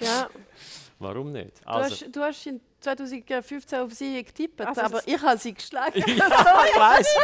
ja. 0.00 0.28
Warum 1.00 1.32
nicht? 1.32 1.60
Also, 1.66 1.88
du, 1.88 2.04
hast, 2.04 2.16
du 2.16 2.20
hast 2.20 2.46
in 2.46 2.60
2015 2.82 3.78
auf 3.80 3.92
sie 3.92 4.22
getippt, 4.22 4.60
also 4.60 4.80
aber 4.80 5.00
ich 5.06 5.20
habe 5.20 5.38
sie 5.38 5.54
geschlagen. 5.54 5.98
ja, 6.06 6.06
ich 6.66 6.78
weiß. 6.78 7.16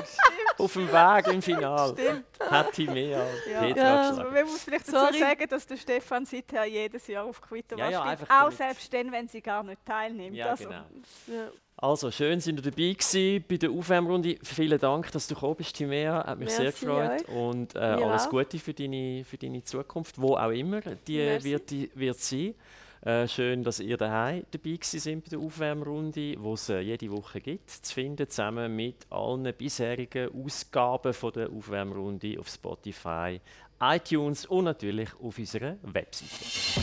auf 0.58 0.72
dem 0.72 0.88
Weg 0.90 1.26
im 1.28 1.42
Finale. 1.42 1.92
Stimmt. 1.92 2.24
Hätte 2.50 2.82
ich 2.82 2.90
mehr 2.90 3.20
als 3.20 3.46
ja. 3.50 3.60
Petra 3.60 3.82
ja. 3.82 4.08
geschlagen. 4.10 4.34
Man 4.34 4.44
muss 4.44 4.62
vielleicht 4.62 4.88
dazu 4.88 4.98
Sorry. 4.98 5.18
sagen, 5.18 5.48
dass 5.48 5.66
der 5.66 5.76
Stefan 5.76 6.24
seither 6.24 6.64
jedes 6.64 7.06
Jahr 7.06 7.24
auf 7.24 7.40
Quito 7.40 7.76
ja, 7.76 7.90
ja, 7.90 8.12
spielt. 8.12 8.30
Auch 8.30 8.50
selbst 8.50 8.92
dann, 8.92 9.12
wenn 9.12 9.28
sie 9.28 9.40
gar 9.40 9.62
nicht 9.62 9.84
teilnimmt. 9.84 10.36
Ja, 10.36 10.50
also. 10.50 10.64
genau. 10.64 10.84
Ja. 11.26 11.50
Also, 11.80 12.10
schön, 12.10 12.40
sind 12.40 12.58
ihr 12.58 12.72
dabei 12.72 12.92
gewesen 12.92 13.44
bei 13.48 13.56
der 13.56 13.70
Aufwärmrunde. 13.70 14.36
Vielen 14.42 14.80
Dank, 14.80 15.12
dass 15.12 15.28
du 15.28 15.34
gekommen 15.34 15.54
bist, 15.54 15.76
Timea. 15.76 16.26
Hat 16.26 16.36
mich 16.36 16.48
Merci 16.48 16.62
sehr 16.62 16.72
gefreut. 16.72 17.28
Euch. 17.28 17.28
Und 17.28 17.76
äh, 17.76 17.78
alles. 17.78 18.28
Gute 18.28 18.58
für 18.58 18.74
deine, 18.74 19.24
für 19.24 19.38
deine 19.38 19.62
Zukunft, 19.62 20.20
wo 20.20 20.34
auch 20.34 20.50
immer 20.50 20.80
die 20.80 21.44
wird, 21.44 21.70
die 21.70 21.88
wird 21.94 22.18
sein. 22.18 22.56
Äh, 23.02 23.28
schön, 23.28 23.62
dass 23.62 23.80
ihr 23.80 23.96
daheim 23.96 24.44
dabei 24.50 24.78
sind 24.82 25.24
bei 25.24 25.30
der 25.30 25.38
Aufwärmrunde, 25.38 26.34
wo 26.38 26.54
es 26.54 26.68
äh, 26.68 26.80
jede 26.80 27.10
Woche 27.10 27.40
gibt, 27.40 27.70
zu 27.70 27.94
finden, 27.94 28.28
zusammen 28.28 28.74
mit 28.74 29.06
allen 29.10 29.52
bisherigen 29.54 30.30
Ausgaben 30.34 31.12
von 31.12 31.32
der 31.32 31.50
Aufwärmrunde 31.50 32.38
auf 32.40 32.48
Spotify, 32.48 33.40
iTunes 33.80 34.46
und 34.46 34.64
natürlich 34.64 35.10
auf 35.22 35.38
unserer 35.38 35.76
Webseite. 35.82 36.80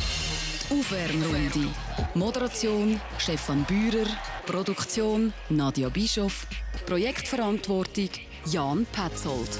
Aufwärmrunde. 0.69 1.69
Moderation 2.13 2.99
Stefan 3.17 3.63
Bührer, 3.65 4.07
Produktion 4.45 5.33
Nadia 5.49 5.89
Bischoff, 5.89 6.47
Projektverantwortung 6.85 8.09
Jan 8.45 8.87
Petzold. 8.91 9.59